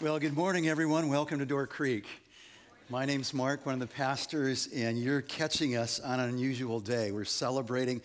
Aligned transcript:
Well, 0.00 0.18
good 0.18 0.34
morning, 0.34 0.68
everyone. 0.68 1.08
Welcome 1.08 1.38
to 1.38 1.46
Door 1.46 1.68
Creek. 1.68 2.06
My 2.88 3.04
name's 3.04 3.32
Mark, 3.32 3.64
one 3.64 3.74
of 3.74 3.78
the 3.80 3.86
pastors, 3.86 4.66
and 4.74 4.98
you're 4.98 5.20
catching 5.20 5.76
us 5.76 6.00
on 6.00 6.18
an 6.18 6.30
unusual 6.30 6.80
day. 6.80 7.12
We're 7.12 7.24
celebrating 7.24 8.00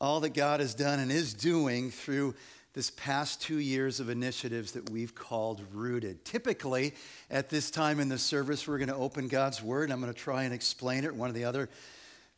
all 0.00 0.18
that 0.20 0.30
God 0.34 0.58
has 0.58 0.74
done 0.74 0.98
and 0.98 1.12
is 1.12 1.34
doing 1.34 1.92
through 1.92 2.34
this 2.72 2.90
past 2.90 3.40
two 3.40 3.58
years 3.58 4.00
of 4.00 4.08
initiatives 4.08 4.72
that 4.72 4.90
we've 4.90 5.14
called 5.14 5.62
Rooted. 5.72 6.24
Typically, 6.24 6.94
at 7.30 7.48
this 7.48 7.70
time 7.70 8.00
in 8.00 8.08
the 8.08 8.18
service, 8.18 8.66
we're 8.66 8.78
going 8.78 8.88
to 8.88 8.96
open 8.96 9.28
God's 9.28 9.62
Word. 9.62 9.92
I'm 9.92 10.00
going 10.00 10.12
to 10.12 10.18
try 10.18 10.44
and 10.44 10.54
explain 10.54 11.04
it. 11.04 11.14
One 11.14 11.28
of 11.28 11.34
the 11.34 11.44
other 11.44 11.68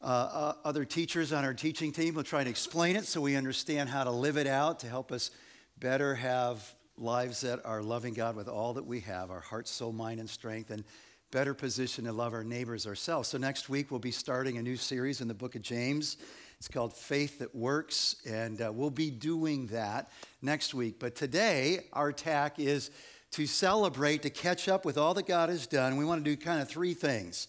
uh, 0.03 0.05
uh, 0.05 0.53
other 0.65 0.85
teachers 0.85 1.33
on 1.33 1.45
our 1.45 1.55
teaching 1.55 1.93
team 1.93 2.15
will 2.15 2.25
try 2.25 2.41
and 2.41 2.49
explain 2.49 2.95
it 2.95 3.07
so 3.07 3.21
we 3.21 3.37
understand 3.37 3.89
how 3.89 4.05
to 4.05 4.11
live 4.11 4.37
it 4.37 4.47
out 4.47 4.81
to 4.81 4.87
help 4.87 5.13
us 5.13 5.31
better 5.79 6.17
have 6.17 6.75
lives 7.01 7.41
that 7.43 7.65
are 7.65 7.83
loving 7.83 8.15
God 8.15 8.37
with 8.37 8.49
all 8.49 8.75
that 8.75 8.87
we 8.87 9.01
have 9.01 9.31
our 9.31 9.41
heart, 9.41 9.69
soul, 9.69 9.93
mind, 9.93 10.21
and 10.21 10.29
strength, 10.29 10.71
and 10.71 10.85
better 11.31 11.55
position 11.55 12.05
to 12.05 12.13
love 12.13 12.33
our 12.33 12.45
neighbors 12.45 12.87
ourselves. 12.87 13.29
So, 13.29 13.39
next 13.39 13.69
week, 13.69 13.91
we'll 13.91 14.01
be 14.01 14.11
starting 14.11 14.59
a 14.59 14.63
new 14.63 14.77
series 14.77 15.21
in 15.21 15.29
the 15.29 15.35
book 15.35 15.55
of 15.55 15.63
James. 15.63 16.17
It's 16.59 16.69
called 16.69 16.93
Faith 16.93 17.39
That 17.39 17.55
Works, 17.55 18.17
and 18.27 18.61
uh, 18.61 18.73
we'll 18.73 18.91
be 18.91 19.11
doing 19.11 19.69
that 19.69 20.11
next 20.43 20.75
week. 20.75 20.99
But 20.99 21.15
today, 21.15 21.87
our 21.93 22.13
tack 22.13 22.59
is 22.59 22.91
to 23.33 23.47
celebrate, 23.47 24.23
to 24.23 24.31
catch 24.31 24.69
up 24.69 24.85
with 24.85 24.99
all 24.99 25.15
that 25.15 25.27
God 25.27 25.51
has 25.51 25.67
done. 25.67 25.97
We 25.97 26.05
want 26.05 26.25
to 26.25 26.31
do 26.31 26.37
kind 26.37 26.61
of 26.61 26.69
three 26.69 26.95
things. 26.95 27.47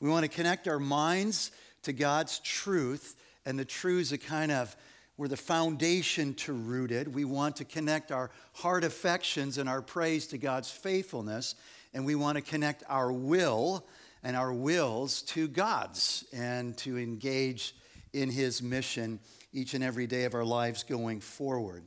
We 0.00 0.08
want 0.08 0.24
to 0.24 0.28
connect 0.28 0.68
our 0.68 0.78
minds 0.78 1.50
to 1.82 1.92
God's 1.92 2.38
truth, 2.38 3.16
and 3.44 3.58
the 3.58 3.64
truths 3.64 4.10
that 4.10 4.24
kind 4.24 4.50
of 4.50 4.74
we're 5.18 5.28
the 5.28 5.36
foundation 5.36 6.34
to 6.34 6.52
rooted. 6.52 7.14
We 7.14 7.24
want 7.24 7.56
to 7.56 7.64
connect 7.64 8.12
our 8.12 8.30
heart 8.52 8.84
affections 8.84 9.56
and 9.56 9.68
our 9.68 9.80
praise 9.80 10.26
to 10.28 10.38
God's 10.38 10.70
faithfulness, 10.70 11.54
and 11.94 12.04
we 12.04 12.14
want 12.14 12.36
to 12.36 12.42
connect 12.42 12.84
our 12.88 13.10
will 13.10 13.86
and 14.22 14.36
our 14.36 14.52
wills 14.52 15.22
to 15.22 15.48
God's 15.48 16.24
and 16.34 16.76
to 16.78 16.98
engage 16.98 17.74
in 18.12 18.30
His 18.30 18.62
mission 18.62 19.18
each 19.52 19.72
and 19.72 19.82
every 19.82 20.06
day 20.06 20.24
of 20.24 20.34
our 20.34 20.44
lives 20.44 20.82
going 20.82 21.20
forward. 21.20 21.84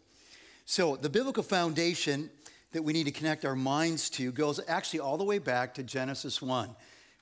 So, 0.65 0.95
the 0.95 1.09
biblical 1.09 1.43
foundation 1.43 2.29
that 2.71 2.83
we 2.83 2.93
need 2.93 3.05
to 3.05 3.11
connect 3.11 3.45
our 3.45 3.55
minds 3.55 4.09
to 4.11 4.31
goes 4.31 4.59
actually 4.67 5.01
all 5.01 5.17
the 5.17 5.23
way 5.23 5.39
back 5.39 5.75
to 5.75 5.83
Genesis 5.83 6.41
1. 6.41 6.69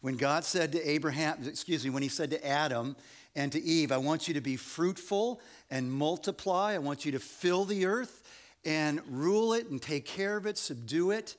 When 0.02 0.16
God 0.17 0.44
said 0.44 0.72
to 0.73 0.90
Abraham, 0.90 1.40
excuse 1.48 1.84
me, 1.84 1.90
when 1.90 2.03
He 2.03 2.09
said 2.09 2.30
to 2.31 2.48
Adam, 2.48 2.95
and 3.38 3.52
to 3.52 3.62
Eve, 3.62 3.92
I 3.92 3.98
want 3.98 4.28
you 4.28 4.34
to 4.34 4.42
be 4.42 4.56
fruitful 4.56 5.39
and 5.70 5.92
multiply. 5.92 6.73
I 6.73 6.80
want 6.80 7.06
you 7.06 7.12
to 7.12 7.20
fill 7.20 7.66
the 7.66 7.86
earth 7.86 8.23
and 8.66 9.00
rule 9.08 9.54
it 9.54 9.70
and 9.70 9.80
take 9.80 10.06
care 10.06 10.36
of 10.38 10.48
it, 10.48 10.58
subdue 10.58 11.12
it. 11.12 11.36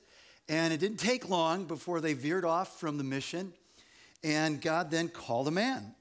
And 0.47 0.73
it 0.73 0.79
didn't 0.79 0.99
take 0.99 1.29
long 1.29 1.65
before 1.65 1.99
they 1.99 2.13
veered 2.13 2.45
off 2.45 2.79
from 2.79 2.97
the 2.97 3.03
mission. 3.03 3.51
And 4.23 4.61
God 4.61 4.91
then 4.91 5.09
called 5.09 5.49
a 5.49 5.51
man. 5.51 5.93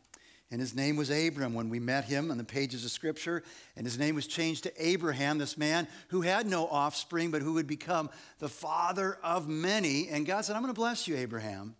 And 0.52 0.60
his 0.60 0.74
name 0.74 0.96
was 0.96 1.10
Abram 1.10 1.52
when 1.52 1.68
we 1.68 1.80
met 1.80 2.04
him 2.04 2.30
on 2.30 2.38
the 2.38 2.44
pages 2.44 2.84
of 2.84 2.92
Scripture. 2.92 3.42
And 3.76 3.84
his 3.84 3.98
name 3.98 4.14
was 4.14 4.28
changed 4.28 4.62
to 4.62 4.72
Abraham, 4.78 5.36
this 5.36 5.58
man 5.58 5.88
who 6.08 6.22
had 6.22 6.46
no 6.46 6.68
offspring, 6.68 7.32
but 7.32 7.42
who 7.42 7.54
would 7.54 7.66
become 7.66 8.08
the 8.38 8.48
father 8.48 9.18
of 9.22 9.48
many. 9.48 10.08
And 10.08 10.24
God 10.24 10.44
said, 10.44 10.54
I'm 10.54 10.62
going 10.62 10.72
to 10.72 10.80
bless 10.80 11.08
you, 11.08 11.16
Abraham. 11.16 11.74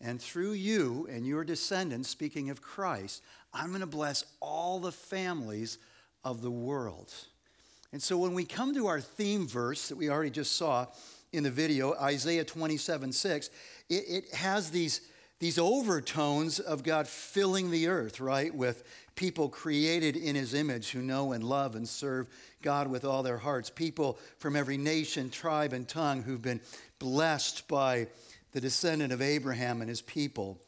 And 0.00 0.20
through 0.20 0.52
you 0.52 1.06
and 1.10 1.26
your 1.26 1.44
descendants, 1.44 2.08
speaking 2.08 2.50
of 2.50 2.60
Christ, 2.60 3.22
I'm 3.52 3.68
going 3.68 3.80
to 3.80 3.86
bless 3.86 4.24
all 4.40 4.78
the 4.78 4.92
families 4.92 5.78
of 6.24 6.42
the 6.42 6.50
world. 6.50 7.12
And 7.92 8.02
so 8.02 8.18
when 8.18 8.34
we 8.34 8.44
come 8.44 8.74
to 8.74 8.88
our 8.88 9.00
theme 9.00 9.46
verse 9.46 9.88
that 9.88 9.96
we 9.96 10.10
already 10.10 10.30
just 10.30 10.56
saw 10.56 10.86
in 11.32 11.44
the 11.44 11.50
video, 11.50 11.94
Isaiah 11.94 12.44
27 12.44 13.12
6, 13.12 13.50
it, 13.88 13.94
it 13.94 14.34
has 14.34 14.70
these, 14.70 15.00
these 15.38 15.58
overtones 15.58 16.60
of 16.60 16.82
God 16.82 17.06
filling 17.06 17.70
the 17.70 17.88
earth, 17.88 18.20
right? 18.20 18.54
With 18.54 18.84
people 19.14 19.48
created 19.48 20.16
in 20.16 20.36
his 20.36 20.52
image 20.52 20.90
who 20.90 21.00
know 21.00 21.32
and 21.32 21.42
love 21.42 21.74
and 21.74 21.88
serve 21.88 22.28
God 22.60 22.88
with 22.88 23.04
all 23.04 23.22
their 23.22 23.38
hearts. 23.38 23.70
People 23.70 24.18
from 24.38 24.56
every 24.56 24.76
nation, 24.76 25.30
tribe, 25.30 25.72
and 25.72 25.88
tongue 25.88 26.22
who've 26.22 26.42
been 26.42 26.60
blessed 26.98 27.66
by 27.66 28.08
the 28.56 28.60
descendant 28.62 29.12
of 29.12 29.20
Abraham 29.20 29.82
and 29.82 29.90
his 29.90 30.00
people. 30.00 30.58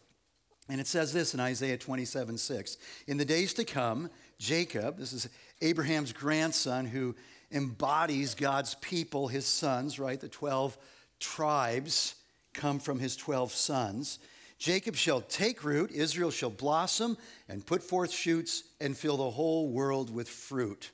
And 0.68 0.78
it 0.78 0.86
says 0.86 1.10
this 1.10 1.32
in 1.32 1.40
Isaiah 1.40 1.78
27 1.78 2.36
6. 2.36 2.76
In 3.06 3.16
the 3.16 3.24
days 3.24 3.54
to 3.54 3.64
come, 3.64 4.10
Jacob, 4.38 4.98
this 4.98 5.14
is 5.14 5.26
Abraham's 5.62 6.12
grandson 6.12 6.84
who 6.84 7.16
embodies 7.50 8.34
God's 8.34 8.74
people, 8.82 9.26
his 9.26 9.46
sons, 9.46 9.98
right? 9.98 10.20
The 10.20 10.28
12 10.28 10.76
tribes 11.18 12.14
come 12.52 12.78
from 12.78 12.98
his 12.98 13.16
12 13.16 13.52
sons. 13.52 14.18
Jacob 14.58 14.94
shall 14.94 15.22
take 15.22 15.64
root, 15.64 15.90
Israel 15.90 16.30
shall 16.30 16.50
blossom 16.50 17.16
and 17.48 17.64
put 17.64 17.82
forth 17.82 18.10
shoots 18.10 18.64
and 18.82 18.98
fill 18.98 19.16
the 19.16 19.30
whole 19.30 19.70
world 19.70 20.14
with 20.14 20.28
fruit. 20.28 20.90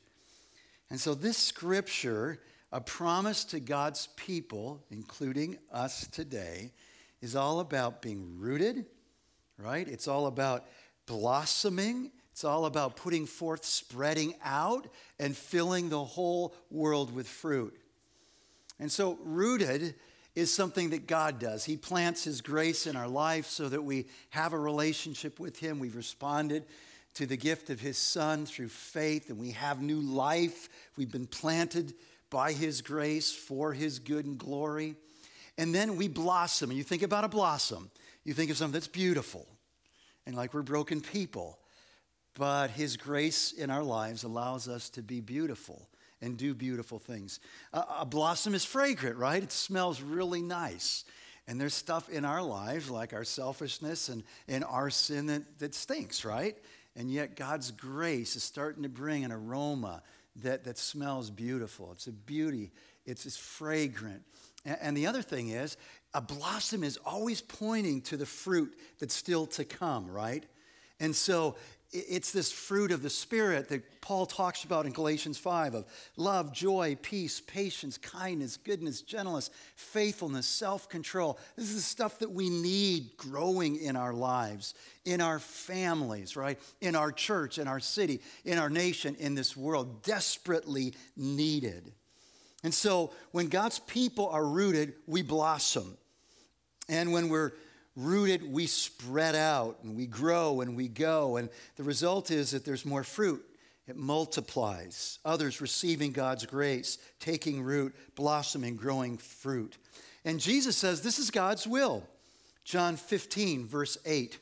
And 0.90 1.00
so, 1.00 1.12
this 1.14 1.38
scripture, 1.38 2.38
a 2.70 2.80
promise 2.80 3.44
to 3.46 3.58
God's 3.58 4.06
people, 4.14 4.84
including 4.90 5.58
us 5.72 6.06
today, 6.06 6.70
is 7.24 7.34
all 7.34 7.58
about 7.58 8.02
being 8.02 8.38
rooted 8.38 8.86
right? 9.58 9.86
It's 9.86 10.08
all 10.08 10.26
about 10.26 10.66
blossoming. 11.06 12.10
It's 12.32 12.44
all 12.44 12.66
about 12.66 12.96
putting 12.96 13.26
forth, 13.26 13.64
spreading 13.64 14.34
out, 14.44 14.88
and 15.18 15.36
filling 15.36 15.88
the 15.88 16.04
whole 16.04 16.54
world 16.70 17.14
with 17.14 17.28
fruit. 17.28 17.76
And 18.80 18.90
so, 18.90 19.18
rooted 19.22 19.94
is 20.34 20.52
something 20.52 20.90
that 20.90 21.06
God 21.06 21.38
does. 21.38 21.64
He 21.64 21.76
plants 21.76 22.24
His 22.24 22.40
grace 22.40 22.88
in 22.88 22.96
our 22.96 23.06
life 23.06 23.46
so 23.46 23.68
that 23.68 23.84
we 23.84 24.08
have 24.30 24.52
a 24.52 24.58
relationship 24.58 25.38
with 25.38 25.60
Him. 25.60 25.78
We've 25.78 25.94
responded 25.94 26.64
to 27.14 27.26
the 27.26 27.36
gift 27.36 27.70
of 27.70 27.80
His 27.80 27.96
Son 27.96 28.44
through 28.44 28.68
faith, 28.68 29.30
and 29.30 29.38
we 29.38 29.52
have 29.52 29.80
new 29.80 30.00
life. 30.00 30.68
We've 30.96 31.12
been 31.12 31.28
planted 31.28 31.94
by 32.30 32.52
His 32.52 32.82
grace 32.82 33.30
for 33.32 33.72
His 33.72 34.00
good 34.00 34.24
and 34.24 34.36
glory. 34.36 34.96
And 35.56 35.74
then 35.74 35.96
we 35.96 36.08
blossom. 36.08 36.70
And 36.70 36.76
you 36.76 36.84
think 36.84 37.02
about 37.02 37.24
a 37.24 37.28
blossom. 37.28 37.90
You 38.24 38.34
think 38.34 38.50
of 38.50 38.56
something 38.56 38.72
that's 38.72 38.88
beautiful 38.88 39.46
and 40.26 40.34
like 40.34 40.54
we're 40.54 40.62
broken 40.62 41.00
people. 41.00 41.58
But 42.34 42.70
His 42.70 42.96
grace 42.96 43.52
in 43.52 43.70
our 43.70 43.82
lives 43.82 44.24
allows 44.24 44.68
us 44.68 44.88
to 44.90 45.02
be 45.02 45.20
beautiful 45.20 45.88
and 46.20 46.36
do 46.36 46.54
beautiful 46.54 46.98
things. 46.98 47.38
A, 47.72 47.84
a 48.00 48.06
blossom 48.06 48.54
is 48.54 48.64
fragrant, 48.64 49.16
right? 49.16 49.42
It 49.42 49.52
smells 49.52 50.00
really 50.00 50.42
nice. 50.42 51.04
And 51.46 51.60
there's 51.60 51.74
stuff 51.74 52.08
in 52.08 52.24
our 52.24 52.42
lives, 52.42 52.88
like 52.88 53.12
our 53.12 53.24
selfishness 53.24 54.08
and, 54.08 54.24
and 54.48 54.64
our 54.64 54.88
sin, 54.88 55.26
that, 55.26 55.58
that 55.58 55.74
stinks, 55.74 56.24
right? 56.24 56.56
And 56.96 57.10
yet 57.10 57.36
God's 57.36 57.70
grace 57.70 58.34
is 58.34 58.42
starting 58.42 58.82
to 58.84 58.88
bring 58.88 59.24
an 59.24 59.32
aroma 59.32 60.02
that, 60.36 60.64
that 60.64 60.78
smells 60.78 61.30
beautiful. 61.30 61.92
It's 61.92 62.06
a 62.06 62.12
beauty, 62.12 62.72
it's, 63.04 63.26
it's 63.26 63.36
fragrant. 63.36 64.22
And, 64.64 64.78
and 64.80 64.96
the 64.96 65.06
other 65.06 65.22
thing 65.22 65.48
is, 65.48 65.76
a 66.12 66.20
blossom 66.20 66.84
is 66.84 66.98
always 67.04 67.40
pointing 67.40 68.00
to 68.02 68.16
the 68.16 68.26
fruit 68.26 68.76
that's 68.98 69.14
still 69.14 69.46
to 69.46 69.64
come, 69.64 70.08
right? 70.10 70.44
And 71.00 71.14
so 71.14 71.56
it's 71.94 72.32
this 72.32 72.50
fruit 72.50 72.90
of 72.90 73.02
the 73.02 73.10
Spirit 73.10 73.68
that 73.68 74.00
Paul 74.00 74.26
talks 74.26 74.64
about 74.64 74.84
in 74.84 74.92
Galatians 74.92 75.38
5 75.38 75.74
of 75.74 75.86
love, 76.16 76.52
joy, 76.52 76.98
peace, 77.00 77.40
patience, 77.40 77.96
kindness, 77.96 78.56
goodness, 78.56 79.00
gentleness, 79.00 79.50
faithfulness, 79.76 80.46
self 80.46 80.88
control. 80.88 81.38
This 81.56 81.70
is 81.70 81.76
the 81.76 81.80
stuff 81.82 82.18
that 82.18 82.32
we 82.32 82.50
need 82.50 83.16
growing 83.16 83.76
in 83.76 83.94
our 83.96 84.12
lives, 84.12 84.74
in 85.04 85.20
our 85.20 85.38
families, 85.38 86.36
right? 86.36 86.58
In 86.80 86.96
our 86.96 87.12
church, 87.12 87.58
in 87.58 87.68
our 87.68 87.80
city, 87.80 88.20
in 88.44 88.58
our 88.58 88.68
nation, 88.68 89.16
in 89.20 89.36
this 89.36 89.56
world, 89.56 90.02
desperately 90.02 90.94
needed. 91.16 91.92
And 92.64 92.74
so 92.74 93.12
when 93.30 93.48
God's 93.48 93.78
people 93.78 94.28
are 94.28 94.44
rooted, 94.44 94.94
we 95.06 95.22
blossom. 95.22 95.96
And 96.88 97.12
when 97.12 97.28
we're 97.28 97.52
rooted, 97.96 98.50
we 98.52 98.66
spread 98.66 99.34
out 99.34 99.78
and 99.82 99.96
we 99.96 100.06
grow 100.06 100.60
and 100.60 100.76
we 100.76 100.88
go. 100.88 101.36
And 101.36 101.48
the 101.76 101.82
result 101.82 102.30
is 102.30 102.50
that 102.50 102.64
there's 102.64 102.84
more 102.84 103.04
fruit. 103.04 103.44
It 103.86 103.96
multiplies. 103.96 105.18
Others 105.24 105.60
receiving 105.60 106.12
God's 106.12 106.46
grace, 106.46 106.98
taking 107.20 107.62
root, 107.62 107.94
blossoming, 108.14 108.76
growing 108.76 109.18
fruit. 109.18 109.76
And 110.24 110.40
Jesus 110.40 110.76
says 110.76 111.02
this 111.02 111.18
is 111.18 111.30
God's 111.30 111.66
will. 111.66 112.06
John 112.64 112.96
15, 112.96 113.66
verse 113.66 113.98
8. 114.06 114.38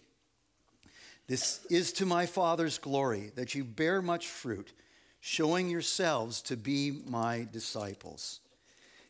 This 1.27 1.65
is 1.71 1.93
to 1.95 2.07
my 2.07 2.27
Father's 2.27 2.79
glory 2.79 3.33
that 3.35 3.55
you 3.55 3.65
bear 3.65 4.01
much 4.01 4.29
fruit, 4.29 4.73
showing 5.21 5.69
yourselves 5.69 6.41
to 6.43 6.57
be 6.57 7.03
my 7.09 7.49
disciples. 7.51 8.41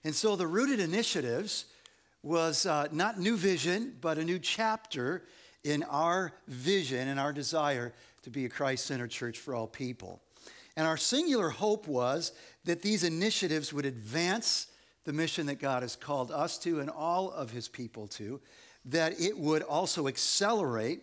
And 0.04 0.14
so 0.14 0.34
the 0.34 0.46
rooted 0.46 0.80
initiatives 0.80 1.66
was 2.22 2.66
uh, 2.66 2.88
not 2.92 3.18
new 3.18 3.36
vision, 3.36 3.96
but 4.00 4.18
a 4.18 4.24
new 4.24 4.38
chapter 4.38 5.24
in 5.64 5.82
our 5.84 6.32
vision 6.48 7.08
and 7.08 7.18
our 7.18 7.32
desire 7.32 7.92
to 8.22 8.30
be 8.30 8.44
a 8.44 8.48
Christ 8.48 8.86
centered 8.86 9.10
church 9.10 9.38
for 9.38 9.54
all 9.54 9.66
people. 9.66 10.20
And 10.76 10.86
our 10.86 10.96
singular 10.96 11.50
hope 11.50 11.86
was 11.86 12.32
that 12.64 12.82
these 12.82 13.04
initiatives 13.04 13.72
would 13.72 13.84
advance 13.84 14.68
the 15.04 15.12
mission 15.12 15.46
that 15.46 15.56
God 15.58 15.82
has 15.82 15.96
called 15.96 16.30
us 16.30 16.58
to 16.58 16.80
and 16.80 16.88
all 16.88 17.30
of 17.30 17.50
his 17.50 17.68
people 17.68 18.06
to, 18.08 18.40
that 18.84 19.20
it 19.20 19.36
would 19.36 19.62
also 19.62 20.08
accelerate 20.08 21.00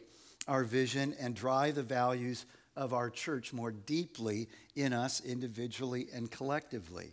our 0.48 0.64
vision 0.64 1.16
and 1.20 1.36
drive 1.36 1.76
the 1.76 1.84
values 1.84 2.46
of 2.76 2.94
our 2.94 3.10
church 3.10 3.52
more 3.54 3.72
deeply 3.72 4.48
in 4.76 4.94
us 4.94 5.22
individually 5.22 6.08
and 6.14 6.32
collectively. 6.32 7.12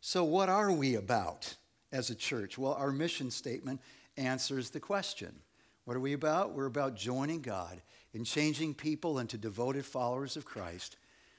So, 0.00 0.24
what 0.24 0.48
are 0.48 0.72
we 0.72 0.96
about 0.96 1.54
as 1.92 2.10
a 2.10 2.14
church? 2.14 2.58
Well, 2.58 2.74
our 2.74 2.92
mission 2.92 3.30
statement 3.30 3.80
answers 4.16 4.70
the 4.70 4.80
question. 4.80 5.34
What 5.84 5.96
are 5.96 6.00
we 6.00 6.12
about? 6.12 6.52
We're 6.52 6.66
about 6.66 6.94
joining 6.94 7.40
God 7.40 7.82
in 8.12 8.24
changing 8.24 8.74
people 8.74 9.18
into 9.18 9.38
devoted 9.38 9.84
followers 9.84 10.36
of 10.36 10.44
Christ 10.44 10.96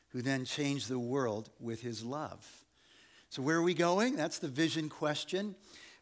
who 0.09 0.21
then 0.21 0.45
change 0.45 0.87
the 0.87 0.99
world 0.99 1.49
with 1.59 1.81
his 1.81 2.03
love. 2.03 2.45
So, 3.29 3.41
where 3.41 3.57
are 3.57 3.63
we 3.63 3.73
going? 3.73 4.15
That's 4.15 4.39
the 4.39 4.49
vision 4.49 4.89
question. 4.89 5.55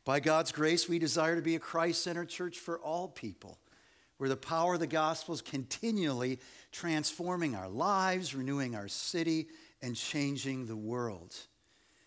By 0.03 0.19
God's 0.19 0.51
grace, 0.51 0.89
we 0.89 0.97
desire 0.97 1.35
to 1.35 1.41
be 1.41 1.55
a 1.55 1.59
Christ 1.59 2.03
centered 2.03 2.29
church 2.29 2.57
for 2.57 2.79
all 2.79 3.07
people, 3.07 3.59
where 4.17 4.29
the 4.29 4.37
power 4.37 4.73
of 4.73 4.79
the 4.79 4.87
gospel 4.87 5.35
is 5.35 5.41
continually 5.41 6.39
transforming 6.71 7.55
our 7.55 7.69
lives, 7.69 8.33
renewing 8.33 8.75
our 8.75 8.87
city, 8.87 9.47
and 9.81 9.95
changing 9.95 10.65
the 10.65 10.75
world. 10.75 11.35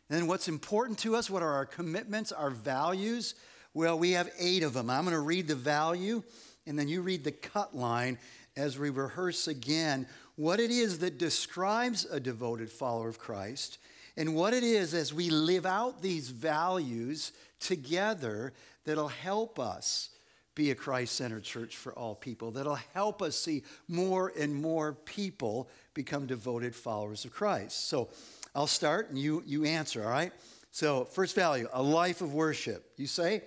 And 0.08 0.18
then, 0.18 0.26
what's 0.26 0.48
important 0.48 0.98
to 1.00 1.16
us? 1.16 1.30
What 1.30 1.42
are 1.42 1.52
our 1.52 1.66
commitments, 1.66 2.32
our 2.32 2.50
values? 2.50 3.34
Well, 3.74 3.98
we 3.98 4.12
have 4.12 4.30
eight 4.38 4.62
of 4.62 4.74
them. 4.74 4.90
I'm 4.90 5.04
going 5.04 5.14
to 5.14 5.20
read 5.20 5.48
the 5.48 5.54
value, 5.54 6.22
and 6.66 6.78
then 6.78 6.88
you 6.88 7.00
read 7.00 7.24
the 7.24 7.32
cut 7.32 7.74
line 7.74 8.18
as 8.56 8.78
we 8.78 8.90
rehearse 8.90 9.48
again 9.48 10.06
what 10.36 10.60
it 10.60 10.70
is 10.70 10.98
that 10.98 11.18
describes 11.18 12.04
a 12.04 12.20
devoted 12.20 12.70
follower 12.70 13.08
of 13.08 13.18
Christ 13.18 13.78
and 14.16 14.34
what 14.34 14.52
it 14.52 14.62
is 14.62 14.94
as 14.94 15.14
we 15.14 15.30
live 15.30 15.64
out 15.66 16.02
these 16.02 16.28
values 16.28 17.32
together 17.60 18.52
that'll 18.84 19.08
help 19.08 19.58
us 19.58 20.10
be 20.54 20.70
a 20.70 20.74
Christ 20.74 21.14
centered 21.14 21.44
church 21.44 21.76
for 21.76 21.94
all 21.94 22.14
people, 22.14 22.50
that'll 22.50 22.78
help 22.92 23.22
us 23.22 23.36
see 23.36 23.62
more 23.88 24.32
and 24.38 24.54
more 24.54 24.92
people 24.92 25.70
become 25.94 26.26
devoted 26.26 26.74
followers 26.74 27.24
of 27.24 27.32
Christ. 27.32 27.88
So 27.88 28.10
I'll 28.54 28.66
start 28.66 29.08
and 29.08 29.18
you, 29.18 29.42
you 29.46 29.64
answer, 29.64 30.04
all 30.04 30.10
right? 30.10 30.32
So, 30.70 31.04
first 31.04 31.34
value, 31.34 31.68
a 31.72 31.82
life 31.82 32.20
of 32.20 32.34
worship. 32.34 32.92
You 32.96 33.06
say? 33.06 33.42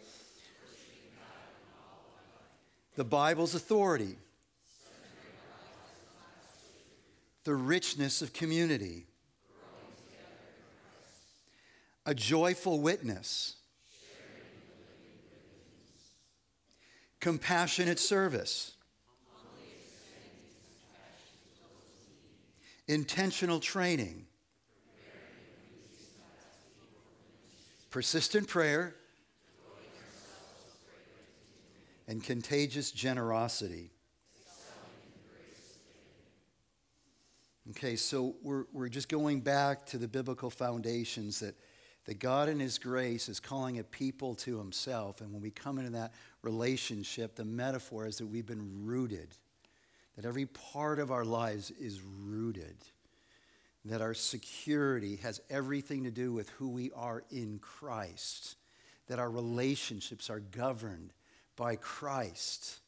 The 2.96 3.04
Bible's 3.04 3.56
authority. 3.56 4.16
The 7.44 7.54
richness 7.54 8.22
of 8.22 8.34
community. 8.34 9.08
A 12.06 12.16
joyful 12.16 12.80
witness. 12.80 13.56
Compassionate 17.20 18.00
service. 18.00 18.76
Intentional 22.88 23.60
training. 23.60 24.28
Persistent 27.96 28.50
prayer. 28.50 28.94
And 32.10 32.22
contagious 32.22 32.92
generosity. 32.92 33.90
Okay, 37.70 37.96
so 37.96 38.36
we're, 38.44 38.66
we're 38.74 38.90
just 38.90 39.08
going 39.08 39.40
back 39.40 39.86
to 39.86 39.98
the 39.98 40.10
biblical 40.10 40.50
foundations 40.50 41.40
that 41.40 41.56
that 42.04 42.20
God 42.20 42.50
in 42.50 42.60
His 42.60 42.78
grace 42.78 43.30
is 43.30 43.40
calling 43.40 43.80
a 43.80 43.84
people 43.86 44.36
to 44.36 44.58
Himself. 44.58 45.22
And 45.22 45.32
when 45.32 45.42
we 45.42 45.50
come 45.50 45.80
into 45.80 45.92
that 45.92 46.12
relationship, 46.42 47.38
the 47.38 47.46
metaphor 47.46 48.08
is 48.08 48.18
that 48.18 48.28
we've 48.28 48.46
been 48.46 48.84
rooted, 48.86 49.30
that 50.18 50.26
every 50.26 50.48
part 50.48 51.00
of 51.00 51.12
our 51.12 51.24
lives 51.24 51.72
is 51.80 52.02
rooted, 52.02 52.76
that 53.86 54.02
our 54.02 54.16
security 54.16 55.18
has 55.18 55.40
everything 55.50 56.04
to 56.04 56.12
do 56.12 56.34
with 56.34 56.50
who 56.52 56.68
we 56.70 56.92
are 56.96 57.24
in 57.30 57.60
Christ, 57.60 58.56
that 59.08 59.20
our 59.20 59.30
relationships 59.30 60.30
are 60.30 60.40
governed 60.40 61.14
by 61.56 61.76
Christ. 61.76 62.80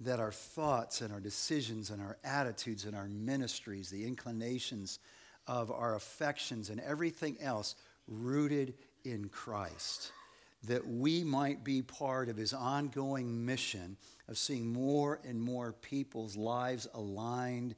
That 0.00 0.18
our 0.18 0.32
thoughts 0.32 1.00
and 1.00 1.12
our 1.12 1.20
decisions 1.20 1.90
and 1.90 2.02
our 2.02 2.18
attitudes 2.24 2.86
and 2.86 2.96
our 2.96 3.06
ministries, 3.06 3.88
the 3.88 4.04
inclinations 4.04 4.98
of 5.46 5.70
our 5.70 5.94
affections 5.94 6.70
and 6.70 6.80
everything 6.80 7.36
else 7.40 7.76
rooted 8.08 8.74
in 9.04 9.28
Christ, 9.28 10.10
that 10.64 10.84
we 10.86 11.22
might 11.22 11.62
be 11.62 11.82
part 11.82 12.28
of 12.28 12.36
his 12.36 12.52
ongoing 12.52 13.44
mission 13.44 13.96
of 14.28 14.38
seeing 14.38 14.72
more 14.72 15.20
and 15.24 15.40
more 15.40 15.72
people's 15.72 16.36
lives 16.36 16.88
aligned, 16.94 17.76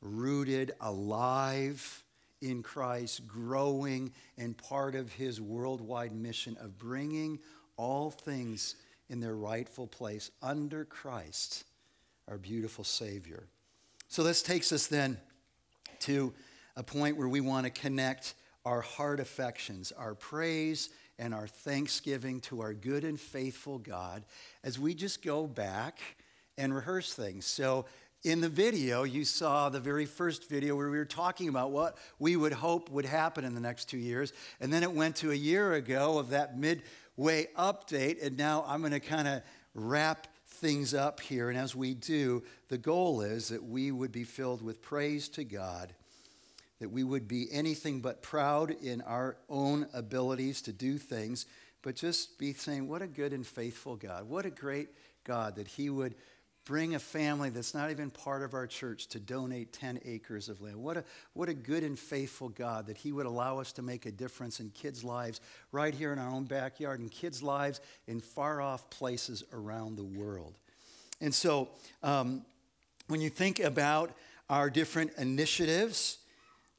rooted, 0.00 0.72
alive 0.80 2.03
in 2.40 2.62
Christ, 2.62 3.26
growing, 3.26 4.12
and 4.36 4.56
part 4.56 4.94
of 4.94 5.12
his 5.12 5.40
worldwide 5.40 6.14
mission 6.14 6.56
of 6.60 6.78
bringing 6.78 7.38
all 7.76 8.10
things 8.10 8.76
in 9.08 9.20
their 9.20 9.36
rightful 9.36 9.86
place 9.86 10.30
under 10.42 10.84
Christ, 10.84 11.64
our 12.28 12.38
beautiful 12.38 12.84
Savior. 12.84 13.46
So 14.08 14.22
this 14.22 14.42
takes 14.42 14.72
us 14.72 14.86
then 14.86 15.18
to 16.00 16.32
a 16.76 16.82
point 16.82 17.16
where 17.16 17.28
we 17.28 17.40
want 17.40 17.64
to 17.64 17.70
connect 17.70 18.34
our 18.64 18.80
heart 18.80 19.20
affections, 19.20 19.92
our 19.92 20.14
praise 20.14 20.90
and 21.18 21.34
our 21.34 21.46
thanksgiving 21.46 22.40
to 22.40 22.60
our 22.60 22.74
good 22.74 23.04
and 23.04 23.20
faithful 23.20 23.78
God 23.78 24.24
as 24.62 24.78
we 24.78 24.94
just 24.94 25.22
go 25.22 25.46
back 25.46 26.00
and 26.56 26.74
rehearse 26.74 27.12
things. 27.14 27.46
So, 27.46 27.86
in 28.24 28.40
the 28.40 28.48
video, 28.48 29.02
you 29.02 29.24
saw 29.24 29.68
the 29.68 29.78
very 29.78 30.06
first 30.06 30.48
video 30.48 30.74
where 30.74 30.90
we 30.90 30.96
were 30.96 31.04
talking 31.04 31.48
about 31.48 31.70
what 31.70 31.98
we 32.18 32.36
would 32.36 32.54
hope 32.54 32.90
would 32.90 33.04
happen 33.04 33.44
in 33.44 33.54
the 33.54 33.60
next 33.60 33.90
two 33.90 33.98
years. 33.98 34.32
And 34.60 34.72
then 34.72 34.82
it 34.82 34.92
went 34.92 35.16
to 35.16 35.30
a 35.30 35.34
year 35.34 35.74
ago 35.74 36.18
of 36.18 36.30
that 36.30 36.58
midway 36.58 37.48
update. 37.56 38.24
And 38.24 38.38
now 38.38 38.64
I'm 38.66 38.80
going 38.80 38.92
to 38.92 39.00
kind 39.00 39.28
of 39.28 39.42
wrap 39.74 40.26
things 40.46 40.94
up 40.94 41.20
here. 41.20 41.50
And 41.50 41.58
as 41.58 41.76
we 41.76 41.92
do, 41.92 42.42
the 42.68 42.78
goal 42.78 43.20
is 43.20 43.48
that 43.48 43.62
we 43.62 43.92
would 43.92 44.10
be 44.10 44.24
filled 44.24 44.62
with 44.62 44.80
praise 44.80 45.28
to 45.30 45.44
God 45.44 45.94
that 46.80 46.90
we 46.90 47.04
would 47.04 47.26
be 47.26 47.48
anything 47.50 48.00
but 48.00 48.20
proud 48.20 48.70
in 48.70 49.00
our 49.02 49.36
own 49.48 49.86
abilities 49.94 50.60
to 50.60 50.72
do 50.72 50.98
things, 50.98 51.46
but 51.82 51.94
just 51.94 52.38
be 52.38 52.52
saying, 52.52 52.88
What 52.88 53.00
a 53.00 53.06
good 53.06 53.32
and 53.32 53.46
faithful 53.46 53.96
God. 53.96 54.28
What 54.28 54.44
a 54.44 54.50
great 54.50 54.88
God 55.24 55.56
that 55.56 55.68
He 55.68 55.88
would 55.88 56.14
bring 56.64 56.94
a 56.94 56.98
family 56.98 57.50
that's 57.50 57.74
not 57.74 57.90
even 57.90 58.10
part 58.10 58.42
of 58.42 58.54
our 58.54 58.66
church 58.66 59.06
to 59.08 59.20
donate 59.20 59.72
10 59.72 60.00
acres 60.04 60.48
of 60.48 60.60
land. 60.60 60.76
What 60.76 60.96
a, 60.96 61.04
what 61.34 61.48
a 61.48 61.54
good 61.54 61.82
and 61.82 61.98
faithful 61.98 62.48
God 62.48 62.86
that 62.86 62.96
He 62.96 63.12
would 63.12 63.26
allow 63.26 63.58
us 63.58 63.72
to 63.72 63.82
make 63.82 64.06
a 64.06 64.10
difference 64.10 64.60
in 64.60 64.70
kids' 64.70 65.04
lives 65.04 65.40
right 65.72 65.94
here 65.94 66.12
in 66.12 66.18
our 66.18 66.30
own 66.30 66.44
backyard, 66.44 67.00
and 67.00 67.10
kids' 67.10 67.42
lives 67.42 67.80
in 68.06 68.20
far 68.20 68.60
off 68.60 68.88
places 68.90 69.44
around 69.52 69.96
the 69.96 70.04
world. 70.04 70.54
And 71.20 71.34
so, 71.34 71.68
um, 72.02 72.44
when 73.08 73.20
you 73.20 73.28
think 73.30 73.60
about 73.60 74.12
our 74.48 74.70
different 74.70 75.12
initiatives, 75.18 76.18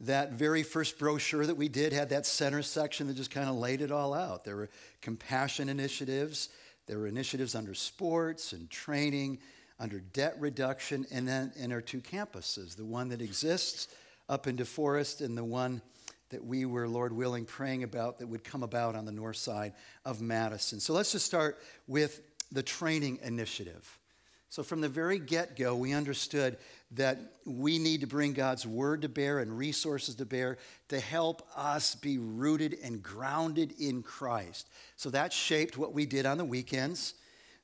that 0.01 0.33
very 0.33 0.63
first 0.63 0.99
brochure 0.99 1.45
that 1.45 1.55
we 1.55 1.69
did 1.69 1.93
had 1.93 2.09
that 2.09 2.25
center 2.25 2.61
section 2.61 3.07
that 3.07 3.15
just 3.15 3.31
kind 3.31 3.47
of 3.47 3.55
laid 3.55 3.81
it 3.81 3.91
all 3.91 4.13
out. 4.13 4.43
There 4.43 4.55
were 4.55 4.69
compassion 5.01 5.69
initiatives, 5.69 6.49
there 6.87 6.99
were 6.99 7.07
initiatives 7.07 7.55
under 7.55 7.73
sports 7.73 8.51
and 8.53 8.69
training, 8.69 9.39
under 9.79 9.99
debt 9.99 10.35
reduction, 10.39 11.05
and 11.11 11.27
then 11.27 11.51
in 11.55 11.71
our 11.71 11.81
two 11.81 12.01
campuses 12.01 12.75
the 12.75 12.85
one 12.85 13.09
that 13.09 13.21
exists 13.21 13.87
up 14.29 14.47
in 14.47 14.57
DeForest 14.57 15.21
and 15.21 15.37
the 15.37 15.43
one 15.43 15.81
that 16.29 16.43
we 16.43 16.65
were, 16.65 16.87
Lord 16.87 17.13
willing, 17.13 17.45
praying 17.45 17.83
about 17.83 18.19
that 18.19 18.27
would 18.27 18.43
come 18.43 18.63
about 18.63 18.95
on 18.95 19.05
the 19.05 19.11
north 19.11 19.37
side 19.37 19.73
of 20.03 20.21
Madison. 20.21 20.79
So 20.79 20.93
let's 20.93 21.11
just 21.11 21.25
start 21.25 21.59
with 21.87 22.21
the 22.51 22.63
training 22.63 23.19
initiative. 23.23 23.99
So, 24.49 24.63
from 24.63 24.79
the 24.79 24.87
very 24.87 25.19
get 25.19 25.57
go, 25.57 25.75
we 25.75 25.91
understood 25.91 26.57
that 26.91 27.19
we 27.45 27.77
need 27.77 28.01
to 28.01 28.07
bring 28.07 28.31
God's 28.31 28.65
word 28.65 29.01
to 29.01 29.09
bear 29.09 29.39
and 29.39 29.57
resources 29.57 30.15
to 30.15 30.25
bear 30.25 30.57
to 30.87 30.99
help 30.99 31.45
us 31.57 31.95
be 31.95 32.19
rooted 32.19 32.77
and 32.81 33.03
grounded 33.03 33.73
in 33.79 34.01
Christ. 34.01 34.69
So, 34.95 35.09
that 35.09 35.33
shaped 35.33 35.77
what 35.77 35.93
we 35.93 36.05
did 36.05 36.25
on 36.25 36.37
the 36.37 36.45
weekends. 36.45 37.15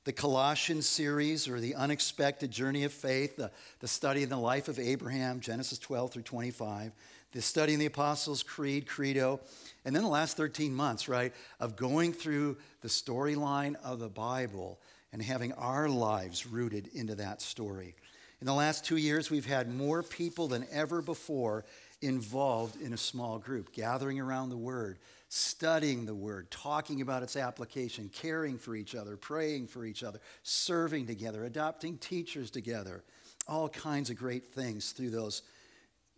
The 0.04 0.12
Colossians 0.12 0.88
series, 0.88 1.46
or 1.46 1.60
the 1.60 1.76
unexpected 1.76 2.50
journey 2.50 2.82
of 2.82 2.92
faith, 2.92 3.36
the, 3.36 3.52
the 3.78 3.86
study 3.86 4.24
in 4.24 4.30
the 4.30 4.36
life 4.36 4.66
of 4.66 4.80
Abraham, 4.80 5.38
Genesis 5.38 5.78
12 5.78 6.12
through 6.12 6.22
25, 6.22 6.90
the 7.30 7.40
study 7.40 7.72
in 7.72 7.78
the 7.78 7.86
Apostles' 7.86 8.42
Creed, 8.42 8.88
Credo, 8.88 9.38
and 9.84 9.94
then 9.94 10.02
the 10.02 10.08
last 10.08 10.36
13 10.36 10.74
months, 10.74 11.08
right, 11.08 11.32
of 11.60 11.76
going 11.76 12.12
through 12.12 12.56
the 12.80 12.88
storyline 12.88 13.76
of 13.84 14.00
the 14.00 14.08
Bible 14.08 14.80
and 15.12 15.22
having 15.22 15.52
our 15.52 15.88
lives 15.88 16.46
rooted 16.46 16.88
into 16.94 17.14
that 17.14 17.40
story. 17.40 17.94
In 18.40 18.46
the 18.46 18.54
last 18.54 18.84
two 18.84 18.96
years, 18.96 19.30
we've 19.30 19.46
had 19.46 19.72
more 19.72 20.02
people 20.02 20.48
than 20.48 20.66
ever 20.72 21.00
before 21.00 21.64
involved 22.00 22.80
in 22.82 22.92
a 22.92 22.98
small 22.98 23.38
group, 23.38 23.72
gathering 23.72 24.18
around 24.18 24.48
the 24.48 24.56
Word, 24.56 24.98
studying 25.34 26.04
the 26.04 26.14
word, 26.14 26.50
talking 26.50 27.00
about 27.00 27.22
its 27.22 27.36
application, 27.36 28.10
caring 28.12 28.58
for 28.58 28.76
each 28.76 28.94
other, 28.94 29.16
praying 29.16 29.66
for 29.66 29.86
each 29.86 30.02
other, 30.02 30.20
serving 30.42 31.06
together, 31.06 31.46
adopting 31.46 31.96
teachers 31.96 32.50
together, 32.50 33.02
all 33.48 33.66
kinds 33.66 34.10
of 34.10 34.16
great 34.18 34.44
things 34.44 34.92
through 34.92 35.08
those 35.08 35.40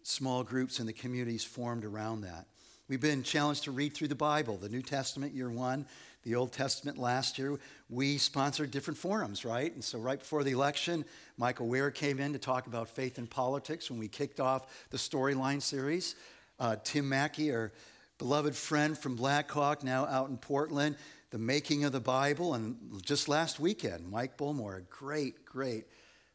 small 0.03 0.43
groups 0.43 0.81
and 0.81 0.89
the 0.89 0.93
communities 0.93 1.45
formed 1.45 1.85
around 1.85 2.23
that. 2.23 2.47
We've 2.89 3.01
been 3.01 3.23
challenged 3.23 3.63
to 3.65 3.71
read 3.71 3.95
through 3.95 4.09
the 4.09 4.17
Bible, 4.17 4.57
the 4.57 4.69
New 4.69 4.83
Testament 4.83 5.33
year 5.33 5.49
one, 5.49 5.87
the 6.25 6.35
Old 6.35 6.53
Testament 6.53 6.99
last 6.99 7.39
year. 7.39 7.57
We 7.89 8.19
sponsored 8.19 8.73
different 8.73 8.99
forums, 8.99 9.45
right? 9.45 9.73
And 9.73 9.85
so, 9.85 10.01
right 10.01 10.19
before 10.19 10.43
the 10.43 10.51
election, 10.51 11.05
Michael 11.39 11.69
Wear 11.69 11.93
came 11.93 12.19
in 12.19 12.33
to 12.33 12.41
talk 12.41 12.67
about 12.67 12.89
faith 12.89 13.19
and 13.19 13.31
politics 13.31 13.93
when 13.93 14.01
we 14.01 14.09
kicked 14.09 14.41
off 14.41 14.89
the 14.91 14.99
Storyline 14.99 15.63
series. 15.63 16.17
Uh, 16.59 16.77
Tim 16.83 17.09
Mackie, 17.09 17.53
our 17.53 17.73
beloved 18.19 18.55
friend 18.55 18.97
from 18.97 19.17
Blackhawk, 19.17 19.83
now 19.83 20.07
out 20.07 20.29
in 20.29 20.37
Portland, 20.37 20.97
the 21.31 21.39
making 21.39 21.85
of 21.85 21.93
the 21.93 22.01
Bible. 22.01 22.55
And 22.55 22.77
just 23.03 23.29
last 23.29 23.59
weekend, 23.59 24.11
Mike 24.11 24.37
Bullmore, 24.37 24.79
a 24.79 24.83
great, 24.83 25.45
great 25.45 25.87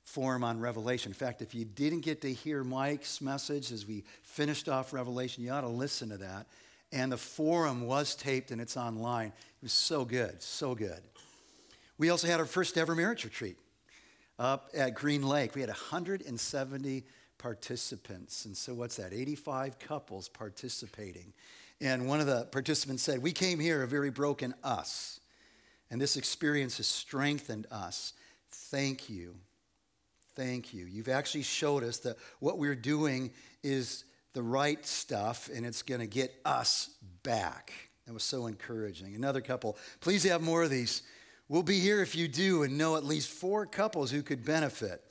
forum 0.03 0.43
on 0.43 0.59
Revelation. 0.59 1.11
In 1.11 1.15
fact, 1.15 1.41
if 1.41 1.53
you 1.53 1.65
didn't 1.65 2.01
get 2.01 2.21
to 2.21 2.33
hear 2.33 2.63
Mike's 2.63 3.21
message 3.21 3.71
as 3.71 3.85
we 3.85 4.03
finished 4.23 4.67
off 4.67 4.91
Revelation, 4.91 5.43
you 5.43 5.51
ought 5.51 5.61
to 5.61 5.67
listen 5.67 6.09
to 6.09 6.17
that. 6.17 6.47
And 6.91 7.11
the 7.11 7.17
forum 7.17 7.85
was 7.85 8.15
taped 8.15 8.51
and 8.51 8.59
it's 8.59 8.75
online. 8.75 9.27
It 9.27 9.63
was 9.63 9.73
so 9.73 10.03
good, 10.05 10.41
so 10.41 10.73
good. 10.73 11.01
We 11.97 12.09
also 12.09 12.27
had 12.27 12.39
our 12.39 12.45
first 12.45 12.77
ever 12.77 12.95
marriage 12.95 13.23
retreat 13.23 13.57
up 14.39 14.69
at 14.73 14.95
Green 14.95 15.21
Lake. 15.21 15.53
We 15.53 15.61
had 15.61 15.69
170 15.69 17.03
participants. 17.37 18.45
And 18.45 18.55
so, 18.55 18.73
what's 18.73 18.95
that? 18.95 19.13
85 19.13 19.79
couples 19.79 20.29
participating. 20.29 21.33
And 21.81 22.07
one 22.07 22.19
of 22.19 22.27
the 22.27 22.45
participants 22.45 23.03
said, 23.03 23.21
We 23.21 23.31
came 23.31 23.59
here 23.59 23.83
a 23.83 23.87
very 23.87 24.11
broken 24.11 24.53
us. 24.63 25.19
And 25.91 25.99
this 25.99 26.17
experience 26.17 26.77
has 26.77 26.87
strengthened 26.87 27.67
us. 27.71 28.13
Thank 28.51 29.09
you 29.09 29.35
Thank 30.39 30.73
you. 30.73 30.85
You've 30.85 31.09
actually 31.09 31.43
showed 31.43 31.83
us 31.83 31.97
that 31.97 32.15
what 32.39 32.57
we're 32.57 32.73
doing 32.73 33.31
is 33.61 34.05
the 34.31 34.41
right 34.41 34.85
stuff 34.85 35.49
and 35.53 35.65
it's 35.65 35.81
going 35.81 35.99
to 35.99 36.07
get 36.07 36.33
us 36.45 36.91
back. 37.23 37.73
That 38.07 38.13
was 38.13 38.23
so 38.23 38.47
encouraging. 38.47 39.15
Another 39.15 39.41
couple, 39.41 39.77
please 39.99 40.23
have 40.23 40.41
more 40.41 40.63
of 40.63 40.69
these. 40.69 41.01
We'll 41.49 41.61
be 41.61 41.81
here 41.81 42.01
if 42.01 42.15
you 42.15 42.29
do 42.29 42.63
and 42.63 42.77
know 42.77 42.95
at 42.95 43.03
least 43.03 43.27
four 43.27 43.65
couples 43.65 44.11
who 44.11 44.21
could 44.21 44.45
benefit. 44.45 45.03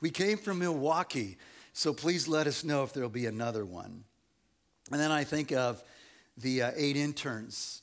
We 0.00 0.10
came 0.10 0.38
from 0.38 0.60
Milwaukee, 0.60 1.36
so 1.72 1.92
please 1.92 2.28
let 2.28 2.46
us 2.46 2.62
know 2.62 2.84
if 2.84 2.92
there'll 2.92 3.08
be 3.08 3.26
another 3.26 3.64
one. 3.64 4.04
And 4.92 5.00
then 5.00 5.10
I 5.10 5.24
think 5.24 5.50
of 5.50 5.82
the 6.36 6.62
uh, 6.62 6.70
eight 6.76 6.96
interns. 6.96 7.82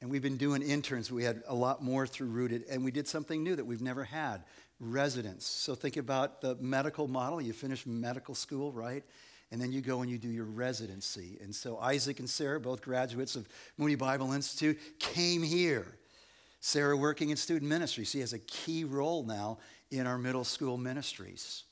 And 0.00 0.10
we've 0.10 0.22
been 0.22 0.36
doing 0.36 0.62
interns. 0.62 1.12
We 1.12 1.24
had 1.24 1.42
a 1.46 1.54
lot 1.54 1.82
more 1.82 2.06
through 2.06 2.28
Rooted, 2.28 2.64
and 2.68 2.84
we 2.84 2.90
did 2.90 3.06
something 3.06 3.42
new 3.42 3.54
that 3.54 3.64
we've 3.64 3.82
never 3.82 4.04
had 4.04 4.42
residents. 4.80 5.46
So 5.46 5.74
think 5.74 5.96
about 5.96 6.40
the 6.40 6.56
medical 6.56 7.06
model. 7.06 7.40
You 7.40 7.52
finish 7.52 7.86
medical 7.86 8.34
school, 8.34 8.72
right? 8.72 9.04
And 9.52 9.60
then 9.60 9.70
you 9.70 9.80
go 9.80 10.00
and 10.00 10.10
you 10.10 10.18
do 10.18 10.28
your 10.28 10.46
residency. 10.46 11.38
And 11.40 11.54
so 11.54 11.78
Isaac 11.78 12.18
and 12.18 12.28
Sarah, 12.28 12.58
both 12.58 12.82
graduates 12.82 13.36
of 13.36 13.48
Moody 13.78 13.94
Bible 13.94 14.32
Institute, 14.32 14.78
came 14.98 15.42
here. 15.42 15.86
Sarah 16.60 16.96
working 16.96 17.30
in 17.30 17.36
student 17.36 17.68
ministry. 17.68 18.04
She 18.04 18.20
has 18.20 18.32
a 18.32 18.38
key 18.38 18.84
role 18.84 19.24
now 19.24 19.58
in 19.90 20.06
our 20.06 20.16
middle 20.16 20.44
school 20.44 20.78
ministries. 20.78 21.64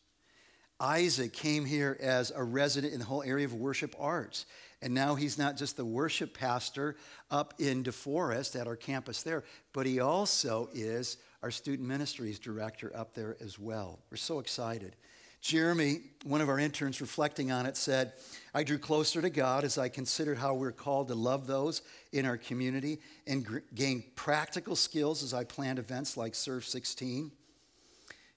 Isaac 0.79 1.33
came 1.33 1.65
here 1.65 1.97
as 2.00 2.33
a 2.35 2.43
resident 2.43 2.93
in 2.93 2.99
the 2.99 3.05
whole 3.05 3.23
area 3.23 3.45
of 3.45 3.55
worship 3.55 3.95
arts. 3.99 4.47
And 4.83 4.95
now 4.95 5.15
he's 5.15 5.37
not 5.37 5.57
just 5.57 5.77
the 5.77 5.85
worship 5.85 6.33
pastor 6.33 6.97
up 7.31 7.55
in 7.59 7.85
DeForest 7.85 8.59
at 8.59 8.67
our 8.67 8.77
campus 8.77 9.23
there, 9.23 9.45
but 9.73 9.87
he 9.87 10.01
also 10.01 10.71
is 10.73 11.19
our 11.43 11.51
student 11.51 11.87
ministries 11.87 12.39
director 12.39 12.91
up 12.95 13.15
there 13.15 13.37
as 13.41 13.59
well. 13.59 13.99
We're 14.11 14.17
so 14.17 14.39
excited. 14.39 14.97
Jeremy, 15.41 16.01
one 16.25 16.43
of 16.43 16.51
our 16.51 16.59
interns 16.59 17.01
reflecting 17.01 17.51
on 17.51 17.65
it, 17.65 17.77
said, 17.77 18.13
I 18.55 18.63
drew 18.63 18.79
closer 18.79 19.23
to 19.23 19.31
God 19.31 19.65
as 19.65 19.79
I 19.79 19.89
considered 19.89 20.37
how 20.37 20.55
we're 20.55 20.71
called 20.71 21.09
to 21.09 21.15
love 21.15 21.47
those 21.47 21.81
in 22.13 22.27
our 22.27 22.37
community 22.37 23.01
and 23.27 23.45
gr- 23.45 23.59
gain 23.75 24.05
practical 24.17 24.77
skills 24.77 25.23
as 25.23 25.33
I 25.33 25.45
planned 25.45 25.79
events 25.79 26.19
like 26.19 26.35
Serve 26.35 26.67
16. 26.67 27.33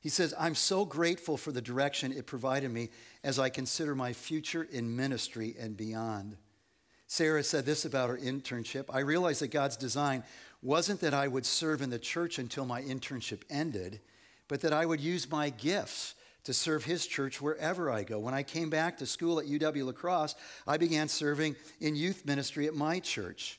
He 0.04 0.10
says, 0.10 0.34
I'm 0.38 0.54
so 0.54 0.84
grateful 0.84 1.38
for 1.38 1.54
the 1.54 1.62
direction 1.62 2.12
it 2.12 2.28
provided 2.28 2.70
me 2.70 2.90
as 3.24 3.40
I 3.40 3.48
consider 3.48 3.96
my 3.96 4.12
future 4.12 4.68
in 4.70 4.98
ministry 4.98 5.56
and 5.58 5.78
beyond. 5.78 6.36
Sarah 7.08 7.42
said 7.42 7.66
this 7.66 7.86
about 7.86 8.10
her 8.10 8.18
internship 8.18 8.86
I 8.94 9.00
realized 9.00 9.42
that 9.42 9.52
God's 9.52 9.78
design 9.78 10.24
wasn't 10.62 11.00
that 11.00 11.14
I 11.14 11.30
would 11.30 11.46
serve 11.46 11.82
in 11.82 11.90
the 11.90 12.00
church 12.00 12.38
until 12.38 12.66
my 12.66 12.82
internship 12.82 13.44
ended, 13.50 14.02
but 14.50 14.60
that 14.60 14.74
I 14.74 14.86
would 14.86 15.00
use 15.00 15.32
my 15.32 15.50
gifts 15.50 16.16
to 16.44 16.54
serve 16.54 16.84
his 16.84 17.08
church 17.08 17.42
wherever 17.42 17.90
I 17.90 18.04
go. 18.04 18.20
When 18.20 18.34
I 18.34 18.44
came 18.44 18.70
back 18.70 18.98
to 18.98 19.06
school 19.06 19.40
at 19.40 19.46
UW 19.46 19.86
La 19.86 19.94
Crosse, 19.94 20.36
I 20.68 20.76
began 20.76 21.08
serving 21.08 21.56
in 21.80 21.96
youth 21.96 22.26
ministry 22.26 22.68
at 22.68 22.76
my 22.76 23.00
church. 23.00 23.58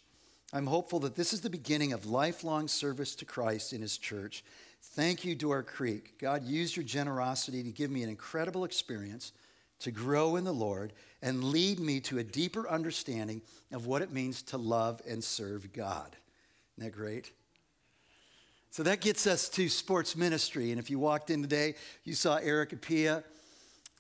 I'm 0.53 0.67
hopeful 0.67 1.01
that 1.01 1.17
this 1.17 1.33
is 1.33 1.41
the 1.41 1.49
beginning 1.49 1.95
of 1.95 2.05
lifelong 2.05 2.69
service 2.69 3.15
to 3.17 3.25
Christ 3.25 3.73
in 3.73 3.81
his 3.81 3.97
church. 3.97 4.45
Thank 4.93 5.25
you, 5.25 5.35
Door 5.35 5.65
Creek. 5.65 6.19
God 6.21 6.45
used 6.45 6.77
your 6.77 6.85
generosity 6.85 7.65
to 7.65 7.71
give 7.71 7.91
me 7.91 8.03
an 8.05 8.09
incredible 8.09 8.65
experience 8.65 9.33
to 9.81 9.91
grow 9.91 10.37
in 10.37 10.45
the 10.45 10.53
Lord 10.53 10.93
and 11.21 11.43
lead 11.43 11.81
me 11.81 11.99
to 12.01 12.19
a 12.19 12.25
deeper 12.25 12.69
understanding 12.69 13.43
of 13.73 13.87
what 13.87 14.03
it 14.03 14.13
means 14.13 14.43
to 14.43 14.57
love 14.57 15.03
and 15.09 15.23
serve 15.23 15.73
God. 15.73 16.15
Isn't 16.77 16.93
that 16.93 16.97
great? 16.97 17.33
So 18.71 18.83
that 18.85 19.01
gets 19.01 19.27
us 19.27 19.49
to 19.51 19.69
sports 19.69 20.17
ministry. 20.17 20.71
And 20.71 20.79
if 20.79 20.91
you 20.91 20.99
walked 20.99 21.31
in 21.31 21.43
today, 21.43 21.75
you 22.05 22.15
saw 22.15 22.37
Eric 22.37 22.73
Apia, 22.73 23.25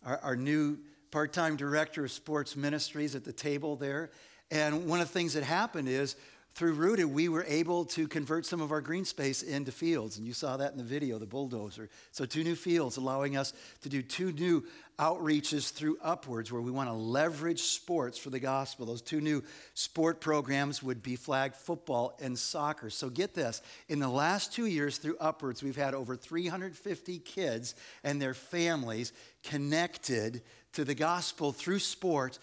our, 0.04 0.18
our 0.18 0.36
new 0.36 0.78
part 1.10 1.32
time 1.32 1.56
director 1.56 2.04
of 2.04 2.12
sports 2.12 2.56
ministries, 2.56 3.14
at 3.14 3.24
the 3.24 3.32
table 3.32 3.74
there. 3.74 4.10
And 4.50 4.86
one 4.86 5.00
of 5.00 5.08
the 5.08 5.12
things 5.12 5.34
that 5.34 5.42
happened 5.42 5.88
is 5.88 6.14
through 6.54 6.74
Rooted, 6.74 7.06
we 7.06 7.28
were 7.28 7.44
able 7.48 7.84
to 7.86 8.06
convert 8.06 8.46
some 8.46 8.60
of 8.60 8.70
our 8.70 8.80
green 8.80 9.04
space 9.04 9.42
into 9.42 9.72
fields. 9.72 10.18
And 10.18 10.26
you 10.26 10.32
saw 10.32 10.56
that 10.56 10.70
in 10.70 10.78
the 10.78 10.84
video, 10.84 11.18
the 11.18 11.26
bulldozer. 11.26 11.88
So, 12.12 12.26
two 12.26 12.44
new 12.44 12.54
fields, 12.54 12.96
allowing 12.96 13.36
us 13.36 13.52
to 13.82 13.88
do 13.88 14.02
two 14.02 14.30
new 14.30 14.64
outreaches 14.96 15.72
through 15.72 15.98
Upwards, 16.00 16.52
where 16.52 16.62
we 16.62 16.70
want 16.70 16.88
to 16.88 16.92
leverage 16.92 17.62
sports 17.62 18.18
for 18.18 18.30
the 18.30 18.38
gospel. 18.38 18.86
Those 18.86 19.02
two 19.02 19.20
new 19.20 19.42
sport 19.74 20.20
programs 20.20 20.80
would 20.80 21.02
be 21.02 21.16
flag 21.16 21.54
football 21.54 22.16
and 22.22 22.38
soccer. 22.38 22.88
So, 22.88 23.10
get 23.10 23.34
this 23.34 23.60
in 23.88 23.98
the 23.98 24.08
last 24.08 24.52
two 24.52 24.66
years 24.66 24.98
through 24.98 25.16
Upwards, 25.18 25.60
we've 25.60 25.74
had 25.74 25.92
over 25.92 26.14
350 26.14 27.18
kids 27.18 27.74
and 28.04 28.22
their 28.22 28.34
families 28.34 29.12
connected 29.42 30.40
to 30.74 30.84
the 30.84 30.94
gospel 30.94 31.52
through 31.52 31.78
sports 31.78 32.38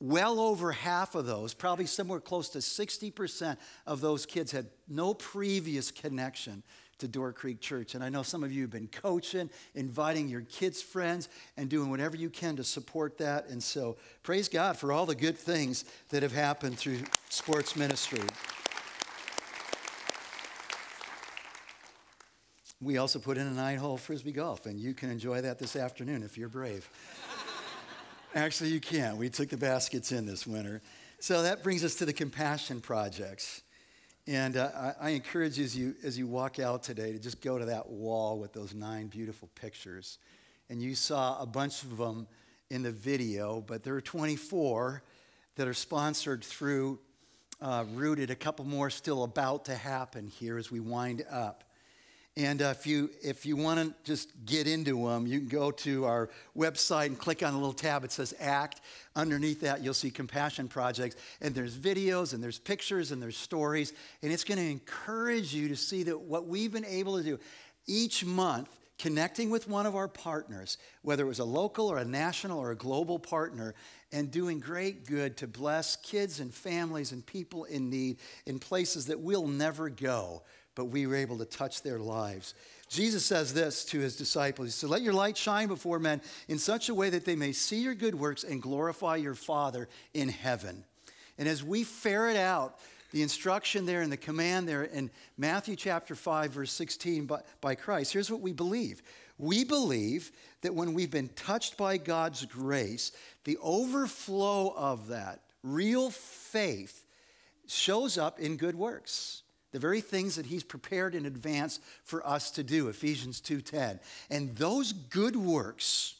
well 0.00 0.40
over 0.40 0.72
half 0.72 1.14
of 1.14 1.26
those, 1.26 1.54
probably 1.54 1.86
somewhere 1.86 2.20
close 2.20 2.50
to 2.50 2.58
60% 2.58 3.56
of 3.86 4.00
those 4.00 4.26
kids 4.26 4.52
had 4.52 4.66
no 4.88 5.14
previous 5.14 5.90
connection 5.90 6.62
to 6.98 7.08
Door 7.08 7.34
Creek 7.34 7.60
Church. 7.60 7.94
And 7.94 8.02
I 8.02 8.08
know 8.08 8.22
some 8.22 8.42
of 8.42 8.52
you 8.52 8.62
have 8.62 8.70
been 8.70 8.88
coaching, 8.88 9.50
inviting 9.74 10.28
your 10.28 10.42
kids' 10.42 10.82
friends, 10.82 11.28
and 11.56 11.68
doing 11.68 11.90
whatever 11.90 12.16
you 12.16 12.30
can 12.30 12.56
to 12.56 12.64
support 12.64 13.18
that. 13.18 13.48
And 13.48 13.62
so 13.62 13.96
praise 14.22 14.48
God 14.48 14.76
for 14.76 14.92
all 14.92 15.06
the 15.06 15.14
good 15.14 15.36
things 15.36 15.84
that 16.10 16.22
have 16.22 16.32
happened 16.32 16.78
through 16.78 17.00
sports 17.28 17.76
ministry. 17.76 18.22
We 22.80 22.98
also 22.98 23.18
put 23.18 23.38
in 23.38 23.46
a 23.46 23.50
nine 23.50 23.78
hole 23.78 23.96
frisbee 23.96 24.32
golf, 24.32 24.66
and 24.66 24.78
you 24.78 24.92
can 24.92 25.10
enjoy 25.10 25.40
that 25.40 25.58
this 25.58 25.76
afternoon 25.76 26.22
if 26.22 26.36
you're 26.36 26.48
brave. 26.50 26.88
Actually, 28.36 28.68
you 28.68 28.80
can't. 28.80 29.16
We 29.16 29.30
took 29.30 29.48
the 29.48 29.56
baskets 29.56 30.12
in 30.12 30.26
this 30.26 30.46
winter. 30.46 30.82
So 31.20 31.44
that 31.44 31.62
brings 31.62 31.82
us 31.82 31.94
to 31.94 32.04
the 32.04 32.12
compassion 32.12 32.82
projects. 32.82 33.62
And 34.26 34.58
uh, 34.58 34.68
I, 35.00 35.06
I, 35.06 35.10
encourage 35.10 35.56
you 35.56 35.64
as, 35.64 35.74
you 35.74 35.94
as 36.04 36.18
you 36.18 36.26
walk 36.26 36.58
out 36.58 36.82
today 36.82 37.12
to 37.12 37.18
just 37.18 37.40
go 37.40 37.58
to 37.58 37.64
that 37.64 37.88
wall 37.88 38.38
with 38.38 38.52
those 38.52 38.74
nine 38.74 39.06
beautiful 39.06 39.48
pictures. 39.54 40.18
And 40.68 40.82
you 40.82 40.94
saw 40.94 41.40
a 41.40 41.46
bunch 41.46 41.82
of 41.82 41.96
them 41.96 42.26
in 42.68 42.82
the 42.82 42.92
video, 42.92 43.64
but 43.66 43.82
there 43.82 43.94
are 43.94 44.02
24 44.02 45.02
that 45.54 45.66
are 45.66 45.72
sponsored 45.72 46.44
through 46.44 46.98
uh, 47.62 47.86
Rooted, 47.94 48.30
a 48.30 48.34
couple 48.34 48.66
more 48.66 48.90
still 48.90 49.24
about 49.24 49.64
to 49.64 49.74
happen 49.74 50.26
here 50.26 50.58
as 50.58 50.70
we 50.70 50.80
wind 50.80 51.24
up. 51.30 51.64
And 52.36 52.60
uh, 52.60 52.74
if 52.76 52.86
you, 52.86 53.10
if 53.22 53.46
you 53.46 53.56
want 53.56 53.80
to 53.80 53.94
just 54.04 54.28
get 54.44 54.66
into 54.66 55.08
them, 55.08 55.26
you 55.26 55.38
can 55.38 55.48
go 55.48 55.70
to 55.70 56.04
our 56.04 56.28
website 56.54 57.06
and 57.06 57.18
click 57.18 57.42
on 57.42 57.54
a 57.54 57.56
little 57.56 57.72
tab. 57.72 58.04
It 58.04 58.12
says 58.12 58.34
ACT. 58.38 58.82
Underneath 59.14 59.62
that, 59.62 59.82
you'll 59.82 59.94
see 59.94 60.10
Compassion 60.10 60.68
Projects. 60.68 61.16
And 61.40 61.54
there's 61.54 61.76
videos, 61.76 62.34
and 62.34 62.42
there's 62.42 62.58
pictures, 62.58 63.10
and 63.10 63.22
there's 63.22 63.38
stories. 63.38 63.94
And 64.22 64.30
it's 64.30 64.44
going 64.44 64.58
to 64.58 64.70
encourage 64.70 65.54
you 65.54 65.68
to 65.68 65.76
see 65.76 66.02
that 66.02 66.20
what 66.20 66.46
we've 66.46 66.72
been 66.72 66.84
able 66.84 67.16
to 67.16 67.24
do 67.24 67.38
each 67.86 68.22
month 68.24 68.68
connecting 68.98 69.50
with 69.50 69.68
one 69.68 69.86
of 69.86 69.94
our 69.94 70.08
partners, 70.08 70.78
whether 71.02 71.24
it 71.24 71.28
was 71.28 71.38
a 71.38 71.44
local 71.44 71.88
or 71.88 71.98
a 71.98 72.04
national 72.04 72.58
or 72.58 72.70
a 72.70 72.76
global 72.76 73.18
partner, 73.18 73.74
and 74.12 74.30
doing 74.30 74.60
great 74.60 75.06
good 75.06 75.36
to 75.38 75.46
bless 75.46 75.96
kids 75.96 76.40
and 76.40 76.52
families 76.52 77.12
and 77.12 77.24
people 77.24 77.64
in 77.64 77.90
need 77.90 78.18
in 78.46 78.58
places 78.58 79.06
that 79.06 79.20
we'll 79.20 79.46
never 79.46 79.88
go, 79.90 80.42
but 80.76 80.84
we 80.84 81.06
were 81.08 81.16
able 81.16 81.38
to 81.38 81.44
touch 81.44 81.82
their 81.82 81.98
lives. 81.98 82.54
Jesus 82.88 83.24
says 83.24 83.52
this 83.52 83.84
to 83.86 83.98
his 83.98 84.14
disciples 84.14 84.68
He 84.68 84.72
said, 84.72 84.90
Let 84.90 85.02
your 85.02 85.14
light 85.14 85.36
shine 85.36 85.66
before 85.66 85.98
men 85.98 86.20
in 86.46 86.58
such 86.58 86.88
a 86.88 86.94
way 86.94 87.10
that 87.10 87.24
they 87.24 87.34
may 87.34 87.50
see 87.50 87.80
your 87.80 87.94
good 87.94 88.14
works 88.14 88.44
and 88.44 88.62
glorify 88.62 89.16
your 89.16 89.34
Father 89.34 89.88
in 90.14 90.28
heaven. 90.28 90.84
And 91.38 91.48
as 91.48 91.64
we 91.64 91.82
ferret 91.82 92.36
out 92.36 92.78
the 93.10 93.22
instruction 93.22 93.86
there 93.86 94.02
and 94.02 94.12
the 94.12 94.16
command 94.16 94.68
there 94.68 94.84
in 94.84 95.10
Matthew 95.36 95.74
chapter 95.74 96.14
5, 96.14 96.52
verse 96.52 96.72
16 96.72 97.26
by, 97.26 97.40
by 97.60 97.74
Christ, 97.74 98.12
here's 98.12 98.30
what 98.30 98.40
we 98.40 98.52
believe. 98.52 99.02
We 99.38 99.64
believe 99.64 100.30
that 100.60 100.74
when 100.74 100.94
we've 100.94 101.10
been 101.10 101.28
touched 101.30 101.76
by 101.76 101.96
God's 101.96 102.44
grace, 102.44 103.12
the 103.44 103.58
overflow 103.62 104.72
of 104.76 105.08
that 105.08 105.40
real 105.62 106.10
faith 106.10 107.04
shows 107.66 108.16
up 108.16 108.38
in 108.38 108.56
good 108.56 108.76
works 108.76 109.42
the 109.76 109.80
very 109.80 110.00
things 110.00 110.36
that 110.36 110.46
he's 110.46 110.64
prepared 110.64 111.14
in 111.14 111.26
advance 111.26 111.80
for 112.02 112.26
us 112.26 112.50
to 112.50 112.62
do 112.62 112.88
ephesians 112.88 113.42
2.10 113.42 113.98
and 114.30 114.56
those 114.56 114.94
good 114.94 115.36
works 115.36 116.14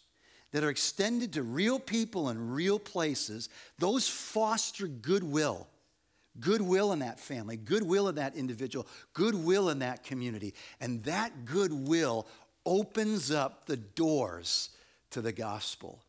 that 0.53 0.63
are 0.63 0.69
extended 0.69 1.33
to 1.33 1.43
real 1.43 1.79
people 1.79 2.29
and 2.29 2.55
real 2.55 2.79
places 2.79 3.49
those 3.79 4.07
foster 4.07 4.87
goodwill. 4.87 5.67
Goodwill 6.39 6.93
in 6.93 6.99
that 6.99 7.19
family 7.19 7.57
goodwill 7.57 8.09
in 8.09 8.17
that 8.17 8.37
individual 8.37 8.87
goodwill 9.15 9.71
in 9.71 9.79
that 9.79 10.05
community. 10.05 10.53
And 10.79 11.03
that 11.05 11.47
goodwill 11.47 12.27
opens 12.67 13.31
up 13.31 13.65
the 13.65 13.79
doors 13.79 14.69
to 15.13 15.23
the 15.23 15.33
gospel. 15.33 16.03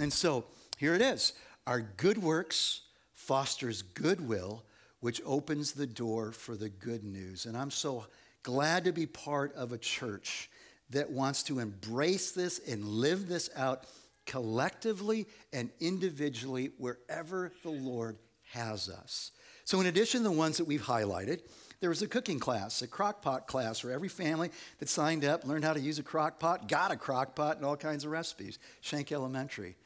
And 0.00 0.12
so 0.12 0.46
here 0.78 0.96
it 0.96 1.00
is. 1.00 1.32
Our 1.64 1.80
good 1.80 2.18
works 2.18 2.80
fosters 3.14 3.82
goodwill 3.82 4.64
which 5.02 5.20
opens 5.26 5.72
the 5.72 5.86
door 5.86 6.30
for 6.30 6.56
the 6.56 6.68
good 6.68 7.02
news. 7.02 7.44
And 7.44 7.56
I'm 7.56 7.72
so 7.72 8.06
glad 8.44 8.84
to 8.84 8.92
be 8.92 9.04
part 9.04 9.52
of 9.56 9.72
a 9.72 9.78
church 9.78 10.48
that 10.90 11.10
wants 11.10 11.42
to 11.44 11.58
embrace 11.58 12.30
this 12.30 12.60
and 12.60 12.84
live 12.84 13.26
this 13.26 13.50
out 13.56 13.84
collectively 14.26 15.26
and 15.52 15.70
individually 15.80 16.70
wherever 16.78 17.50
the 17.64 17.70
Lord 17.70 18.16
has 18.52 18.88
us. 18.88 19.32
So, 19.64 19.80
in 19.80 19.86
addition 19.86 20.22
to 20.22 20.28
the 20.28 20.32
ones 20.32 20.58
that 20.58 20.66
we've 20.66 20.82
highlighted, 20.82 21.40
there 21.80 21.90
was 21.90 22.02
a 22.02 22.06
cooking 22.08 22.38
class, 22.38 22.80
a 22.82 22.86
crock 22.86 23.22
pot 23.22 23.48
class, 23.48 23.82
where 23.82 23.92
every 23.92 24.08
family 24.08 24.50
that 24.78 24.88
signed 24.88 25.24
up 25.24 25.44
learned 25.44 25.64
how 25.64 25.72
to 25.72 25.80
use 25.80 25.98
a 25.98 26.04
crock 26.04 26.38
pot, 26.38 26.68
got 26.68 26.92
a 26.92 26.96
crock 26.96 27.34
pot, 27.34 27.56
and 27.56 27.66
all 27.66 27.76
kinds 27.76 28.04
of 28.04 28.12
recipes. 28.12 28.60
Schenk 28.82 29.10
Elementary. 29.10 29.76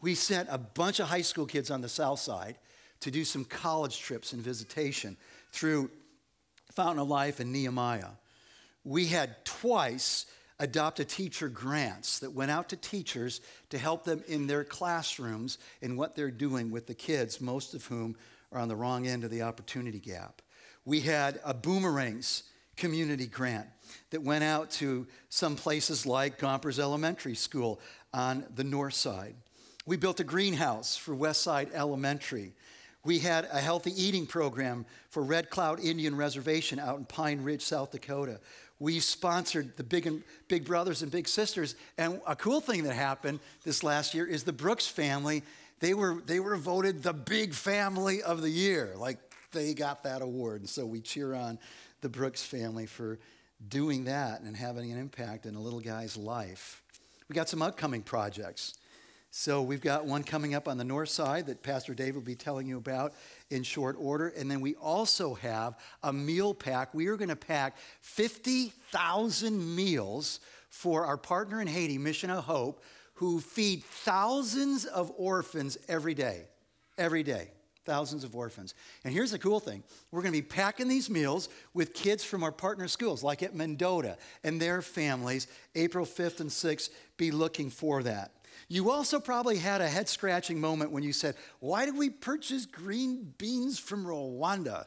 We 0.00 0.14
sent 0.14 0.48
a 0.48 0.58
bunch 0.58 1.00
of 1.00 1.08
high 1.08 1.22
school 1.22 1.46
kids 1.46 1.72
on 1.72 1.80
the 1.80 1.88
south 1.88 2.20
side 2.20 2.56
to 3.00 3.10
do 3.10 3.24
some 3.24 3.44
college 3.44 3.98
trips 3.98 4.32
and 4.32 4.42
visitation 4.42 5.16
through 5.52 5.90
Fountain 6.72 7.00
of 7.00 7.08
Life 7.08 7.40
and 7.40 7.52
Nehemiah. 7.52 8.12
We 8.84 9.06
had 9.06 9.44
twice 9.44 10.26
adopt 10.58 11.00
a 11.00 11.04
teacher 11.04 11.48
grants 11.48 12.18
that 12.18 12.32
went 12.32 12.50
out 12.50 12.68
to 12.68 12.76
teachers 12.76 13.40
to 13.70 13.78
help 13.78 14.04
them 14.04 14.22
in 14.28 14.46
their 14.46 14.62
classrooms 14.62 15.58
in 15.80 15.96
what 15.96 16.14
they're 16.14 16.30
doing 16.30 16.70
with 16.70 16.86
the 16.86 16.94
kids, 16.94 17.40
most 17.40 17.74
of 17.74 17.86
whom 17.86 18.16
are 18.52 18.60
on 18.60 18.68
the 18.68 18.76
wrong 18.76 19.06
end 19.06 19.24
of 19.24 19.30
the 19.30 19.42
opportunity 19.42 19.98
gap. 19.98 20.42
We 20.84 21.00
had 21.00 21.40
a 21.44 21.54
boomerangs 21.54 22.44
community 22.76 23.26
grant 23.26 23.66
that 24.10 24.22
went 24.22 24.44
out 24.44 24.70
to 24.70 25.06
some 25.28 25.56
places 25.56 26.06
like 26.06 26.38
Gompers 26.38 26.78
Elementary 26.78 27.34
School 27.34 27.80
on 28.12 28.44
the 28.54 28.64
north 28.64 28.94
side. 28.94 29.34
We 29.86 29.96
built 29.96 30.20
a 30.20 30.24
greenhouse 30.24 30.96
for 30.96 31.14
Westside 31.14 31.72
Elementary. 31.74 32.52
We 33.04 33.18
had 33.18 33.48
a 33.50 33.60
healthy 33.60 33.92
eating 34.00 34.26
program 34.26 34.84
for 35.08 35.22
Red 35.22 35.48
Cloud 35.48 35.80
Indian 35.80 36.16
Reservation 36.16 36.78
out 36.78 36.98
in 36.98 37.06
Pine 37.06 37.42
Ridge, 37.42 37.62
South 37.62 37.92
Dakota. 37.92 38.40
We 38.78 39.00
sponsored 39.00 39.76
the 39.76 39.84
Big, 39.84 40.06
and, 40.06 40.22
Big 40.48 40.64
Brothers 40.64 41.02
and 41.02 41.10
Big 41.10 41.26
Sisters. 41.26 41.76
And 41.96 42.20
a 42.26 42.36
cool 42.36 42.60
thing 42.60 42.84
that 42.84 42.94
happened 42.94 43.40
this 43.64 43.82
last 43.82 44.14
year 44.14 44.26
is 44.26 44.42
the 44.42 44.52
Brooks 44.52 44.86
family, 44.86 45.42
they 45.80 45.94
were, 45.94 46.22
they 46.26 46.40
were 46.40 46.56
voted 46.56 47.02
the 47.02 47.14
big 47.14 47.54
family 47.54 48.22
of 48.22 48.42
the 48.42 48.50
year. 48.50 48.94
Like 48.96 49.18
they 49.52 49.72
got 49.72 50.04
that 50.04 50.20
award. 50.22 50.60
And 50.60 50.68
so 50.68 50.84
we 50.84 51.00
cheer 51.00 51.34
on 51.34 51.58
the 52.02 52.08
Brooks 52.08 52.42
family 52.42 52.86
for 52.86 53.18
doing 53.68 54.04
that 54.04 54.40
and 54.40 54.56
having 54.56 54.92
an 54.92 54.98
impact 54.98 55.46
in 55.46 55.54
a 55.54 55.60
little 55.60 55.80
guy's 55.80 56.16
life. 56.16 56.82
We 57.28 57.34
got 57.34 57.48
some 57.48 57.62
upcoming 57.62 58.02
projects. 58.02 58.74
So 59.32 59.62
we've 59.62 59.80
got 59.80 60.06
one 60.06 60.24
coming 60.24 60.54
up 60.54 60.66
on 60.66 60.76
the 60.76 60.84
north 60.84 61.08
side 61.08 61.46
that 61.46 61.62
Pastor 61.62 61.94
Dave 61.94 62.16
will 62.16 62.22
be 62.22 62.34
telling 62.34 62.66
you 62.66 62.78
about 62.78 63.14
in 63.50 63.62
short 63.62 63.96
order. 63.98 64.28
And 64.28 64.50
then 64.50 64.60
we 64.60 64.74
also 64.74 65.34
have 65.34 65.78
a 66.02 66.12
meal 66.12 66.52
pack. 66.52 66.92
We 66.94 67.06
are 67.06 67.16
going 67.16 67.28
to 67.28 67.36
pack 67.36 67.76
50,000 68.00 69.76
meals 69.76 70.40
for 70.68 71.04
our 71.04 71.16
partner 71.16 71.60
in 71.60 71.68
Haiti, 71.68 71.96
Mission 71.96 72.30
of 72.30 72.44
Hope, 72.44 72.82
who 73.14 73.38
feed 73.40 73.84
thousands 73.84 74.84
of 74.84 75.12
orphans 75.16 75.78
every 75.88 76.14
day. 76.14 76.46
Every 76.98 77.22
day. 77.22 77.50
Thousands 77.84 78.24
of 78.24 78.34
orphans. 78.34 78.74
And 79.04 79.14
here's 79.14 79.30
the 79.30 79.38
cool 79.38 79.60
thing 79.60 79.84
we're 80.10 80.22
going 80.22 80.34
to 80.34 80.38
be 80.38 80.46
packing 80.46 80.88
these 80.88 81.08
meals 81.08 81.48
with 81.72 81.94
kids 81.94 82.24
from 82.24 82.42
our 82.42 82.52
partner 82.52 82.88
schools, 82.88 83.22
like 83.22 83.44
at 83.44 83.54
Mendota 83.54 84.18
and 84.42 84.60
their 84.60 84.82
families. 84.82 85.46
April 85.76 86.04
5th 86.04 86.40
and 86.40 86.50
6th, 86.50 86.90
be 87.16 87.30
looking 87.30 87.70
for 87.70 88.02
that. 88.02 88.32
You 88.68 88.90
also 88.90 89.20
probably 89.20 89.58
had 89.58 89.80
a 89.80 89.88
head 89.88 90.08
scratching 90.08 90.60
moment 90.60 90.92
when 90.92 91.02
you 91.02 91.12
said, 91.12 91.36
Why 91.58 91.84
did 91.84 91.96
we 91.96 92.10
purchase 92.10 92.66
green 92.66 93.34
beans 93.38 93.78
from 93.78 94.04
Rwanda? 94.04 94.86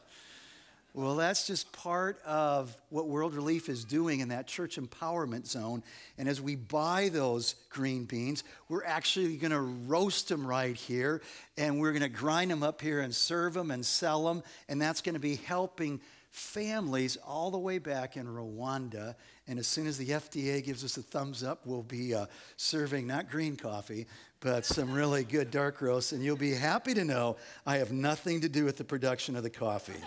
Well, 0.96 1.16
that's 1.16 1.48
just 1.48 1.72
part 1.72 2.22
of 2.24 2.76
what 2.88 3.08
World 3.08 3.34
Relief 3.34 3.68
is 3.68 3.84
doing 3.84 4.20
in 4.20 4.28
that 4.28 4.46
church 4.46 4.76
empowerment 4.76 5.48
zone. 5.48 5.82
And 6.18 6.28
as 6.28 6.40
we 6.40 6.54
buy 6.54 7.08
those 7.08 7.56
green 7.68 8.04
beans, 8.04 8.44
we're 8.68 8.84
actually 8.84 9.36
going 9.36 9.50
to 9.50 9.60
roast 9.60 10.28
them 10.28 10.46
right 10.46 10.76
here 10.76 11.20
and 11.58 11.80
we're 11.80 11.90
going 11.90 12.02
to 12.02 12.08
grind 12.08 12.52
them 12.52 12.62
up 12.62 12.80
here 12.80 13.00
and 13.00 13.12
serve 13.12 13.54
them 13.54 13.72
and 13.72 13.84
sell 13.84 14.24
them. 14.24 14.44
And 14.68 14.80
that's 14.80 15.00
going 15.00 15.14
to 15.14 15.20
be 15.20 15.34
helping 15.34 16.00
families 16.30 17.16
all 17.26 17.50
the 17.50 17.58
way 17.58 17.78
back 17.78 18.16
in 18.16 18.28
Rwanda. 18.28 19.16
And 19.46 19.58
as 19.58 19.66
soon 19.66 19.86
as 19.86 19.98
the 19.98 20.08
FDA 20.08 20.64
gives 20.64 20.84
us 20.84 20.96
a 20.96 21.02
thumbs 21.02 21.44
up, 21.44 21.66
we'll 21.66 21.82
be 21.82 22.14
uh, 22.14 22.26
serving 22.56 23.06
not 23.06 23.30
green 23.30 23.56
coffee, 23.56 24.06
but 24.40 24.64
some 24.64 24.90
really 24.90 25.22
good 25.22 25.50
dark 25.50 25.82
roast. 25.82 26.12
And 26.12 26.24
you'll 26.24 26.36
be 26.36 26.54
happy 26.54 26.94
to 26.94 27.04
know 27.04 27.36
I 27.66 27.76
have 27.76 27.92
nothing 27.92 28.40
to 28.40 28.48
do 28.48 28.64
with 28.64 28.78
the 28.78 28.84
production 28.84 29.36
of 29.36 29.42
the 29.42 29.50
coffee. 29.50 30.00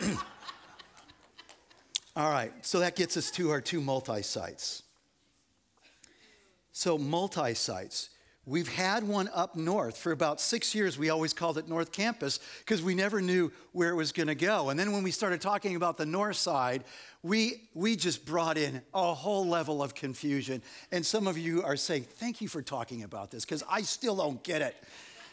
all 2.16 2.30
right, 2.30 2.52
so 2.64 2.78
that 2.80 2.94
gets 2.94 3.16
us 3.16 3.32
to 3.32 3.50
our 3.50 3.60
two 3.60 3.80
multi 3.80 4.22
sites. 4.22 4.84
So, 6.72 6.96
multi 6.96 7.54
sites. 7.54 8.10
We've 8.50 8.66
had 8.66 9.06
one 9.06 9.30
up 9.32 9.54
north 9.54 9.96
for 9.96 10.10
about 10.10 10.40
six 10.40 10.74
years. 10.74 10.98
We 10.98 11.08
always 11.08 11.32
called 11.32 11.56
it 11.56 11.68
North 11.68 11.92
Campus 11.92 12.40
because 12.58 12.82
we 12.82 12.96
never 12.96 13.22
knew 13.22 13.52
where 13.70 13.90
it 13.90 13.94
was 13.94 14.10
going 14.10 14.26
to 14.26 14.34
go. 14.34 14.70
And 14.70 14.80
then 14.80 14.90
when 14.90 15.04
we 15.04 15.12
started 15.12 15.40
talking 15.40 15.76
about 15.76 15.96
the 15.96 16.04
north 16.04 16.34
side, 16.34 16.82
we, 17.22 17.68
we 17.74 17.94
just 17.94 18.26
brought 18.26 18.58
in 18.58 18.82
a 18.92 19.14
whole 19.14 19.46
level 19.46 19.80
of 19.84 19.94
confusion. 19.94 20.62
And 20.90 21.06
some 21.06 21.28
of 21.28 21.38
you 21.38 21.62
are 21.62 21.76
saying, 21.76 22.02
Thank 22.02 22.40
you 22.40 22.48
for 22.48 22.60
talking 22.60 23.04
about 23.04 23.30
this 23.30 23.44
because 23.44 23.62
I 23.70 23.82
still 23.82 24.16
don't 24.16 24.42
get 24.42 24.62
it. 24.62 24.74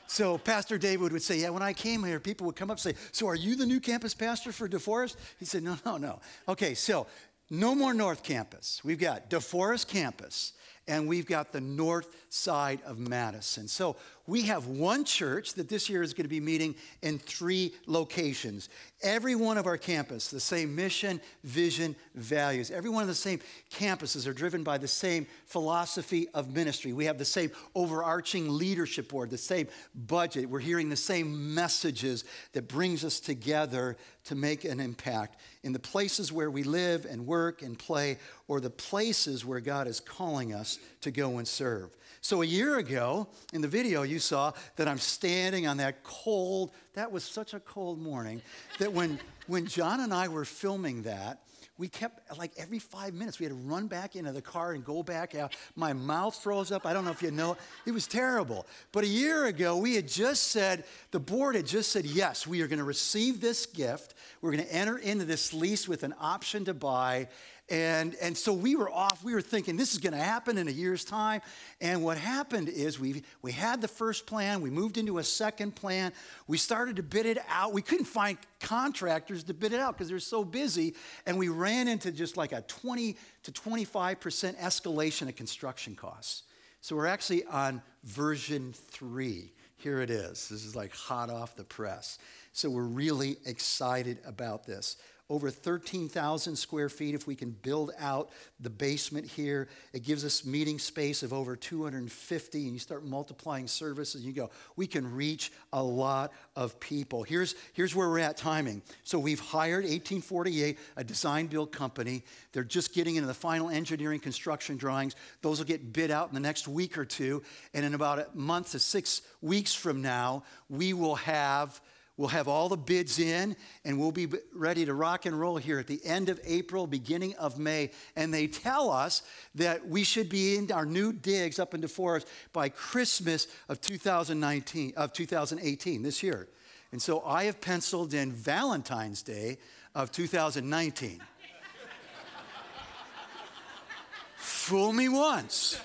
So 0.06 0.38
Pastor 0.38 0.78
David 0.78 1.12
would 1.12 1.24
say, 1.24 1.40
Yeah, 1.40 1.50
when 1.50 1.64
I 1.64 1.74
came 1.74 2.04
here, 2.04 2.20
people 2.20 2.46
would 2.46 2.56
come 2.56 2.70
up 2.70 2.78
and 2.78 2.82
say, 2.82 2.94
So 3.14 3.28
are 3.30 3.36
you 3.36 3.56
the 3.56 3.66
new 3.66 3.80
campus 3.80 4.14
pastor 4.14 4.52
for 4.52 4.70
DeForest? 4.70 5.16
He 5.40 5.46
said, 5.46 5.64
No, 5.64 5.76
no, 5.84 5.98
no. 5.98 6.20
Okay, 6.48 6.76
so 6.76 7.08
no 7.50 7.74
more 7.74 7.96
North 7.96 8.22
Campus. 8.22 8.82
We've 8.84 9.00
got 9.00 9.32
DeForest 9.32 9.88
Campus 9.88 10.54
and 10.88 11.08
we've 11.08 11.26
got 11.26 11.52
the 11.52 11.62
north 11.62 12.08
side 12.30 12.80
of 12.86 12.98
Madison. 12.98 13.68
So 13.68 13.98
we 14.28 14.44
have 14.44 14.68
one 14.68 15.06
church 15.06 15.54
that 15.54 15.70
this 15.70 15.90
year 15.90 16.04
is 16.04 16.14
going 16.14 16.26
to 16.26 16.30
be 16.30 16.42
meeting 16.42 16.76
in 17.02 17.18
three 17.18 17.74
locations. 17.86 18.68
Every 19.02 19.36
one 19.36 19.58
of 19.58 19.66
our 19.66 19.78
campus, 19.78 20.28
the 20.28 20.40
same 20.40 20.76
mission, 20.76 21.22
vision, 21.46 21.96
values. 22.14 22.70
Every 22.70 22.90
one 22.90 23.04
of 23.04 23.08
the 23.08 23.16
same 23.16 23.40
campuses 23.72 24.28
are 24.28 24.34
driven 24.34 24.64
by 24.64 24.78
the 24.78 24.88
same 24.88 25.28
philosophy 25.46 26.28
of 26.34 26.54
ministry. 26.54 26.92
We 26.92 27.06
have 27.06 27.18
the 27.18 27.26
same 27.26 27.52
overarching 27.74 28.50
leadership 28.50 29.08
board, 29.10 29.30
the 29.30 29.38
same 29.38 29.68
budget. 29.96 30.50
We're 30.50 30.60
hearing 30.60 30.90
the 30.90 30.98
same 30.98 31.56
messages 31.56 32.26
that 32.52 32.68
brings 32.68 33.06
us 33.06 33.22
together 33.22 33.96
to 34.26 34.36
make 34.36 34.66
an 34.66 34.82
impact 34.82 35.40
in 35.64 35.72
the 35.72 35.80
places 35.80 36.34
where 36.34 36.52
we 36.52 36.64
live 36.64 37.06
and 37.06 37.26
work 37.26 37.62
and 37.62 37.80
play 37.80 38.18
or 38.50 38.60
the 38.60 38.70
places 38.70 39.46
where 39.46 39.62
God 39.62 39.88
is 39.88 40.02
calling 40.02 40.54
us 40.54 40.80
to 41.02 41.12
go 41.12 41.38
and 41.38 41.48
serve. 41.48 41.96
So, 42.22 42.42
a 42.42 42.46
year 42.46 42.78
ago, 42.78 43.28
in 43.54 43.62
the 43.62 43.68
video, 43.68 44.04
you 44.04 44.17
saw 44.20 44.54
that 44.76 44.88
I'm 44.88 44.98
standing 44.98 45.68
on 45.68 45.78
that 45.78 46.04
cold, 46.04 46.72
that 46.94 47.12
was 47.12 47.24
such 47.24 47.54
a 47.54 47.60
cold 47.60 48.00
morning, 48.00 48.42
that 48.80 48.94
when 48.94 49.20
when 49.48 49.66
John 49.66 50.02
and 50.02 50.14
I 50.14 50.28
were 50.28 50.46
filming 50.46 51.04
that, 51.04 51.42
we 51.78 51.88
kept 51.88 52.38
like 52.38 52.52
every 52.58 52.80
five 52.80 53.14
minutes 53.14 53.40
we 53.40 53.46
had 53.46 53.52
to 53.52 53.62
run 53.70 53.88
back 53.88 54.16
into 54.16 54.32
the 54.32 54.42
car 54.42 54.74
and 54.74 54.84
go 54.84 55.04
back 55.04 55.36
out. 55.36 55.56
My 55.76 55.94
mouth 55.94 56.36
froze 56.36 56.72
up. 56.72 56.86
I 56.86 56.94
don't 56.94 57.06
know 57.06 57.12
if 57.12 57.22
you 57.22 57.32
know. 57.32 57.56
It 57.86 57.92
was 57.92 58.08
terrible. 58.08 58.66
But 58.92 59.04
a 59.04 59.08
year 59.08 59.46
ago 59.46 59.78
we 59.78 59.96
had 59.96 60.08
just 60.08 60.44
said 60.44 60.86
the 61.12 61.20
board 61.20 61.56
had 61.56 61.68
just 61.68 61.92
said 61.92 62.06
yes 62.06 62.48
we 62.48 62.62
are 62.62 62.68
going 62.68 62.80
to 62.80 62.86
receive 62.86 63.42
this 63.42 63.66
gift. 63.66 64.16
We're 64.42 64.52
going 64.52 64.66
to 64.66 64.74
enter 64.74 64.98
into 64.98 65.26
this 65.26 65.54
lease 65.54 65.88
with 65.88 66.04
an 66.04 66.16
option 66.20 66.66
to 66.66 66.74
buy 66.74 67.28
and, 67.70 68.16
and 68.22 68.38
so 68.38 68.54
we 68.54 68.78
were 68.78 68.90
off. 68.90 69.24
We 69.26 69.34
were 69.34 69.42
thinking 69.42 69.76
this 69.76 69.92
is 69.92 70.00
going 70.00 70.14
to 70.14 70.20
happen 70.20 70.58
in 70.58 70.70
a 70.70 70.72
year's 70.72 71.04
time. 71.04 71.42
And 71.82 72.02
what 72.02 72.18
happened 72.18 72.70
is 72.70 72.98
we, 72.98 73.24
we 73.42 73.52
had 73.52 73.82
the 73.82 73.90
first 73.90 74.26
plan. 74.26 74.62
We 74.62 74.70
moved 74.70 74.98
into 74.98 75.18
a 75.18 75.24
second 75.24 75.76
plan. 75.76 76.14
We 76.48 76.58
started 76.58 76.96
to 76.96 77.04
bid 77.04 77.26
it 77.26 77.38
out. 77.50 77.74
We 77.74 77.82
couldn't 77.82 78.06
find 78.06 78.38
contractors 78.62 79.44
to 79.46 79.54
bid 79.54 79.74
it 79.74 79.82
out 79.82 79.98
because 79.98 80.08
they're 80.08 80.20
so 80.20 80.46
busy. 80.46 80.96
And 81.26 81.38
we 81.38 81.50
ran 81.50 81.90
into 81.90 82.10
just 82.12 82.38
like 82.38 82.54
a 82.54 82.62
20 82.62 83.18
to 83.44 83.52
25% 83.52 84.58
escalation 84.58 85.28
of 85.28 85.36
construction 85.36 85.94
costs. 85.94 86.44
So 86.80 86.96
we're 86.96 87.08
actually 87.08 87.44
on 87.46 87.82
version 88.06 88.72
three. 88.72 89.52
Here 89.76 90.00
it 90.00 90.10
is. 90.10 90.48
This 90.48 90.64
is 90.64 90.74
like 90.74 90.96
hot 90.96 91.30
off 91.30 91.56
the 91.56 91.66
press. 91.66 92.18
So 92.54 92.70
we're 92.70 92.84
really 92.84 93.38
excited 93.46 94.20
about 94.26 94.66
this 94.66 94.96
over 95.30 95.50
13,000 95.50 96.56
square 96.56 96.88
feet 96.88 97.14
if 97.14 97.28
we 97.28 97.36
can 97.36 97.52
build 97.52 97.92
out 98.00 98.30
the 98.62 98.70
basement 98.70 99.26
here. 99.26 99.68
It 99.92 100.04
gives 100.04 100.24
us 100.24 100.46
meeting 100.46 100.80
space 100.80 101.22
of 101.22 101.34
over 101.34 101.56
250, 101.56 102.64
and 102.64 102.74
you 102.74 102.80
start 102.80 103.04
multiplying 103.04 103.68
services, 103.68 104.24
you 104.24 104.32
go, 104.32 104.50
we 104.78 104.88
can 104.88 105.14
reach 105.14 105.52
a 105.74 105.84
lot 105.84 106.32
of 106.56 106.80
people. 106.80 107.24
Here's, 107.24 107.56
here's 107.74 107.94
where 107.94 108.08
we're 108.08 108.20
at 108.20 108.38
timing. 108.38 108.82
So 109.04 109.20
we've 109.20 109.40
hired 109.40 109.84
1848, 109.84 110.80
a 110.96 111.04
design 111.04 111.48
build 111.48 111.74
company. 111.74 112.24
They're 112.54 112.64
just 112.64 112.94
getting 112.94 113.18
into 113.18 113.28
the 113.28 113.34
final 113.34 113.70
engineering 113.70 114.22
construction 114.22 114.78
drawings. 114.78 115.16
Those 115.42 115.60
will 115.60 115.66
get 115.66 115.92
bid 115.92 116.10
out 116.10 116.30
in 116.30 116.36
the 116.36 116.40
next 116.40 116.70
week 116.70 116.98
or 116.98 117.06
two. 117.06 117.44
And 117.74 117.86
in 117.86 117.94
about 117.94 118.20
a 118.20 118.28
month 118.34 118.72
to 118.72 118.80
six 118.80 119.22
weeks 119.42 119.74
from 119.74 120.02
now, 120.02 120.44
we 120.70 120.94
will 120.94 121.16
have 121.16 121.82
We'll 122.18 122.30
have 122.30 122.48
all 122.48 122.68
the 122.68 122.78
bids 122.78 123.20
in 123.20 123.56
and 123.86 124.00
we'll 124.00 124.12
be 124.12 124.28
ready 124.52 124.86
to 124.86 124.94
rock 124.96 125.28
and 125.28 125.40
roll 125.40 125.58
here 125.58 125.78
at 125.78 125.86
the 125.86 126.04
end 126.04 126.30
of 126.30 126.40
April, 126.44 126.88
beginning 126.88 127.36
of 127.36 127.60
May. 127.60 127.92
And 128.16 128.34
they 128.34 128.48
tell 128.48 128.90
us 128.90 129.22
that 129.54 129.88
we 129.88 130.04
should 130.04 130.28
be 130.28 130.58
in 130.58 130.72
our 130.72 130.86
new 130.86 131.14
digs 131.14 131.60
up 131.60 131.76
in 131.76 131.82
DeForest 131.82 132.26
by 132.54 132.70
Christmas 132.70 133.48
of 133.70 133.82
2019, 133.82 134.94
of 134.98 135.14
2018, 135.14 136.02
this 136.02 136.24
year. 136.24 136.48
And 136.92 137.00
so 137.00 137.22
I 137.24 137.44
have 137.44 137.62
penciled 137.62 138.16
in 138.16 138.32
Valentine's 138.32 139.22
Day 139.22 139.60
of 139.94 140.12
2019. 140.12 141.22
Fool 144.38 144.92
me 144.92 145.08
once. 145.08 145.80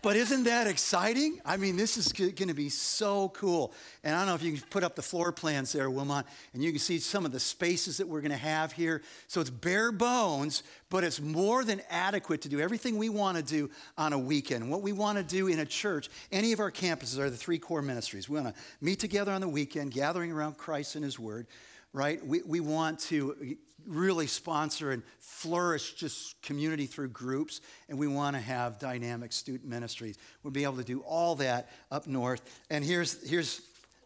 But 0.00 0.14
isn't 0.14 0.44
that 0.44 0.68
exciting? 0.68 1.40
I 1.44 1.56
mean, 1.56 1.76
this 1.76 1.96
is 1.96 2.12
going 2.12 2.34
to 2.34 2.54
be 2.54 2.68
so 2.68 3.30
cool. 3.30 3.72
And 4.04 4.14
I 4.14 4.20
don't 4.20 4.28
know 4.28 4.34
if 4.36 4.42
you 4.42 4.52
can 4.52 4.62
put 4.70 4.84
up 4.84 4.94
the 4.94 5.02
floor 5.02 5.32
plans 5.32 5.72
there, 5.72 5.90
Wilmot, 5.90 6.24
and 6.54 6.62
you 6.62 6.70
can 6.70 6.78
see 6.78 6.98
some 6.98 7.26
of 7.26 7.32
the 7.32 7.40
spaces 7.40 7.96
that 7.96 8.06
we're 8.06 8.20
going 8.20 8.30
to 8.30 8.36
have 8.36 8.70
here. 8.72 9.02
So 9.26 9.40
it's 9.40 9.50
bare 9.50 9.90
bones, 9.90 10.62
but 10.88 11.02
it's 11.02 11.20
more 11.20 11.64
than 11.64 11.82
adequate 11.90 12.42
to 12.42 12.48
do 12.48 12.60
everything 12.60 12.96
we 12.96 13.08
want 13.08 13.38
to 13.38 13.42
do 13.42 13.70
on 13.96 14.12
a 14.12 14.18
weekend. 14.18 14.70
What 14.70 14.82
we 14.82 14.92
want 14.92 15.18
to 15.18 15.24
do 15.24 15.48
in 15.48 15.58
a 15.58 15.66
church, 15.66 16.08
any 16.30 16.52
of 16.52 16.60
our 16.60 16.70
campuses 16.70 17.18
are 17.18 17.28
the 17.28 17.36
three 17.36 17.58
core 17.58 17.82
ministries. 17.82 18.28
We 18.28 18.40
want 18.40 18.54
to 18.54 18.62
meet 18.80 19.00
together 19.00 19.32
on 19.32 19.40
the 19.40 19.48
weekend, 19.48 19.90
gathering 19.90 20.30
around 20.30 20.58
Christ 20.58 20.94
and 20.94 21.04
His 21.04 21.18
Word 21.18 21.48
right? 21.92 22.24
We, 22.24 22.42
we 22.42 22.60
want 22.60 23.00
to 23.00 23.56
really 23.88 24.26
sponsor 24.26 24.90
and 24.90 25.02
flourish 25.18 25.94
just 25.94 26.40
community 26.42 26.86
through 26.86 27.08
groups, 27.08 27.60
and 27.88 27.98
we 27.98 28.06
want 28.06 28.36
to 28.36 28.40
have 28.40 28.78
dynamic 28.78 29.32
student 29.32 29.68
ministries. 29.68 30.18
We'll 30.42 30.52
be 30.52 30.64
able 30.64 30.76
to 30.76 30.84
do 30.84 31.00
all 31.00 31.36
that 31.36 31.70
up 31.90 32.06
north. 32.06 32.42
And 32.70 32.84
here's, 32.84 33.28
here's 33.28 33.60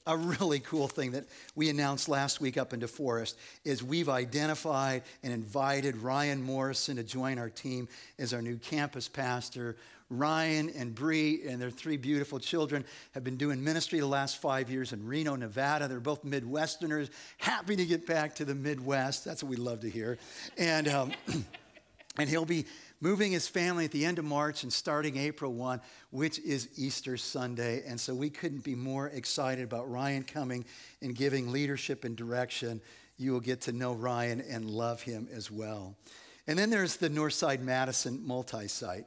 a 0.06 0.16
really 0.16 0.60
cool 0.60 0.88
thing 0.88 1.12
that 1.12 1.24
we 1.54 1.68
announced 1.68 2.08
last 2.08 2.40
week 2.40 2.56
up 2.56 2.72
in 2.72 2.80
DeForest 2.80 3.34
is 3.64 3.82
we've 3.82 4.08
identified 4.08 5.02
and 5.22 5.32
invited 5.32 5.96
Ryan 5.96 6.42
Morrison 6.42 6.96
to 6.96 7.02
join 7.02 7.38
our 7.38 7.50
team 7.50 7.88
as 8.18 8.34
our 8.34 8.42
new 8.42 8.56
campus 8.56 9.08
pastor. 9.08 9.76
Ryan 10.10 10.70
and 10.76 10.94
Bree 10.94 11.42
and 11.46 11.60
their 11.60 11.70
three 11.70 11.96
beautiful 11.96 12.38
children 12.38 12.84
have 13.12 13.24
been 13.24 13.36
doing 13.36 13.62
ministry 13.62 14.00
the 14.00 14.06
last 14.06 14.42
five 14.42 14.70
years 14.70 14.92
in 14.92 15.06
Reno, 15.06 15.36
Nevada. 15.36 15.88
They're 15.88 16.00
both 16.00 16.24
Midwesterners, 16.24 17.08
happy 17.38 17.76
to 17.76 17.86
get 17.86 18.06
back 18.06 18.34
to 18.36 18.44
the 18.44 18.54
Midwest. 18.54 19.24
That's 19.24 19.42
what 19.42 19.50
we 19.50 19.56
love 19.56 19.80
to 19.80 19.90
hear. 19.90 20.18
And, 20.58 20.88
um, 20.88 21.12
and 22.18 22.28
he'll 22.28 22.44
be 22.44 22.66
moving 23.02 23.32
his 23.32 23.48
family 23.48 23.84
at 23.84 23.90
the 23.90 24.04
end 24.04 24.20
of 24.20 24.24
March 24.24 24.62
and 24.62 24.72
starting 24.72 25.16
April 25.16 25.52
1, 25.52 25.80
which 26.10 26.38
is 26.38 26.68
Easter 26.76 27.16
Sunday. 27.16 27.82
And 27.84 28.00
so 28.00 28.14
we 28.14 28.30
couldn't 28.30 28.62
be 28.62 28.76
more 28.76 29.08
excited 29.08 29.64
about 29.64 29.90
Ryan 29.90 30.22
coming 30.22 30.64
and 31.02 31.14
giving 31.14 31.50
leadership 31.50 32.04
and 32.04 32.16
direction. 32.16 32.80
You 33.18 33.32
will 33.32 33.40
get 33.40 33.60
to 33.62 33.72
know 33.72 33.92
Ryan 33.92 34.40
and 34.40 34.64
love 34.64 35.02
him 35.02 35.28
as 35.34 35.50
well. 35.50 35.96
And 36.46 36.56
then 36.56 36.70
there's 36.70 36.96
the 36.96 37.10
Northside 37.10 37.60
Madison 37.60 38.24
multi 38.24 38.68
site. 38.68 39.06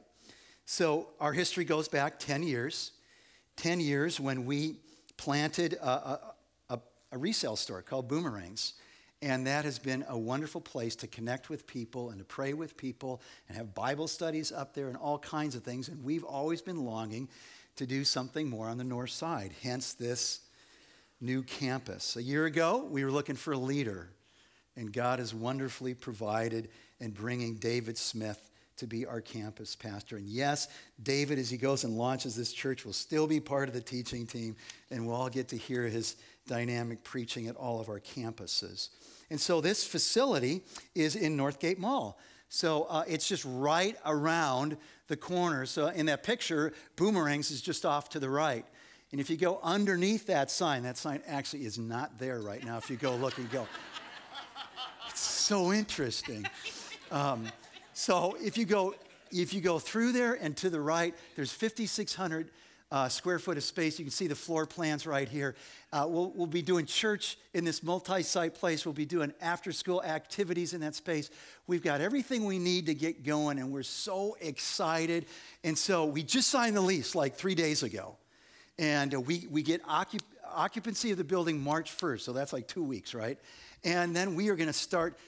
So 0.66 1.08
our 1.18 1.32
history 1.32 1.64
goes 1.64 1.88
back 1.88 2.18
10 2.18 2.42
years, 2.42 2.92
10 3.56 3.80
years 3.80 4.20
when 4.20 4.44
we 4.44 4.76
planted 5.16 5.72
a, 5.74 6.20
a, 6.68 6.80
a, 7.12 7.18
resale 7.18 7.56
store 7.56 7.80
called 7.80 8.08
Boomerangs. 8.08 8.74
And 9.26 9.48
that 9.48 9.64
has 9.64 9.80
been 9.80 10.04
a 10.08 10.16
wonderful 10.16 10.60
place 10.60 10.94
to 10.96 11.08
connect 11.08 11.50
with 11.50 11.66
people 11.66 12.10
and 12.10 12.20
to 12.20 12.24
pray 12.24 12.52
with 12.52 12.76
people 12.76 13.20
and 13.48 13.58
have 13.58 13.74
Bible 13.74 14.06
studies 14.06 14.52
up 14.52 14.72
there 14.72 14.86
and 14.86 14.96
all 14.96 15.18
kinds 15.18 15.56
of 15.56 15.64
things. 15.64 15.88
And 15.88 16.04
we've 16.04 16.22
always 16.22 16.62
been 16.62 16.84
longing 16.84 17.28
to 17.74 17.86
do 17.86 18.04
something 18.04 18.48
more 18.48 18.68
on 18.68 18.78
the 18.78 18.84
north 18.84 19.10
side, 19.10 19.50
hence 19.64 19.94
this 19.94 20.42
new 21.20 21.42
campus. 21.42 22.14
A 22.14 22.22
year 22.22 22.44
ago, 22.44 22.86
we 22.88 23.04
were 23.04 23.10
looking 23.10 23.34
for 23.34 23.52
a 23.52 23.58
leader, 23.58 24.10
and 24.76 24.92
God 24.92 25.18
has 25.18 25.34
wonderfully 25.34 25.94
provided 25.94 26.68
in 27.00 27.10
bringing 27.10 27.56
David 27.56 27.98
Smith 27.98 28.48
to 28.76 28.86
be 28.86 29.06
our 29.06 29.20
campus 29.20 29.74
pastor. 29.74 30.18
And 30.18 30.28
yes, 30.28 30.68
David, 31.02 31.40
as 31.40 31.50
he 31.50 31.56
goes 31.56 31.82
and 31.82 31.98
launches 31.98 32.36
this 32.36 32.52
church, 32.52 32.84
will 32.84 32.92
still 32.92 33.26
be 33.26 33.40
part 33.40 33.66
of 33.66 33.74
the 33.74 33.80
teaching 33.80 34.24
team, 34.24 34.54
and 34.92 35.04
we'll 35.04 35.16
all 35.16 35.30
get 35.30 35.48
to 35.48 35.56
hear 35.56 35.82
his 35.88 36.14
dynamic 36.46 37.02
preaching 37.02 37.48
at 37.48 37.56
all 37.56 37.80
of 37.80 37.88
our 37.88 37.98
campuses. 37.98 38.90
And 39.30 39.40
so 39.40 39.60
this 39.60 39.84
facility 39.84 40.62
is 40.94 41.16
in 41.16 41.36
Northgate 41.36 41.78
Mall. 41.78 42.18
So 42.48 42.84
uh, 42.84 43.04
it's 43.08 43.26
just 43.26 43.44
right 43.44 43.96
around 44.04 44.76
the 45.08 45.16
corner. 45.16 45.66
So 45.66 45.88
in 45.88 46.06
that 46.06 46.22
picture, 46.22 46.72
Boomerangs 46.96 47.50
is 47.50 47.60
just 47.60 47.84
off 47.84 48.08
to 48.10 48.20
the 48.20 48.30
right. 48.30 48.64
And 49.12 49.20
if 49.20 49.30
you 49.30 49.36
go 49.36 49.60
underneath 49.62 50.26
that 50.26 50.50
sign, 50.50 50.82
that 50.82 50.96
sign 50.96 51.22
actually 51.26 51.64
is 51.64 51.78
not 51.78 52.18
there 52.18 52.40
right 52.40 52.64
now. 52.64 52.76
If 52.76 52.90
you 52.90 52.96
go 52.96 53.14
look 53.16 53.38
and 53.38 53.50
go, 53.50 53.66
it's 55.08 55.20
so 55.20 55.72
interesting. 55.72 56.46
Um, 57.10 57.46
so 57.92 58.36
if 58.40 58.58
you 58.58 58.64
go, 58.64 58.94
if 59.30 59.54
you 59.54 59.60
go 59.60 59.78
through 59.78 60.12
there 60.12 60.34
and 60.34 60.56
to 60.58 60.70
the 60.70 60.80
right, 60.80 61.14
there's 61.34 61.52
5,600 61.52 62.50
uh, 62.92 63.08
square 63.08 63.38
foot 63.38 63.56
of 63.56 63.64
space. 63.64 63.98
You 63.98 64.04
can 64.04 64.12
see 64.12 64.26
the 64.26 64.36
floor 64.36 64.66
plans 64.66 65.06
right 65.06 65.28
here. 65.28 65.56
Uh, 65.92 66.06
we'll, 66.08 66.30
we'll 66.34 66.46
be 66.46 66.62
doing 66.62 66.86
church 66.86 67.36
in 67.52 67.64
this 67.64 67.82
multi 67.82 68.22
site 68.22 68.54
place. 68.54 68.86
We'll 68.86 68.92
be 68.92 69.06
doing 69.06 69.32
after 69.40 69.72
school 69.72 70.02
activities 70.02 70.72
in 70.72 70.80
that 70.82 70.94
space. 70.94 71.30
We've 71.66 71.82
got 71.82 72.00
everything 72.00 72.44
we 72.44 72.58
need 72.58 72.86
to 72.86 72.94
get 72.94 73.24
going, 73.24 73.58
and 73.58 73.72
we're 73.72 73.82
so 73.82 74.36
excited. 74.40 75.26
And 75.64 75.76
so 75.76 76.04
we 76.04 76.22
just 76.22 76.48
signed 76.48 76.76
the 76.76 76.80
lease 76.80 77.14
like 77.14 77.34
three 77.36 77.54
days 77.54 77.82
ago. 77.82 78.16
And 78.78 79.14
uh, 79.14 79.20
we, 79.20 79.46
we 79.50 79.62
get 79.62 79.82
occup- 79.84 80.20
occupancy 80.48 81.10
of 81.10 81.18
the 81.18 81.24
building 81.24 81.60
March 81.60 81.96
1st, 81.96 82.20
so 82.20 82.32
that's 82.32 82.52
like 82.52 82.68
two 82.68 82.84
weeks, 82.84 83.14
right? 83.14 83.38
And 83.84 84.14
then 84.14 84.34
we 84.34 84.48
are 84.48 84.56
going 84.56 84.68
to 84.68 84.72
start 84.72 85.18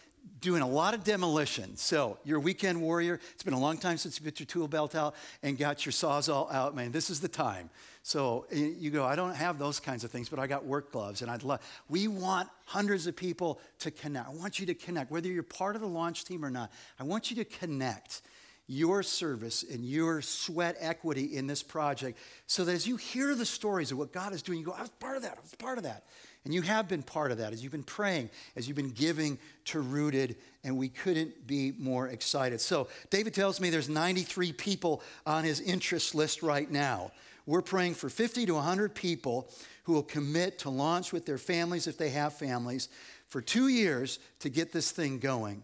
doing 0.41 0.63
a 0.63 0.69
lot 0.69 0.95
of 0.95 1.05
demolition. 1.05 1.77
So, 1.77 2.19
you're 2.25 2.39
a 2.39 2.41
weekend 2.41 2.81
warrior. 2.81 3.21
It's 3.35 3.43
been 3.43 3.55
a 3.55 3.59
long 3.59 3.79
time 3.79 3.97
since 3.97 4.19
you 4.19 4.25
put 4.25 4.39
your 4.39 4.47
tool 4.47 4.69
belt 4.69 4.95
out 4.95 5.15
and 5.43 5.59
got 5.59 5.85
your 5.85 5.93
sawzall 5.93 6.53
out, 6.53 6.77
man. 6.77 6.93
This 6.93 7.11
is 7.11 7.21
the 7.21 7.29
time. 7.29 7.71
So, 8.03 8.47
you 8.51 8.91
go, 8.91 9.05
I 9.05 9.17
don't 9.17 9.35
have 9.35 9.59
those 9.59 9.81
kinds 9.81 10.05
of 10.05 10.11
things, 10.11 10.29
but 10.29 10.39
I 10.39 10.47
got 10.47 10.65
work 10.65 10.93
gloves 10.93 11.23
and 11.23 11.31
I'd 11.31 11.43
love. 11.43 11.61
We 11.89 12.09
want 12.09 12.49
hundreds 12.65 13.07
of 13.07 13.17
people 13.17 13.61
to 13.81 13.91
connect. 13.91 14.29
I 14.29 14.33
want 14.33 14.59
you 14.59 14.67
to 14.67 14.75
connect, 14.75 15.11
whether 15.11 15.29
you're 15.29 15.43
part 15.43 15.75
of 15.75 15.83
the 15.83 15.89
launch 15.89 16.25
team 16.25 16.45
or 16.45 16.51
not. 16.51 16.71
I 16.99 17.05
want 17.05 17.31
you 17.31 17.37
to 17.37 17.45
connect 17.45 18.23
your 18.69 19.03
service 19.03 19.65
and 19.69 19.85
your 19.85 20.21
sweat 20.21 20.77
equity 20.79 21.37
in 21.37 21.47
this 21.47 21.63
project 21.63 22.19
so 22.47 22.65
that 22.67 22.73
as 22.73 22.87
you 22.87 22.97
hear 22.97 23.35
the 23.35 23.47
stories 23.47 23.91
of 23.91 23.99
what 23.99 24.13
God 24.13 24.35
is 24.35 24.43
doing, 24.43 24.59
you 24.59 24.67
go, 24.67 24.73
I 24.73 24.83
was 24.83 24.91
part 24.91 25.17
of 25.17 25.23
that, 25.23 25.39
I 25.39 25.41
was 25.41 25.55
part 25.55 25.79
of 25.79 25.85
that. 25.85 26.05
And 26.45 26.55
you 26.55 26.63
have 26.63 26.89
been 26.89 27.03
part 27.03 27.31
of 27.31 27.39
that 27.39 27.53
as 27.53 27.63
you've 27.63 27.73
been 27.73 27.83
praying, 27.83 28.31
as 28.57 28.67
you've 28.67 28.77
been 28.77 28.91
giving 28.91 29.39
to 29.67 29.81
Rooted, 29.81 30.37
and 30.65 30.77
we 30.77 30.89
couldn't 30.89 31.47
be 31.47 31.75
more 31.79 32.09
excited. 32.09 32.61
So, 32.61 32.89
David 33.11 33.35
tells 33.35 33.61
me 33.61 33.71
there's 33.71 33.89
93 33.89 34.53
people 34.53 35.03
on 35.27 35.45
his 35.45 35.61
interest 35.61 36.15
list 36.15 36.43
right 36.43 36.71
now. 36.71 37.13
we're 37.47 37.63
praying 37.63 37.95
for 37.95 38.09
50 38.11 38.47
to 38.47 38.55
100 38.55 38.95
people 38.95 39.51
who 39.85 39.95
will 39.95 40.03
commit 40.03 40.59
to 40.61 40.71
launch 40.71 41.13
with 41.13 41.25
their 41.25 41.39
families 41.39 41.87
if 41.87 41.97
they 41.97 42.11
have 42.11 42.35
families 42.35 42.91
for 43.27 43.41
two 43.41 43.69
years 43.69 44.19
to 44.41 44.51
get 44.51 44.73
this 44.73 44.91
thing 44.91 45.19
going. 45.19 45.63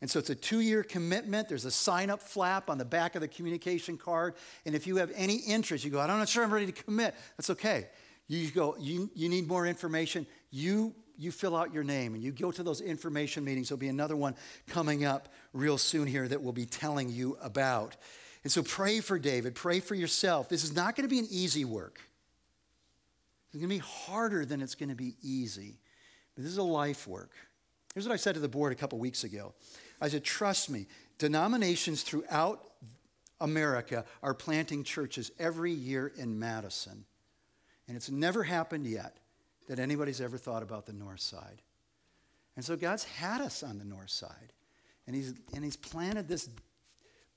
And 0.00 0.10
so 0.10 0.18
it's 0.18 0.30
a 0.30 0.34
two 0.34 0.60
year 0.60 0.82
commitment. 0.82 1.48
There's 1.48 1.64
a 1.66 1.70
sign 1.70 2.10
up 2.10 2.22
flap 2.22 2.70
on 2.70 2.78
the 2.78 2.84
back 2.84 3.14
of 3.14 3.20
the 3.20 3.28
communication 3.28 3.98
card. 3.98 4.34
And 4.64 4.74
if 4.74 4.86
you 4.86 4.96
have 4.96 5.12
any 5.14 5.36
interest, 5.36 5.84
you 5.84 5.90
go, 5.90 6.00
I'm 6.00 6.08
not 6.08 6.28
sure 6.28 6.42
I'm 6.42 6.52
ready 6.52 6.66
to 6.66 6.84
commit. 6.84 7.14
That's 7.36 7.50
okay. 7.50 7.88
You 8.30 8.48
go, 8.52 8.76
you, 8.78 9.10
you 9.16 9.28
need 9.28 9.48
more 9.48 9.66
information. 9.66 10.24
You, 10.52 10.94
you 11.18 11.32
fill 11.32 11.56
out 11.56 11.74
your 11.74 11.82
name 11.82 12.14
and 12.14 12.22
you 12.22 12.30
go 12.30 12.52
to 12.52 12.62
those 12.62 12.80
information 12.80 13.42
meetings. 13.44 13.70
There'll 13.70 13.80
be 13.80 13.88
another 13.88 14.14
one 14.14 14.36
coming 14.68 15.04
up 15.04 15.30
real 15.52 15.76
soon 15.76 16.06
here 16.06 16.28
that 16.28 16.40
we'll 16.40 16.52
be 16.52 16.64
telling 16.64 17.08
you 17.08 17.36
about. 17.42 17.96
And 18.44 18.52
so 18.52 18.62
pray 18.62 19.00
for 19.00 19.18
David, 19.18 19.56
pray 19.56 19.80
for 19.80 19.96
yourself. 19.96 20.48
This 20.48 20.62
is 20.62 20.76
not 20.76 20.94
going 20.94 21.08
to 21.08 21.12
be 21.12 21.18
an 21.18 21.26
easy 21.28 21.64
work. 21.64 22.00
It's 23.48 23.58
going 23.58 23.68
to 23.68 23.74
be 23.74 23.78
harder 23.78 24.44
than 24.44 24.62
it's 24.62 24.76
going 24.76 24.90
to 24.90 24.94
be 24.94 25.16
easy. 25.20 25.80
But 26.36 26.44
this 26.44 26.52
is 26.52 26.58
a 26.58 26.62
life 26.62 27.08
work. 27.08 27.32
Here's 27.94 28.06
what 28.06 28.14
I 28.14 28.16
said 28.16 28.34
to 28.34 28.40
the 28.40 28.48
board 28.48 28.70
a 28.70 28.76
couple 28.76 29.00
weeks 29.00 29.24
ago. 29.24 29.54
I 30.00 30.06
said, 30.06 30.22
trust 30.22 30.70
me, 30.70 30.86
denominations 31.18 32.04
throughout 32.04 32.64
America 33.40 34.04
are 34.22 34.34
planting 34.34 34.84
churches 34.84 35.32
every 35.40 35.72
year 35.72 36.12
in 36.16 36.38
Madison. 36.38 37.06
And 37.90 37.96
it's 37.96 38.08
never 38.08 38.44
happened 38.44 38.86
yet 38.86 39.16
that 39.66 39.80
anybody's 39.80 40.20
ever 40.20 40.38
thought 40.38 40.62
about 40.62 40.86
the 40.86 40.92
north 40.92 41.18
side. 41.18 41.60
And 42.54 42.64
so 42.64 42.76
God's 42.76 43.02
had 43.02 43.40
us 43.40 43.64
on 43.64 43.78
the 43.78 43.84
north 43.84 44.10
side. 44.10 44.52
And 45.08 45.16
he's, 45.16 45.34
and 45.56 45.64
he's 45.64 45.76
planted 45.76 46.28
this 46.28 46.48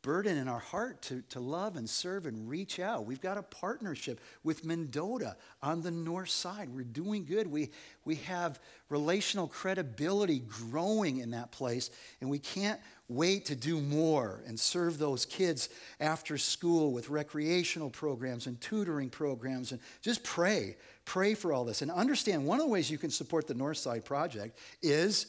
burden 0.03 0.37
in 0.37 0.49
our 0.49 0.59
heart 0.59 1.01
to, 1.01 1.23
to 1.29 1.39
love 1.39 1.77
and 1.77 1.89
serve 1.89 2.25
and 2.25 2.47
reach 2.47 2.77
out. 2.77 3.05
We've 3.05 3.21
got 3.21 3.37
a 3.37 3.41
partnership 3.41 4.19
with 4.43 4.65
Mendota 4.65 5.37
on 5.61 5.81
the 5.81 5.91
north 5.91 6.29
side. 6.29 6.69
We're 6.69 6.83
doing 6.83 7.25
good. 7.25 7.47
We, 7.47 7.71
we 8.03 8.15
have 8.15 8.59
relational 8.89 9.47
credibility 9.47 10.39
growing 10.39 11.17
in 11.17 11.31
that 11.31 11.51
place, 11.51 11.89
and 12.19 12.29
we 12.29 12.37
can't 12.37 12.79
wait 13.07 13.45
to 13.45 13.55
do 13.55 13.79
more 13.79 14.43
and 14.45 14.59
serve 14.59 14.97
those 14.97 15.25
kids 15.25 15.69
after 16.01 16.37
school 16.37 16.91
with 16.91 17.09
recreational 17.09 17.89
programs 17.89 18.45
and 18.45 18.59
tutoring 18.59 19.09
programs. 19.09 19.71
And 19.71 19.79
just 20.01 20.21
pray, 20.23 20.75
pray 21.05 21.33
for 21.33 21.53
all 21.53 21.63
this. 21.63 21.81
And 21.81 21.89
understand 21.89 22.45
one 22.45 22.59
of 22.59 22.65
the 22.65 22.71
ways 22.71 22.91
you 22.91 22.97
can 22.97 23.09
support 23.09 23.47
the 23.47 23.53
North 23.53 23.77
Side 23.77 24.03
Project 24.03 24.59
is 24.81 25.27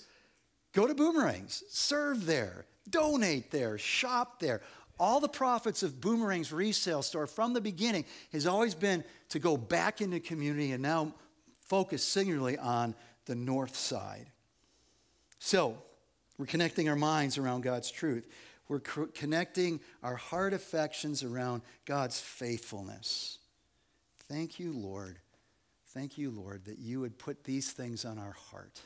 go 0.72 0.88
to 0.88 0.94
Boomerangs, 0.94 1.62
serve 1.68 2.26
there 2.26 2.66
donate 2.88 3.50
there, 3.50 3.78
shop 3.78 4.40
there. 4.40 4.60
All 4.98 5.20
the 5.20 5.28
profits 5.28 5.82
of 5.82 6.00
Boomerang's 6.00 6.52
resale 6.52 7.02
store 7.02 7.26
from 7.26 7.52
the 7.52 7.60
beginning 7.60 8.04
has 8.32 8.46
always 8.46 8.74
been 8.74 9.02
to 9.30 9.38
go 9.38 9.56
back 9.56 10.00
into 10.00 10.20
community 10.20 10.72
and 10.72 10.82
now 10.82 11.14
focus 11.60 12.04
singularly 12.04 12.58
on 12.58 12.94
the 13.26 13.34
north 13.34 13.76
side. 13.76 14.30
So, 15.38 15.78
we're 16.38 16.46
connecting 16.46 16.88
our 16.88 16.96
minds 16.96 17.38
around 17.38 17.62
God's 17.62 17.90
truth. 17.90 18.26
We're 18.68 18.80
co- 18.80 19.08
connecting 19.14 19.80
our 20.02 20.16
heart 20.16 20.52
affections 20.52 21.22
around 21.22 21.62
God's 21.84 22.20
faithfulness. 22.20 23.38
Thank 24.28 24.58
you, 24.58 24.72
Lord. 24.72 25.18
Thank 25.88 26.18
you, 26.18 26.30
Lord, 26.30 26.64
that 26.64 26.78
you 26.78 27.00
would 27.00 27.18
put 27.18 27.44
these 27.44 27.70
things 27.70 28.04
on 28.04 28.18
our 28.18 28.32
heart. 28.32 28.80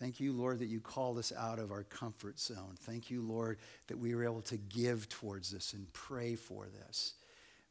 Thank 0.00 0.18
you, 0.18 0.32
Lord, 0.32 0.60
that 0.60 0.68
you 0.68 0.80
called 0.80 1.18
us 1.18 1.30
out 1.36 1.58
of 1.58 1.70
our 1.70 1.82
comfort 1.82 2.40
zone. 2.40 2.74
Thank 2.74 3.10
you, 3.10 3.20
Lord, 3.20 3.58
that 3.88 3.98
we 3.98 4.14
were 4.14 4.24
able 4.24 4.40
to 4.42 4.56
give 4.56 5.10
towards 5.10 5.50
this 5.50 5.74
and 5.74 5.92
pray 5.92 6.36
for 6.36 6.68
this. 6.68 7.12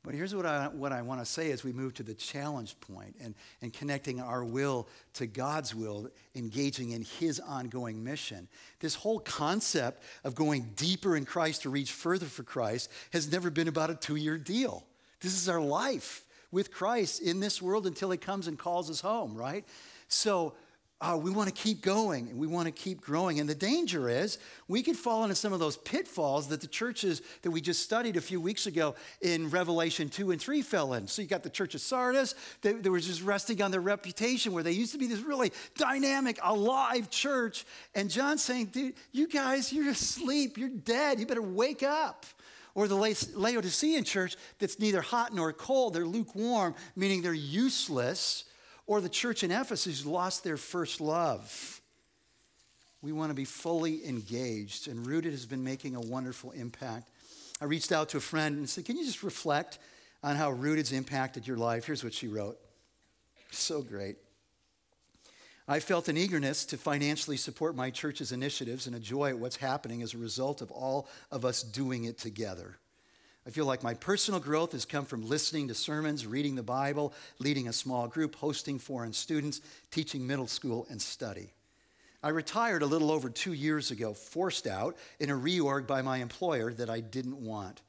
But 0.03 0.13
here's 0.13 0.33
what 0.35 0.45
I, 0.45 0.67
what 0.67 0.93
I 0.93 1.01
want 1.01 1.21
to 1.21 1.25
say 1.25 1.51
as 1.51 1.63
we 1.63 1.73
move 1.73 1.95
to 1.95 2.03
the 2.03 2.13
challenge 2.13 2.79
point 2.81 3.15
and, 3.19 3.33
and 3.63 3.73
connecting 3.73 4.21
our 4.21 4.45
will 4.45 4.87
to 5.15 5.25
God's 5.25 5.73
will, 5.73 6.07
engaging 6.35 6.91
in 6.91 7.01
His 7.01 7.39
ongoing 7.39 8.03
mission. 8.03 8.47
This 8.79 8.93
whole 8.93 9.19
concept 9.19 10.03
of 10.23 10.35
going 10.35 10.71
deeper 10.75 11.17
in 11.17 11.25
Christ 11.25 11.63
to 11.63 11.71
reach 11.71 11.91
further 11.91 12.27
for 12.27 12.43
Christ 12.43 12.91
has 13.11 13.29
never 13.31 13.49
been 13.49 13.67
about 13.67 13.89
a 13.89 13.95
two 13.95 14.15
year 14.15 14.37
deal. 14.37 14.85
This 15.19 15.33
is 15.33 15.49
our 15.49 15.59
life 15.59 16.23
with 16.51 16.71
Christ 16.71 17.21
in 17.21 17.39
this 17.39 17.59
world 17.59 17.87
until 17.87 18.11
He 18.11 18.17
comes 18.19 18.47
and 18.47 18.57
calls 18.57 18.89
us 18.89 19.01
home, 19.01 19.35
right? 19.35 19.65
So, 20.07 20.53
uh, 21.01 21.17
we 21.21 21.31
want 21.31 21.47
to 21.47 21.53
keep 21.53 21.81
going 21.81 22.27
and 22.27 22.37
we 22.37 22.45
want 22.45 22.65
to 22.65 22.71
keep 22.71 22.99
growing. 22.99 23.39
And 23.39 23.47
the 23.47 23.55
danger 23.55 24.09
is 24.09 24.37
we 24.67 24.83
could 24.83 24.97
fall 24.97 25.23
into 25.23 25.35
some 25.35 25.53
of 25.53 25.59
those 25.59 25.77
pitfalls 25.77 26.49
that 26.49 26.59
the 26.59 26.67
churches 26.67 27.21
that 27.41 27.51
we 27.51 27.61
just 27.61 27.83
studied 27.83 28.17
a 28.17 28.21
few 28.21 28.41
weeks 28.41 28.67
ago 28.67 28.95
in 29.21 29.49
Revelation 29.49 30.09
2 30.09 30.31
and 30.31 30.41
3 30.41 30.61
fell 30.61 30.93
in. 30.93 31.07
So 31.07 31.21
you 31.21 31.27
got 31.29 31.43
the 31.43 31.49
church 31.49 31.73
of 31.73 31.79
Sardis 31.79 32.35
that, 32.63 32.83
that 32.83 32.91
was 32.91 33.07
just 33.07 33.23
resting 33.23 33.61
on 33.61 33.71
their 33.71 33.79
reputation 33.79 34.51
where 34.51 34.63
they 34.63 34.73
used 34.73 34.91
to 34.91 34.97
be 34.97 35.07
this 35.07 35.21
really 35.21 35.53
dynamic, 35.77 36.37
alive 36.43 37.09
church. 37.09 37.65
And 37.95 38.09
John's 38.09 38.43
saying, 38.43 38.67
dude, 38.67 38.95
you 39.13 39.29
guys, 39.29 39.71
you're 39.71 39.91
asleep, 39.91 40.57
you're 40.57 40.69
dead, 40.69 41.19
you 41.19 41.25
better 41.25 41.41
wake 41.41 41.81
up 41.81 42.25
or 42.75 42.87
the 42.87 42.95
Laodicean 43.35 44.03
church 44.03 44.35
that's 44.59 44.79
neither 44.79 45.01
hot 45.01 45.33
nor 45.33 45.51
cold, 45.53 45.93
they're 45.93 46.05
lukewarm, 46.05 46.75
meaning 46.95 47.21
they're 47.21 47.33
useless 47.33 48.45
or 48.89 48.99
the 48.99 49.07
church 49.07 49.43
in 49.43 49.51
Ephesus 49.51 50.03
lost 50.03 50.43
their 50.43 50.57
first 50.57 50.99
love. 50.99 51.79
We 53.03 53.11
want 53.11 53.29
to 53.29 53.35
be 53.35 53.45
fully 53.45 54.03
engaged, 54.05 54.87
and 54.87 55.05
Rooted 55.05 55.31
has 55.31 55.45
been 55.45 55.63
making 55.63 55.95
a 55.95 56.01
wonderful 56.01 56.49
impact. 56.51 57.07
I 57.61 57.65
reached 57.65 57.91
out 57.91 58.09
to 58.09 58.17
a 58.17 58.19
friend 58.19 58.57
and 58.57 58.67
said, 58.67 58.85
Can 58.85 58.97
you 58.97 59.05
just 59.05 59.21
reflect 59.21 59.77
on 60.23 60.35
how 60.35 60.51
Rooted's 60.51 60.91
impacted 60.91 61.47
your 61.47 61.55
life? 61.55 61.85
Here's 61.85 62.03
what 62.03 62.15
she 62.15 62.27
wrote. 62.27 62.57
So 63.51 63.83
great. 63.83 64.17
I 65.67 65.79
felt 65.81 66.07
an 66.07 66.17
eagerness 66.17 66.65
to 66.65 66.77
financially 66.77 67.37
support 67.37 67.75
my 67.75 67.91
church's 67.91 68.31
initiatives 68.31 68.87
and 68.87 68.95
a 68.95 68.99
joy 68.99 69.29
at 69.29 69.37
what's 69.37 69.57
happening 69.57 70.01
as 70.01 70.15
a 70.15 70.17
result 70.17 70.63
of 70.63 70.71
all 70.71 71.07
of 71.29 71.45
us 71.45 71.61
doing 71.61 72.05
it 72.05 72.17
together. 72.17 72.79
I 73.47 73.51
feel 73.51 73.65
like 73.65 73.83
my 73.83 73.93
personal 73.93 74.39
growth 74.39 74.73
has 74.73 74.85
come 74.85 75.05
from 75.05 75.27
listening 75.27 75.69
to 75.69 75.73
sermons, 75.73 76.27
reading 76.27 76.55
the 76.55 76.63
Bible, 76.63 77.13
leading 77.39 77.67
a 77.67 77.73
small 77.73 78.07
group, 78.07 78.35
hosting 78.35 78.79
foreign 78.79 79.13
students, 79.13 79.61
teaching 79.91 80.27
middle 80.27 80.47
school, 80.47 80.85
and 80.89 81.01
study. 81.01 81.53
I 82.21 82.29
retired 82.29 82.81
a 82.81 82.85
little 82.87 83.11
over 83.11 83.29
two 83.29 83.53
years 83.53 83.91
ago, 83.91 84.13
forced 84.13 84.67
out 84.67 84.97
in 85.19 85.29
a 85.29 85.35
reorg 85.35 85.87
by 85.87 86.01
my 86.01 86.17
employer 86.17 86.73
that 86.73 86.89
I 86.89 86.99
didn't 86.99 87.37
want. 87.37 87.81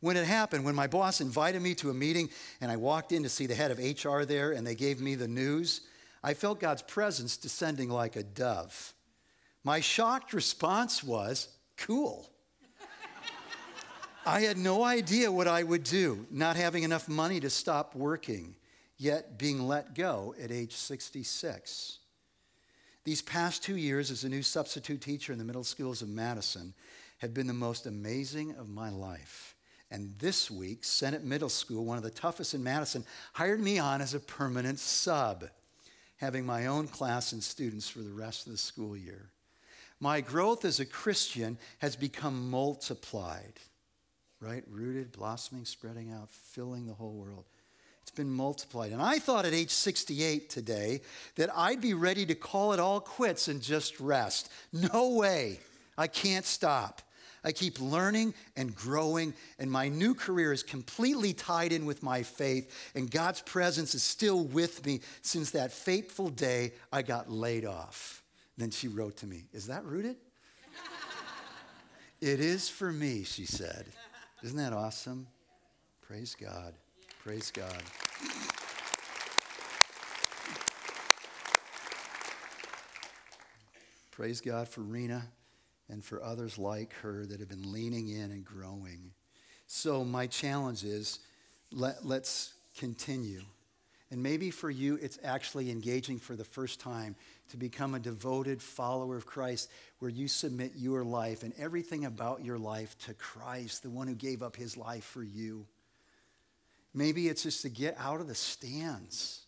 When 0.00 0.16
it 0.16 0.26
happened, 0.26 0.64
when 0.64 0.74
my 0.74 0.88
boss 0.88 1.20
invited 1.20 1.62
me 1.62 1.74
to 1.76 1.90
a 1.90 1.94
meeting 1.94 2.28
and 2.60 2.70
I 2.70 2.76
walked 2.76 3.12
in 3.12 3.22
to 3.22 3.28
see 3.28 3.46
the 3.46 3.54
head 3.54 3.70
of 3.70 3.78
HR 3.78 4.22
there 4.22 4.52
and 4.52 4.66
they 4.66 4.74
gave 4.74 5.00
me 5.00 5.14
the 5.14 5.28
news, 5.28 5.82
I 6.22 6.34
felt 6.34 6.60
God's 6.60 6.82
presence 6.82 7.36
descending 7.36 7.88
like 7.88 8.16
a 8.16 8.22
dove. 8.22 8.94
My 9.64 9.80
shocked 9.80 10.32
response 10.32 11.02
was, 11.02 11.48
cool. 11.76 12.28
I 14.28 14.42
had 14.42 14.58
no 14.58 14.84
idea 14.84 15.32
what 15.32 15.48
I 15.48 15.62
would 15.62 15.84
do, 15.84 16.26
not 16.30 16.56
having 16.56 16.82
enough 16.82 17.08
money 17.08 17.40
to 17.40 17.48
stop 17.48 17.94
working, 17.94 18.56
yet 18.98 19.38
being 19.38 19.66
let 19.66 19.94
go 19.94 20.34
at 20.38 20.52
age 20.52 20.74
66. 20.76 21.98
These 23.04 23.22
past 23.22 23.62
two 23.62 23.78
years 23.78 24.10
as 24.10 24.24
a 24.24 24.28
new 24.28 24.42
substitute 24.42 25.00
teacher 25.00 25.32
in 25.32 25.38
the 25.38 25.46
middle 25.46 25.64
schools 25.64 26.02
of 26.02 26.10
Madison 26.10 26.74
have 27.20 27.32
been 27.32 27.46
the 27.46 27.54
most 27.54 27.86
amazing 27.86 28.54
of 28.56 28.68
my 28.68 28.90
life. 28.90 29.54
And 29.90 30.14
this 30.18 30.50
week, 30.50 30.84
Sennett 30.84 31.24
Middle 31.24 31.48
School, 31.48 31.86
one 31.86 31.96
of 31.96 32.04
the 32.04 32.10
toughest 32.10 32.52
in 32.52 32.62
Madison, 32.62 33.06
hired 33.32 33.60
me 33.60 33.78
on 33.78 34.02
as 34.02 34.12
a 34.12 34.20
permanent 34.20 34.78
sub, 34.78 35.48
having 36.18 36.44
my 36.44 36.66
own 36.66 36.86
class 36.86 37.32
and 37.32 37.42
students 37.42 37.88
for 37.88 38.00
the 38.00 38.12
rest 38.12 38.44
of 38.44 38.52
the 38.52 38.58
school 38.58 38.94
year. 38.94 39.30
My 40.00 40.20
growth 40.20 40.66
as 40.66 40.80
a 40.80 40.84
Christian 40.84 41.56
has 41.78 41.96
become 41.96 42.50
multiplied 42.50 43.54
right? 44.40 44.64
Rooted, 44.68 45.12
blossoming, 45.12 45.64
spreading 45.64 46.12
out, 46.12 46.30
filling 46.30 46.86
the 46.86 46.94
whole 46.94 47.14
world. 47.14 47.44
It's 48.02 48.10
been 48.10 48.30
multiplied. 48.30 48.92
And 48.92 49.02
I 49.02 49.18
thought 49.18 49.44
at 49.44 49.52
age 49.52 49.70
68 49.70 50.48
today 50.48 51.02
that 51.36 51.50
I'd 51.54 51.80
be 51.80 51.92
ready 51.92 52.24
to 52.26 52.34
call 52.34 52.72
it 52.72 52.80
all 52.80 53.00
quits 53.00 53.48
and 53.48 53.60
just 53.60 54.00
rest. 54.00 54.50
No 54.72 55.10
way. 55.10 55.60
I 55.98 56.06
can't 56.06 56.46
stop. 56.46 57.02
I 57.44 57.52
keep 57.52 57.80
learning 57.80 58.34
and 58.56 58.74
growing, 58.74 59.34
and 59.58 59.70
my 59.70 59.88
new 59.88 60.14
career 60.14 60.52
is 60.52 60.62
completely 60.62 61.32
tied 61.32 61.72
in 61.72 61.86
with 61.86 62.02
my 62.02 62.22
faith, 62.22 62.92
and 62.94 63.10
God's 63.10 63.42
presence 63.42 63.94
is 63.94 64.02
still 64.02 64.44
with 64.44 64.84
me 64.84 65.00
since 65.22 65.50
that 65.52 65.72
fateful 65.72 66.30
day 66.30 66.72
I 66.92 67.02
got 67.02 67.30
laid 67.30 67.64
off. 67.64 68.22
Then 68.56 68.70
she 68.70 68.88
wrote 68.88 69.18
to 69.18 69.26
me, 69.26 69.44
Is 69.52 69.66
that 69.68 69.84
rooted? 69.84 70.16
it 72.20 72.40
is 72.40 72.68
for 72.68 72.92
me, 72.92 73.22
she 73.22 73.44
said. 73.44 73.86
Isn't 74.42 74.58
that 74.58 74.72
awesome? 74.72 75.26
Praise 76.00 76.36
God. 76.40 76.72
Praise 77.24 77.50
God. 77.50 77.82
Praise 84.12 84.40
God 84.40 84.68
for 84.68 84.82
Rena 84.82 85.26
and 85.88 86.04
for 86.04 86.22
others 86.22 86.56
like 86.56 86.92
her 87.02 87.26
that 87.26 87.40
have 87.40 87.48
been 87.48 87.72
leaning 87.72 88.10
in 88.10 88.30
and 88.30 88.44
growing. 88.44 89.10
So, 89.66 90.04
my 90.04 90.28
challenge 90.28 90.84
is 90.84 91.18
let, 91.72 92.06
let's 92.06 92.54
continue. 92.76 93.42
And 94.10 94.22
maybe 94.22 94.50
for 94.50 94.70
you, 94.70 94.98
it's 95.02 95.18
actually 95.22 95.70
engaging 95.70 96.18
for 96.18 96.34
the 96.34 96.44
first 96.44 96.80
time 96.80 97.14
to 97.50 97.58
become 97.58 97.94
a 97.94 97.98
devoted 97.98 98.62
follower 98.62 99.16
of 99.16 99.26
Christ, 99.26 99.70
where 99.98 100.10
you 100.10 100.28
submit 100.28 100.72
your 100.76 101.04
life 101.04 101.42
and 101.42 101.52
everything 101.58 102.06
about 102.06 102.44
your 102.44 102.58
life 102.58 102.96
to 103.00 103.14
Christ, 103.14 103.82
the 103.82 103.90
one 103.90 104.08
who 104.08 104.14
gave 104.14 104.42
up 104.42 104.56
his 104.56 104.76
life 104.76 105.04
for 105.04 105.22
you. 105.22 105.66
Maybe 106.94 107.28
it's 107.28 107.42
just 107.42 107.62
to 107.62 107.68
get 107.68 107.96
out 107.98 108.20
of 108.20 108.28
the 108.28 108.34
stands 108.34 109.42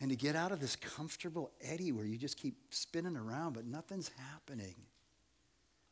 and 0.00 0.10
to 0.10 0.16
get 0.16 0.34
out 0.34 0.50
of 0.50 0.60
this 0.60 0.74
comfortable 0.74 1.52
eddy 1.62 1.92
where 1.92 2.04
you 2.04 2.18
just 2.18 2.36
keep 2.36 2.56
spinning 2.70 3.16
around, 3.16 3.52
but 3.52 3.66
nothing's 3.66 4.10
happening. 4.32 4.74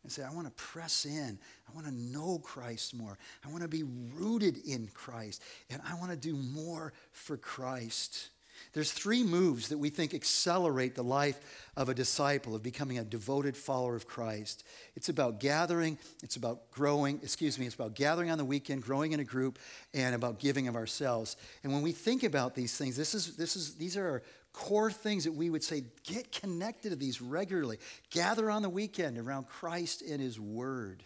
And 0.03 0.11
say, 0.11 0.25
I 0.25 0.33
want 0.33 0.47
to 0.47 0.53
press 0.62 1.05
in. 1.07 1.38
I 1.69 1.75
want 1.75 1.87
to 1.87 1.95
know 1.95 2.38
Christ 2.38 2.95
more. 2.95 3.17
I 3.47 3.51
want 3.51 3.62
to 3.62 3.69
be 3.69 3.85
rooted 3.85 4.59
in 4.67 4.88
Christ. 4.95 5.43
And 5.71 5.81
I 5.88 5.95
want 5.95 6.11
to 6.11 6.17
do 6.17 6.35
more 6.35 6.93
for 7.12 7.37
Christ. 7.37 8.31
There's 8.73 8.93
three 8.93 9.23
moves 9.23 9.69
that 9.69 9.79
we 9.79 9.91
think 9.91 10.15
accelerate 10.15 10.95
the 10.95 11.05
life 11.05 11.69
of 11.77 11.88
a 11.88 11.95
disciple, 11.95 12.55
of 12.55 12.62
becoming 12.62 12.99
a 12.99 13.05
devoted 13.05 13.57
follower 13.57 13.95
of 13.95 14.07
Christ. 14.07 14.65
It's 14.97 15.09
about 15.09 15.41
gathering, 15.41 15.99
it's 16.23 16.37
about 16.37 16.71
growing, 16.71 17.21
excuse 17.23 17.59
me, 17.59 17.67
it's 17.67 17.75
about 17.75 17.95
gathering 17.95 18.31
on 18.31 18.38
the 18.38 18.45
weekend, 18.45 18.83
growing 18.83 19.12
in 19.12 19.21
a 19.21 19.25
group, 19.25 19.59
and 19.93 20.15
about 20.15 20.38
giving 20.38 20.69
of 20.69 20.77
ourselves. 20.77 21.37
And 21.65 21.73
when 21.73 21.83
we 21.83 21.93
think 21.93 22.23
about 22.23 22.55
these 22.55 22.77
things, 22.77 22.97
this 22.97 23.15
is, 23.15 23.37
this 23.37 23.57
is, 23.57 23.75
these 23.75 23.97
are 23.97 24.23
core 24.53 24.91
things 24.91 25.25
that 25.25 25.33
we 25.33 25.51
would 25.51 25.65
say 25.65 25.85
get 26.05 26.33
connected 26.33 26.91
to 26.91 26.97
these 26.97 27.21
regularly. 27.21 27.79
Gather 28.11 28.51
on 28.51 28.62
the 28.62 28.69
weekend 28.69 29.19
around 29.19 29.49
Christ 29.49 30.03
and 30.03 30.21
His 30.21 30.38
Word. 30.38 31.03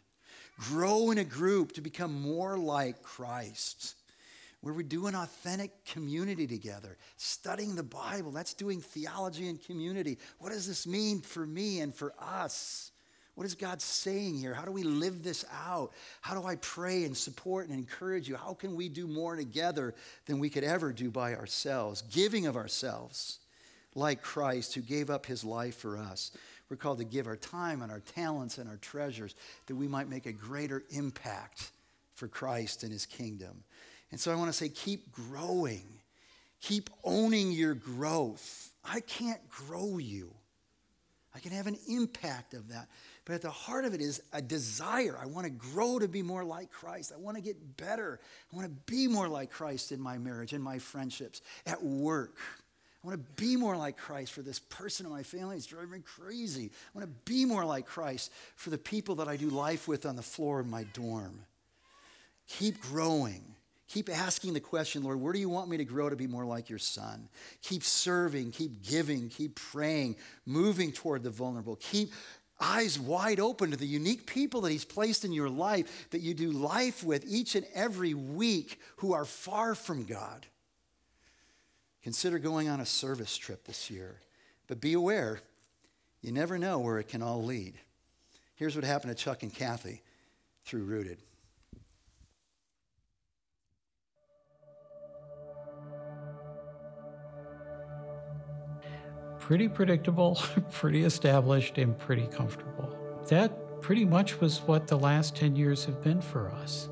Grow 0.58 1.10
in 1.10 1.18
a 1.18 1.24
group 1.24 1.72
to 1.72 1.80
become 1.80 2.20
more 2.20 2.58
like 2.58 3.02
Christ 3.02 3.94
where 4.66 4.74
we 4.74 4.82
do 4.82 5.06
an 5.06 5.14
authentic 5.14 5.84
community 5.84 6.46
together, 6.46 6.96
studying 7.16 7.76
the 7.76 7.84
Bible. 7.84 8.32
That's 8.32 8.52
doing 8.52 8.80
theology 8.80 9.48
and 9.48 9.62
community. 9.62 10.18
What 10.38 10.50
does 10.50 10.66
this 10.66 10.88
mean 10.88 11.20
for 11.20 11.46
me 11.46 11.80
and 11.80 11.94
for 11.94 12.12
us? 12.18 12.90
What 13.36 13.44
is 13.44 13.54
God 13.54 13.82
saying 13.82 14.38
here? 14.38 14.54
How 14.54 14.64
do 14.64 14.72
we 14.72 14.82
live 14.82 15.22
this 15.22 15.44
out? 15.66 15.92
How 16.22 16.34
do 16.34 16.46
I 16.46 16.56
pray 16.56 17.04
and 17.04 17.14
support 17.14 17.68
and 17.68 17.78
encourage 17.78 18.28
you? 18.28 18.34
How 18.34 18.54
can 18.54 18.74
we 18.74 18.88
do 18.88 19.06
more 19.06 19.36
together 19.36 19.94
than 20.24 20.38
we 20.38 20.48
could 20.48 20.64
ever 20.64 20.90
do 20.90 21.10
by 21.10 21.34
ourselves? 21.34 22.02
Giving 22.10 22.46
of 22.46 22.56
ourselves, 22.56 23.38
like 23.94 24.22
Christ 24.22 24.74
who 24.74 24.80
gave 24.80 25.10
up 25.10 25.26
his 25.26 25.44
life 25.44 25.76
for 25.76 25.98
us. 25.98 26.30
We're 26.70 26.78
called 26.78 26.98
to 26.98 27.04
give 27.04 27.26
our 27.26 27.36
time 27.36 27.82
and 27.82 27.92
our 27.92 28.00
talents 28.00 28.56
and 28.56 28.70
our 28.70 28.78
treasures 28.78 29.34
that 29.66 29.76
we 29.76 29.86
might 29.86 30.08
make 30.08 30.24
a 30.24 30.32
greater 30.32 30.82
impact 30.88 31.70
for 32.14 32.28
Christ 32.28 32.84
and 32.84 32.90
his 32.90 33.04
kingdom. 33.04 33.64
And 34.10 34.18
so 34.18 34.32
I 34.32 34.36
want 34.36 34.48
to 34.48 34.56
say, 34.56 34.70
keep 34.70 35.12
growing. 35.12 35.84
Keep 36.62 36.88
owning 37.04 37.52
your 37.52 37.74
growth. 37.74 38.72
I 38.82 39.00
can't 39.00 39.46
grow 39.50 39.98
you. 39.98 40.32
I 41.34 41.38
can 41.38 41.52
have 41.52 41.66
an 41.66 41.76
impact 41.86 42.54
of 42.54 42.68
that. 42.68 42.88
But 43.26 43.34
at 43.34 43.42
the 43.42 43.50
heart 43.50 43.84
of 43.84 43.92
it 43.92 44.00
is 44.00 44.22
a 44.32 44.40
desire. 44.40 45.18
I 45.20 45.26
want 45.26 45.46
to 45.46 45.50
grow 45.50 45.98
to 45.98 46.06
be 46.06 46.22
more 46.22 46.44
like 46.44 46.70
Christ. 46.70 47.12
I 47.12 47.20
want 47.20 47.36
to 47.36 47.42
get 47.42 47.76
better. 47.76 48.20
I 48.52 48.56
want 48.56 48.68
to 48.68 48.92
be 48.92 49.08
more 49.08 49.28
like 49.28 49.50
Christ 49.50 49.90
in 49.90 50.00
my 50.00 50.16
marriage, 50.16 50.52
in 50.52 50.62
my 50.62 50.78
friendships, 50.78 51.42
at 51.66 51.82
work. 51.82 52.36
I 53.02 53.08
want 53.08 53.20
to 53.20 53.32
be 53.42 53.56
more 53.56 53.76
like 53.76 53.96
Christ 53.96 54.32
for 54.32 54.42
this 54.42 54.60
person 54.60 55.06
in 55.06 55.12
my 55.12 55.24
family. 55.24 55.56
It's 55.56 55.66
driving 55.66 55.90
me 55.90 55.98
crazy. 56.04 56.70
I 56.72 56.98
want 56.98 57.08
to 57.08 57.30
be 57.30 57.44
more 57.44 57.64
like 57.64 57.84
Christ 57.84 58.32
for 58.54 58.70
the 58.70 58.78
people 58.78 59.16
that 59.16 59.28
I 59.28 59.36
do 59.36 59.50
life 59.50 59.88
with 59.88 60.06
on 60.06 60.14
the 60.14 60.22
floor 60.22 60.60
of 60.60 60.68
my 60.68 60.84
dorm. 60.92 61.40
Keep 62.46 62.80
growing. 62.80 63.42
Keep 63.88 64.08
asking 64.08 64.54
the 64.54 64.60
question, 64.60 65.02
Lord, 65.02 65.20
where 65.20 65.32
do 65.32 65.38
you 65.40 65.48
want 65.48 65.68
me 65.68 65.76
to 65.76 65.84
grow 65.84 66.08
to 66.08 66.16
be 66.16 66.26
more 66.28 66.44
like 66.44 66.68
your 66.68 66.78
son? 66.78 67.28
Keep 67.62 67.82
serving, 67.82 68.52
keep 68.52 68.84
giving, 68.84 69.28
keep 69.28 69.56
praying, 69.56 70.16
moving 70.44 70.92
toward 70.92 71.22
the 71.22 71.30
vulnerable. 71.30 71.76
Keep 71.76 72.12
eyes 72.60 72.98
wide 72.98 73.40
open 73.40 73.70
to 73.70 73.76
the 73.76 73.86
unique 73.86 74.26
people 74.26 74.62
that 74.62 74.72
he's 74.72 74.84
placed 74.84 75.24
in 75.24 75.32
your 75.32 75.48
life 75.48 76.08
that 76.10 76.20
you 76.20 76.34
do 76.34 76.50
life 76.50 77.04
with 77.04 77.24
each 77.26 77.54
and 77.54 77.66
every 77.74 78.14
week 78.14 78.80
who 78.96 79.12
are 79.12 79.24
far 79.24 79.74
from 79.74 80.04
God. 80.04 80.46
Consider 82.02 82.38
going 82.38 82.68
on 82.68 82.80
a 82.80 82.86
service 82.86 83.36
trip 83.36 83.64
this 83.64 83.90
year, 83.90 84.20
but 84.68 84.80
be 84.80 84.94
aware, 84.94 85.40
you 86.22 86.32
never 86.32 86.58
know 86.58 86.78
where 86.78 86.98
it 86.98 87.08
can 87.08 87.22
all 87.22 87.42
lead. 87.42 87.74
Here's 88.54 88.74
what 88.74 88.84
happened 88.84 89.16
to 89.16 89.22
Chuck 89.22 89.42
and 89.42 89.52
Kathy 89.52 90.02
through 90.64 90.84
Rooted. 90.84 91.18
Pretty 99.46 99.68
predictable, 99.68 100.36
pretty 100.72 101.04
established, 101.04 101.78
and 101.78 101.96
pretty 101.96 102.26
comfortable. 102.26 102.92
That 103.28 103.80
pretty 103.80 104.04
much 104.04 104.40
was 104.40 104.58
what 104.62 104.88
the 104.88 104.98
last 104.98 105.36
10 105.36 105.54
years 105.54 105.84
have 105.84 106.02
been 106.02 106.20
for 106.20 106.50
us. 106.50 106.88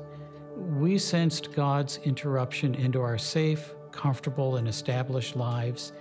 We 0.55 0.97
sensed 0.97 1.51
God's 1.51 1.97
interruption 2.05 2.73
into 2.73 3.01
our 3.01 3.17
safe, 3.17 3.75
comfortable, 3.91 4.55
and 4.55 4.69
established 4.69 5.35
lives 5.35 5.91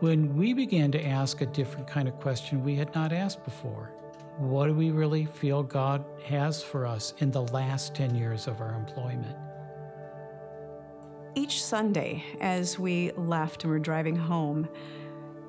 when 0.00 0.34
we 0.34 0.52
began 0.52 0.90
to 0.90 1.06
ask 1.06 1.40
a 1.40 1.46
different 1.46 1.86
kind 1.86 2.08
of 2.08 2.18
question 2.18 2.64
we 2.64 2.74
had 2.74 2.92
not 2.96 3.12
asked 3.12 3.44
before. 3.44 3.92
What 4.38 4.66
do 4.66 4.74
we 4.74 4.90
really 4.90 5.26
feel 5.26 5.62
God 5.62 6.04
has 6.24 6.64
for 6.64 6.84
us 6.84 7.14
in 7.18 7.30
the 7.30 7.42
last 7.42 7.94
10 7.94 8.16
years 8.16 8.48
of 8.48 8.60
our 8.60 8.74
employment? 8.74 9.36
Each 11.36 11.62
Sunday, 11.62 12.24
as 12.40 12.76
we 12.76 13.12
left 13.12 13.62
and 13.62 13.72
were 13.72 13.78
driving 13.78 14.16
home, 14.16 14.68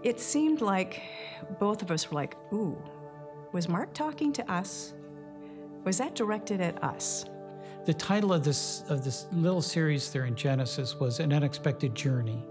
it 0.04 0.20
seemed 0.20 0.62
like 0.62 1.02
both 1.60 1.82
of 1.82 1.90
us 1.90 2.12
were 2.12 2.16
like, 2.16 2.36
ooh, 2.52 2.78
was 3.52 3.70
Mark 3.70 3.94
talking 3.94 4.34
to 4.34 4.52
us? 4.52 4.94
Was 5.86 5.98
that 5.98 6.16
directed 6.16 6.62
at 6.62 6.84
us? 6.84 7.26
The 7.86 7.94
title 7.94 8.32
of 8.32 8.44
this 8.44 8.84
of 8.88 9.04
this 9.04 9.28
little 9.34 9.62
series 9.62 10.12
there 10.12 10.26
in 10.26 10.36
Genesis 10.36 11.00
was 11.00 11.20
An 11.20 11.34
Unexpected 11.34 11.94
Journey. 11.96 12.42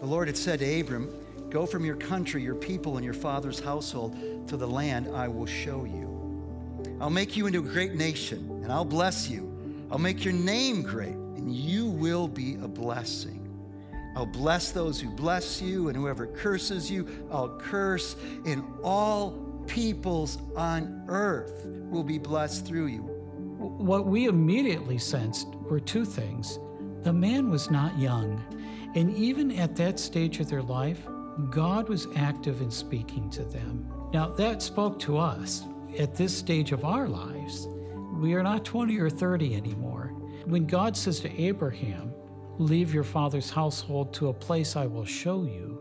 The 0.00 0.06
Lord 0.06 0.26
had 0.28 0.36
said 0.36 0.58
to 0.58 0.80
Abram, 0.80 1.14
Go 1.50 1.66
from 1.66 1.84
your 1.84 1.94
country, 1.96 2.42
your 2.42 2.56
people, 2.56 2.96
and 2.96 3.04
your 3.04 3.14
father's 3.14 3.60
household 3.60 4.16
to 4.48 4.56
the 4.56 4.66
land 4.66 5.08
I 5.14 5.28
will 5.28 5.46
show 5.46 5.84
you. 5.84 6.12
I'll 7.00 7.10
make 7.10 7.36
you 7.36 7.46
into 7.46 7.60
a 7.60 7.62
great 7.62 7.94
nation, 7.94 8.60
and 8.62 8.72
I'll 8.72 8.84
bless 8.84 9.28
you. 9.28 9.86
I'll 9.90 9.98
make 9.98 10.24
your 10.24 10.34
name 10.34 10.82
great, 10.82 11.14
and 11.14 11.54
you 11.54 11.86
will 11.86 12.26
be 12.26 12.54
a 12.56 12.68
blessing. 12.68 13.45
I'll 14.16 14.24
bless 14.24 14.72
those 14.72 14.98
who 14.98 15.10
bless 15.10 15.60
you, 15.60 15.88
and 15.88 15.96
whoever 15.96 16.26
curses 16.26 16.90
you, 16.90 17.06
I'll 17.30 17.58
curse. 17.58 18.16
And 18.46 18.64
all 18.82 19.32
peoples 19.66 20.38
on 20.56 21.04
earth 21.06 21.66
will 21.66 22.02
be 22.02 22.18
blessed 22.18 22.64
through 22.64 22.86
you. 22.86 23.02
What 23.58 24.06
we 24.06 24.26
immediately 24.26 24.96
sensed 24.96 25.48
were 25.68 25.80
two 25.80 26.06
things. 26.06 26.58
The 27.02 27.12
man 27.12 27.50
was 27.50 27.70
not 27.70 27.98
young, 27.98 28.42
and 28.94 29.14
even 29.14 29.52
at 29.52 29.76
that 29.76 30.00
stage 30.00 30.40
of 30.40 30.48
their 30.48 30.62
life, 30.62 31.06
God 31.50 31.88
was 31.88 32.08
active 32.16 32.62
in 32.62 32.70
speaking 32.70 33.28
to 33.30 33.44
them. 33.44 33.86
Now, 34.14 34.28
that 34.30 34.62
spoke 34.62 34.98
to 35.00 35.18
us 35.18 35.62
at 35.98 36.14
this 36.14 36.34
stage 36.34 36.72
of 36.72 36.86
our 36.86 37.06
lives. 37.06 37.68
We 38.14 38.32
are 38.32 38.42
not 38.42 38.64
20 38.64 38.98
or 38.98 39.10
30 39.10 39.54
anymore. 39.54 40.14
When 40.46 40.66
God 40.66 40.96
says 40.96 41.20
to 41.20 41.40
Abraham, 41.40 42.14
Leave 42.58 42.94
your 42.94 43.04
father's 43.04 43.50
household 43.50 44.14
to 44.14 44.28
a 44.28 44.34
place 44.34 44.76
I 44.76 44.86
will 44.86 45.04
show 45.04 45.44
you. 45.44 45.78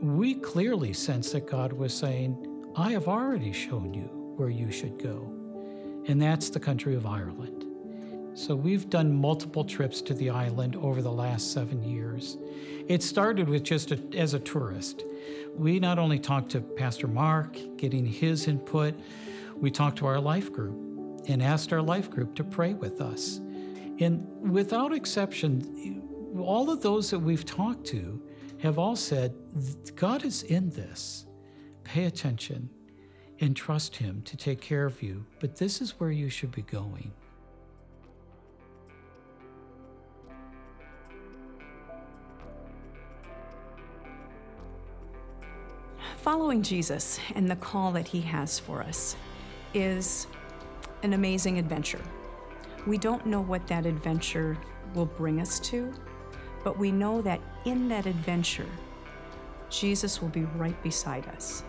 We 0.00 0.34
clearly 0.34 0.92
sense 0.92 1.32
that 1.32 1.48
God 1.48 1.72
was 1.72 1.92
saying, 1.92 2.46
I 2.76 2.92
have 2.92 3.08
already 3.08 3.52
shown 3.52 3.92
you 3.92 4.08
where 4.36 4.50
you 4.50 4.70
should 4.70 5.02
go. 5.02 5.34
And 6.06 6.22
that's 6.22 6.48
the 6.48 6.60
country 6.60 6.94
of 6.94 7.06
Ireland. 7.06 7.66
So 8.34 8.54
we've 8.54 8.88
done 8.88 9.12
multiple 9.12 9.64
trips 9.64 10.00
to 10.02 10.14
the 10.14 10.30
island 10.30 10.76
over 10.76 11.02
the 11.02 11.10
last 11.10 11.52
seven 11.52 11.82
years. 11.82 12.38
It 12.86 13.02
started 13.02 13.48
with 13.48 13.64
just 13.64 13.90
a, 13.90 14.00
as 14.16 14.32
a 14.32 14.38
tourist. 14.38 15.04
We 15.56 15.80
not 15.80 15.98
only 15.98 16.20
talked 16.20 16.50
to 16.52 16.60
Pastor 16.60 17.08
Mark, 17.08 17.58
getting 17.76 18.06
his 18.06 18.46
input, 18.46 18.94
we 19.56 19.72
talked 19.72 19.98
to 19.98 20.06
our 20.06 20.20
life 20.20 20.52
group 20.52 20.76
and 21.28 21.42
asked 21.42 21.72
our 21.72 21.82
life 21.82 22.08
group 22.08 22.36
to 22.36 22.44
pray 22.44 22.74
with 22.74 23.00
us. 23.00 23.40
And 24.00 24.50
without 24.50 24.94
exception, 24.94 26.02
all 26.38 26.70
of 26.70 26.80
those 26.80 27.10
that 27.10 27.18
we've 27.18 27.44
talked 27.44 27.86
to 27.88 28.22
have 28.62 28.78
all 28.78 28.96
said, 28.96 29.34
God 29.94 30.24
is 30.24 30.42
in 30.42 30.70
this. 30.70 31.26
Pay 31.84 32.06
attention 32.06 32.70
and 33.40 33.54
trust 33.54 33.96
Him 33.96 34.22
to 34.22 34.36
take 34.36 34.60
care 34.60 34.86
of 34.86 35.02
you, 35.02 35.26
but 35.38 35.56
this 35.56 35.82
is 35.82 36.00
where 36.00 36.10
you 36.10 36.30
should 36.30 36.50
be 36.50 36.62
going. 36.62 37.12
Following 46.18 46.62
Jesus 46.62 47.18
and 47.34 47.50
the 47.50 47.56
call 47.56 47.92
that 47.92 48.06
He 48.06 48.20
has 48.20 48.58
for 48.58 48.82
us 48.82 49.16
is 49.72 50.26
an 51.02 51.14
amazing 51.14 51.58
adventure. 51.58 52.00
We 52.86 52.98
don't 52.98 53.26
know 53.26 53.40
what 53.40 53.66
that 53.66 53.86
adventure 53.86 54.56
will 54.94 55.06
bring 55.06 55.40
us 55.40 55.60
to, 55.60 55.92
but 56.64 56.78
we 56.78 56.90
know 56.90 57.20
that 57.22 57.40
in 57.64 57.88
that 57.88 58.06
adventure, 58.06 58.66
Jesus 59.68 60.20
will 60.20 60.28
be 60.28 60.44
right 60.56 60.80
beside 60.82 61.26
us. 61.28 61.62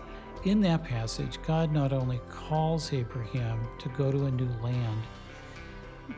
In 0.44 0.60
that 0.62 0.82
passage, 0.82 1.38
God 1.46 1.72
not 1.72 1.92
only 1.92 2.20
calls 2.28 2.92
Abraham 2.92 3.60
to 3.78 3.88
go 3.90 4.10
to 4.10 4.26
a 4.26 4.30
new 4.30 4.48
land, 4.62 5.02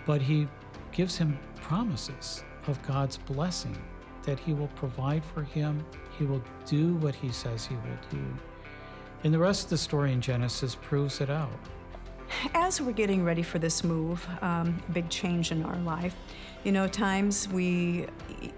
but 0.07 0.23
he 0.23 0.49
gives 0.93 1.19
him 1.19 1.39
promises 1.57 2.43
of 2.67 2.81
God's 2.83 3.19
blessing 3.19 3.77
that 4.23 4.39
he 4.39 4.55
will 4.55 4.69
provide 4.69 5.23
for 5.25 5.43
him, 5.43 5.85
he 6.19 6.25
will 6.25 6.43
do 6.65 6.95
what 6.95 7.15
he 7.15 7.31
says 7.31 7.67
he 7.67 7.75
will 7.75 7.99
do. 8.11 8.25
And 9.23 9.35
the 9.35 9.39
rest 9.39 9.65
of 9.65 9.71
the 9.71 9.79
story 9.79 10.13
in 10.13 10.21
Genesis 10.21 10.75
proves 10.75 11.21
it 11.21 11.31
out. 11.31 11.53
As 12.55 12.81
we're 12.81 12.93
getting 12.93 13.25
ready 13.25 13.43
for 13.43 13.59
this 13.59 13.85
move, 13.85 14.27
um, 14.43 14.83
big 14.93 15.09
change 15.09 15.53
in 15.53 15.65
our 15.65 15.79
life, 15.79 16.17
you 16.65 16.73
know, 16.73 16.87
times 16.87 17.49
we, 17.49 18.07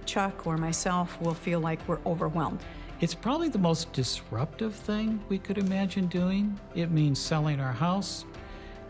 Chuck 0.05 0.47
or 0.47 0.57
myself, 0.57 1.21
will 1.21 1.35
feel 1.35 1.61
like 1.61 1.87
we're 1.89 2.01
overwhelmed. 2.07 2.61
It's 3.01 3.15
probably 3.15 3.49
the 3.49 3.59
most 3.59 3.93
disruptive 3.93 4.75
thing 4.75 5.23
we 5.29 5.39
could 5.39 5.59
imagine 5.59 6.07
doing. 6.07 6.59
It 6.75 6.91
means 6.91 7.19
selling 7.19 7.61
our 7.61 7.73
house, 7.73 8.25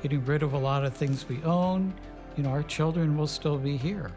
getting 0.01 0.25
rid 0.25 0.43
of 0.43 0.53
a 0.53 0.59
lot 0.59 0.85
of 0.85 0.95
things 0.95 1.29
we 1.29 1.43
own. 1.43 1.93
You 2.37 2.45
know, 2.45 2.51
our 2.51 2.63
children 2.63 3.17
will 3.17 3.27
still 3.27 3.59
be 3.59 3.77
here. 3.77 4.13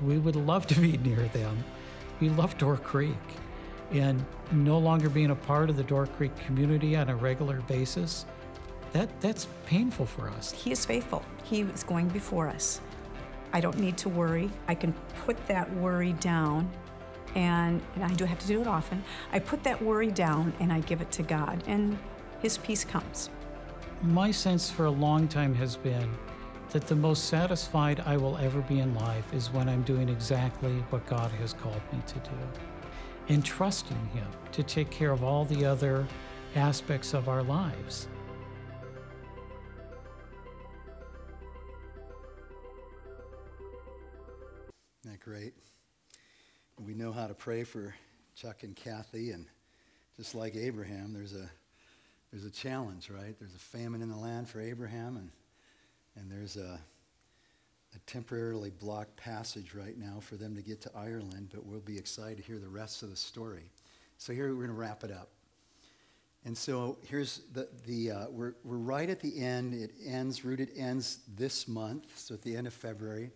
We 0.00 0.18
would 0.18 0.36
love 0.36 0.66
to 0.68 0.80
be 0.80 0.96
near 1.04 1.28
them. 1.28 1.64
We 2.20 2.28
love 2.28 2.56
Door 2.58 2.78
Creek. 2.78 3.16
And 3.90 4.24
no 4.52 4.78
longer 4.78 5.08
being 5.08 5.30
a 5.30 5.36
part 5.36 5.70
of 5.70 5.76
the 5.76 5.84
Door 5.84 6.06
Creek 6.08 6.36
community 6.44 6.96
on 6.96 7.08
a 7.08 7.16
regular 7.16 7.60
basis, 7.62 8.26
that, 8.92 9.20
that's 9.20 9.46
painful 9.66 10.06
for 10.06 10.28
us. 10.28 10.52
He 10.52 10.72
is 10.72 10.84
faithful. 10.84 11.22
He 11.44 11.62
is 11.62 11.82
going 11.82 12.08
before 12.08 12.48
us. 12.48 12.80
I 13.52 13.60
don't 13.60 13.78
need 13.78 13.96
to 13.98 14.08
worry. 14.08 14.50
I 14.68 14.74
can 14.74 14.94
put 15.24 15.44
that 15.46 15.72
worry 15.74 16.12
down 16.14 16.70
and, 17.36 17.82
and 17.94 18.04
I 18.04 18.12
do 18.14 18.24
have 18.24 18.38
to 18.40 18.46
do 18.46 18.60
it 18.60 18.66
often. 18.66 19.04
I 19.32 19.38
put 19.38 19.62
that 19.64 19.80
worry 19.80 20.10
down 20.10 20.52
and 20.58 20.72
I 20.72 20.80
give 20.80 21.00
it 21.00 21.10
to 21.12 21.22
God, 21.22 21.62
and 21.66 21.96
His 22.40 22.58
peace 22.58 22.84
comes. 22.84 23.30
My 24.02 24.30
sense 24.30 24.70
for 24.70 24.86
a 24.86 24.90
long 24.90 25.28
time 25.28 25.54
has 25.54 25.76
been 25.76 26.10
that 26.70 26.86
the 26.86 26.96
most 26.96 27.26
satisfied 27.26 28.00
I 28.06 28.16
will 28.16 28.36
ever 28.38 28.60
be 28.62 28.80
in 28.80 28.94
life 28.94 29.32
is 29.32 29.52
when 29.52 29.68
I'm 29.68 29.82
doing 29.82 30.08
exactly 30.08 30.82
what 30.90 31.06
God 31.06 31.30
has 31.32 31.52
called 31.52 31.80
me 31.92 32.00
to 32.06 32.14
do 32.14 32.36
and 33.28 33.44
trusting 33.44 34.08
Him 34.14 34.26
to 34.52 34.62
take 34.62 34.90
care 34.90 35.12
of 35.12 35.22
all 35.22 35.44
the 35.44 35.64
other 35.64 36.06
aspects 36.54 37.12
of 37.12 37.28
our 37.28 37.42
lives. 37.42 38.08
We 46.84 46.94
know 46.94 47.12
how 47.12 47.26
to 47.26 47.34
pray 47.34 47.64
for 47.64 47.94
Chuck 48.34 48.62
and 48.62 48.76
Kathy, 48.76 49.30
and 49.30 49.46
just 50.16 50.34
like 50.34 50.56
Abraham, 50.56 51.12
there's 51.12 51.34
a 51.34 51.48
there's 52.30 52.44
a 52.44 52.50
challenge, 52.50 53.08
right? 53.08 53.34
There's 53.38 53.54
a 53.54 53.58
famine 53.58 54.02
in 54.02 54.10
the 54.10 54.16
land 54.16 54.48
for 54.48 54.60
Abraham, 54.60 55.16
and 55.16 55.30
and 56.16 56.30
there's 56.30 56.56
a 56.56 56.78
a 57.94 57.98
temporarily 58.00 58.70
blocked 58.70 59.16
passage 59.16 59.74
right 59.74 59.96
now 59.96 60.20
for 60.20 60.36
them 60.36 60.54
to 60.54 60.62
get 60.62 60.82
to 60.82 60.90
Ireland, 60.94 61.48
but 61.54 61.64
we'll 61.64 61.80
be 61.80 61.96
excited 61.96 62.36
to 62.38 62.42
hear 62.42 62.58
the 62.58 62.68
rest 62.68 63.02
of 63.02 63.10
the 63.10 63.16
story. 63.16 63.70
So 64.18 64.32
here 64.32 64.48
we're 64.48 64.66
going 64.66 64.68
to 64.68 64.74
wrap 64.74 65.02
it 65.02 65.10
up. 65.10 65.30
And 66.44 66.56
so 66.56 66.98
here's 67.02 67.40
the, 67.54 67.68
the 67.86 68.10
uh, 68.10 68.26
we're, 68.30 68.54
we're 68.64 68.76
right 68.76 69.08
at 69.08 69.20
the 69.20 69.38
end. 69.38 69.74
It 69.74 69.92
ends, 70.04 70.44
Rooted 70.44 70.70
ends 70.76 71.20
this 71.36 71.66
month, 71.66 72.18
so 72.18 72.34
at 72.34 72.42
the 72.42 72.56
end 72.56 72.66
of 72.66 72.74
February. 72.74 73.30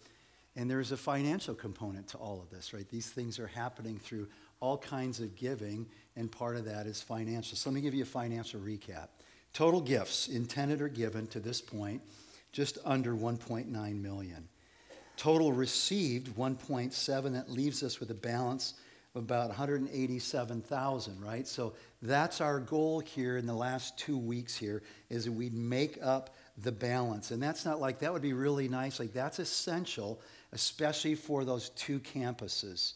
And 0.57 0.69
there's 0.71 0.93
a 0.93 0.97
financial 0.97 1.55
component 1.55 2.09
to 2.09 2.19
all 2.19 2.41
of 2.41 2.51
this, 2.51 2.73
right? 2.73 2.89
These 2.89 3.11
things 3.11 3.39
are 3.39 3.47
happening 3.47 3.99
through 3.99 4.29
all 4.59 4.77
kinds 4.77 5.21
of 5.21 5.37
giving, 5.37 5.87
and 6.17 6.31
part 6.31 6.57
of 6.57 6.65
that 6.67 6.87
is 6.87 7.01
financial. 7.01 7.57
So 7.57 7.71
let 7.71 7.75
me 7.75 7.81
give 7.81 7.95
you 7.95 8.03
a 8.03 8.07
financial 8.07 8.61
recap. 8.61 9.09
Total 9.53 9.81
gifts 9.81 10.29
intended 10.29 10.83
or 10.83 10.89
given 10.89 11.27
to 11.29 11.41
this 11.41 11.61
point, 11.61 12.03
just 12.53 12.79
under 12.85 13.15
1.9 13.15 14.03
million. 14.03 14.49
Total 15.17 15.53
received 15.53 16.37
1.7. 16.37 17.33
That 17.33 17.51
leaves 17.51 17.83
us 17.83 18.01
with 18.01 18.11
a 18.11 18.15
balance 18.15 18.75
of 19.15 19.23
about 19.23 19.49
187,000, 19.49 21.21
right? 21.21 21.47
So 21.47 21.75
that's 22.03 22.41
our 22.41 22.61
goal 22.61 23.01
here 23.01 23.37
in 23.37 23.47
the 23.47 23.55
last 23.55 23.99
two 23.99 24.17
weeks 24.17 24.57
here, 24.57 24.83
is 25.09 25.25
that 25.25 25.33
we 25.33 25.51
make 25.51 25.99
up 26.03 26.37
the 26.59 26.73
balance. 26.73 27.31
And 27.31 27.43
that's 27.43 27.65
not 27.65 27.81
like, 27.81 27.99
that 28.01 28.13
would 28.13 28.23
be 28.23 28.33
really 28.33 28.69
nice. 28.69 29.01
Like, 29.01 29.13
that's 29.13 29.39
essential 29.39 30.21
especially 30.53 31.15
for 31.15 31.45
those 31.45 31.71
two 31.71 32.01
campuses, 32.01 32.95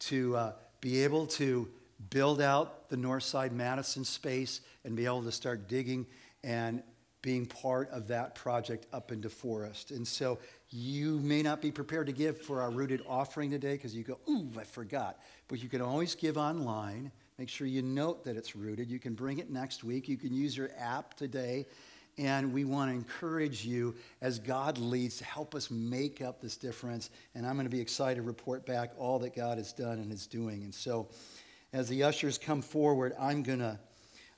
to 0.00 0.36
uh, 0.36 0.52
be 0.80 1.02
able 1.04 1.26
to 1.26 1.68
build 2.10 2.40
out 2.40 2.88
the 2.88 2.96
Northside 2.96 3.52
Madison 3.52 4.04
space 4.04 4.60
and 4.84 4.94
be 4.94 5.04
able 5.04 5.22
to 5.22 5.32
start 5.32 5.68
digging 5.68 6.06
and 6.44 6.82
being 7.20 7.46
part 7.46 7.90
of 7.90 8.08
that 8.08 8.34
project 8.34 8.86
up 8.92 9.10
in 9.10 9.20
DeForest. 9.20 9.90
And 9.90 10.06
so 10.06 10.38
you 10.70 11.18
may 11.18 11.42
not 11.42 11.60
be 11.60 11.72
prepared 11.72 12.06
to 12.06 12.12
give 12.12 12.40
for 12.40 12.62
our 12.62 12.70
rooted 12.70 13.02
offering 13.08 13.50
today 13.50 13.72
because 13.72 13.94
you 13.94 14.04
go, 14.04 14.18
ooh, 14.28 14.48
I 14.58 14.64
forgot. 14.64 15.18
But 15.48 15.62
you 15.62 15.68
can 15.68 15.80
always 15.80 16.14
give 16.14 16.36
online. 16.36 17.10
Make 17.38 17.48
sure 17.48 17.66
you 17.66 17.82
note 17.82 18.24
that 18.24 18.36
it's 18.36 18.54
rooted. 18.54 18.90
You 18.90 18.98
can 18.98 19.14
bring 19.14 19.38
it 19.38 19.50
next 19.50 19.82
week. 19.82 20.08
You 20.08 20.16
can 20.16 20.32
use 20.32 20.56
your 20.56 20.70
app 20.78 21.14
today 21.14 21.66
and 22.18 22.52
we 22.52 22.64
want 22.64 22.90
to 22.90 22.94
encourage 22.94 23.64
you 23.64 23.94
as 24.20 24.38
God 24.38 24.76
leads 24.76 25.18
to 25.18 25.24
help 25.24 25.54
us 25.54 25.70
make 25.70 26.20
up 26.20 26.40
this 26.40 26.56
difference. 26.56 27.10
And 27.34 27.46
I'm 27.46 27.54
going 27.54 27.66
to 27.66 27.70
be 27.70 27.80
excited 27.80 28.16
to 28.16 28.22
report 28.22 28.66
back 28.66 28.92
all 28.98 29.20
that 29.20 29.34
God 29.34 29.58
has 29.58 29.72
done 29.72 29.98
and 29.98 30.12
is 30.12 30.26
doing. 30.26 30.64
And 30.64 30.74
so, 30.74 31.08
as 31.72 31.88
the 31.88 32.02
ushers 32.02 32.38
come 32.38 32.62
forward, 32.62 33.14
I'm 33.18 33.42
going 33.42 33.58
to, 33.60 33.78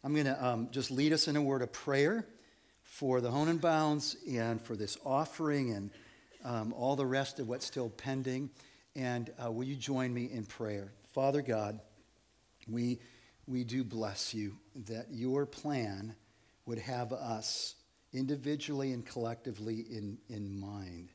I'm 0.05 0.13
going 0.13 0.27
to 0.27 0.45
um, 0.45 0.69
just 0.71 0.91
lead 0.91 1.13
us 1.13 1.29
in 1.29 1.37
a 1.37 1.43
word 1.43 1.63
of 1.63 1.73
prayer 1.73 2.27
for 2.83 3.21
the 3.21 3.31
and 3.31 3.61
Bounds 3.61 4.17
and 4.29 4.61
for 4.61 4.77
this 4.77 4.99
offering 5.05 5.71
and 5.71 5.91
um, 6.45 6.73
all 6.73 6.97
the 6.97 7.07
rest 7.07 7.39
of 7.39 7.49
what's 7.49 7.65
still 7.65 7.89
pending. 7.89 8.51
And 8.97 9.33
uh, 9.43 9.51
will 9.51 9.65
you 9.65 9.77
join 9.77 10.13
me 10.13 10.25
in 10.31 10.45
prayer? 10.45 10.93
Father 11.15 11.41
God, 11.41 11.81
we, 12.69 12.99
we 13.47 13.65
do 13.65 13.85
bless 13.85 14.35
you 14.35 14.57
that 14.87 15.07
your 15.13 15.47
plan 15.47 16.17
would 16.71 16.79
have 16.79 17.13
us 17.13 17.75
individually 18.13 18.93
and 18.93 19.05
collectively 19.05 19.81
in, 19.91 20.17
in 20.29 20.57
mind. 20.61 21.09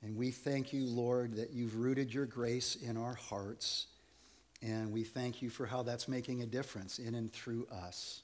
And 0.00 0.16
we 0.16 0.30
thank 0.30 0.72
you, 0.72 0.86
Lord, 0.86 1.34
that 1.34 1.50
you've 1.50 1.76
rooted 1.76 2.12
your 2.14 2.24
grace 2.24 2.76
in 2.76 2.96
our 2.96 3.12
hearts. 3.12 3.88
And 4.62 4.90
we 4.90 5.04
thank 5.04 5.42
you 5.42 5.50
for 5.50 5.66
how 5.66 5.82
that's 5.82 6.08
making 6.08 6.40
a 6.40 6.46
difference 6.46 6.98
in 6.98 7.14
and 7.14 7.30
through 7.30 7.66
us. 7.70 8.22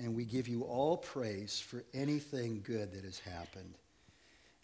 And 0.00 0.16
we 0.16 0.24
give 0.24 0.48
you 0.48 0.62
all 0.62 0.96
praise 0.96 1.60
for 1.60 1.84
anything 1.94 2.62
good 2.64 2.92
that 2.92 3.04
has 3.04 3.20
happened. 3.20 3.74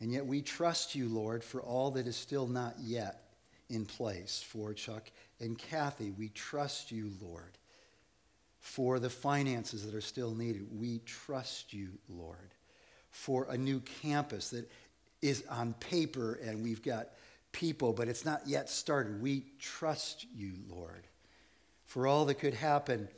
And 0.01 0.11
yet 0.11 0.27
we 0.27 0.43
trust 0.43 0.97
you, 0.97 1.09
Lord, 1.09 1.45
for 1.45 1.63
all 1.63 1.93
that 1.93 2.09
is 2.09 2.17
still 2.17 2.49
not 2.49 2.75
yet 2.81 3.23
in 3.71 3.87
place 3.87 4.45
for 4.45 4.75
Chuck 4.75 5.09
and 5.39 5.57
Kathy. 5.57 6.11
We 6.11 6.31
trust 6.31 6.91
you, 6.91 7.13
Lord 7.23 7.59
for 8.63 9.01
the 9.01 9.11
finances 9.11 9.85
that 9.85 9.95
are 9.95 10.01
still 10.01 10.33
needed. 10.35 10.69
We 10.73 11.01
trust 11.01 11.73
you, 11.73 11.89
Lord, 12.09 12.55
for 13.11 13.49
a 13.51 13.59
new 13.59 13.81
campus 13.81 14.51
that 14.51 14.71
is 15.21 15.45
on 15.51 15.75
paper 15.75 16.35
and 16.35 16.63
we've 16.63 16.83
got 16.83 17.09
people, 17.51 17.93
but 17.93 18.07
it's 18.07 18.25
not 18.25 18.43
yet 18.47 18.71
started. 18.71 19.21
We 19.21 19.47
trust 19.59 20.27
you, 20.33 20.53
Lord, 20.71 21.09
for 21.87 22.07
all 22.07 22.25
that 22.27 22.37
could 22.37 22.55
happen 22.55 23.09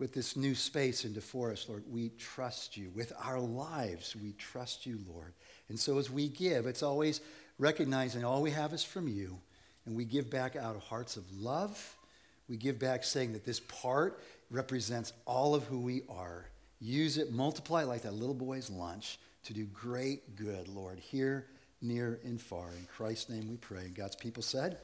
with 0.00 0.12
this 0.12 0.36
new 0.36 0.54
space 0.54 1.04
in 1.04 1.14
DeForest, 1.14 1.68
Lord. 1.68 1.84
We 1.88 2.10
trust 2.18 2.76
you. 2.76 2.90
With 2.90 3.12
our 3.24 3.38
lives, 3.38 4.16
we 4.16 4.32
trust 4.32 4.84
you, 4.84 4.98
Lord. 5.08 5.32
And 5.68 5.78
so 5.78 5.98
as 5.98 6.10
we 6.10 6.28
give, 6.28 6.66
it's 6.66 6.82
always 6.82 7.20
recognizing 7.56 8.24
all 8.24 8.42
we 8.42 8.50
have 8.50 8.72
is 8.72 8.82
from 8.82 9.06
you, 9.06 9.38
and 9.86 9.94
we 9.94 10.04
give 10.04 10.28
back 10.28 10.56
out 10.56 10.74
of 10.74 10.82
hearts 10.82 11.16
of 11.16 11.24
love. 11.32 11.96
We 12.52 12.58
give 12.58 12.78
back 12.78 13.02
saying 13.02 13.32
that 13.32 13.46
this 13.46 13.60
part 13.60 14.22
represents 14.50 15.14
all 15.24 15.54
of 15.54 15.64
who 15.64 15.80
we 15.80 16.02
are. 16.06 16.44
Use 16.82 17.16
it, 17.16 17.32
multiply 17.32 17.84
it 17.84 17.86
like 17.86 18.02
that 18.02 18.12
little 18.12 18.34
boy's 18.34 18.68
lunch 18.68 19.18
to 19.44 19.54
do 19.54 19.64
great 19.64 20.36
good, 20.36 20.68
Lord, 20.68 20.98
here, 20.98 21.46
near, 21.80 22.20
and 22.24 22.38
far. 22.38 22.68
In 22.78 22.86
Christ's 22.94 23.30
name 23.30 23.48
we 23.48 23.56
pray. 23.56 23.88
God's 23.94 24.16
people 24.16 24.42
said, 24.42 24.76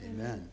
Amen. 0.00 0.14
Amen. 0.20 0.48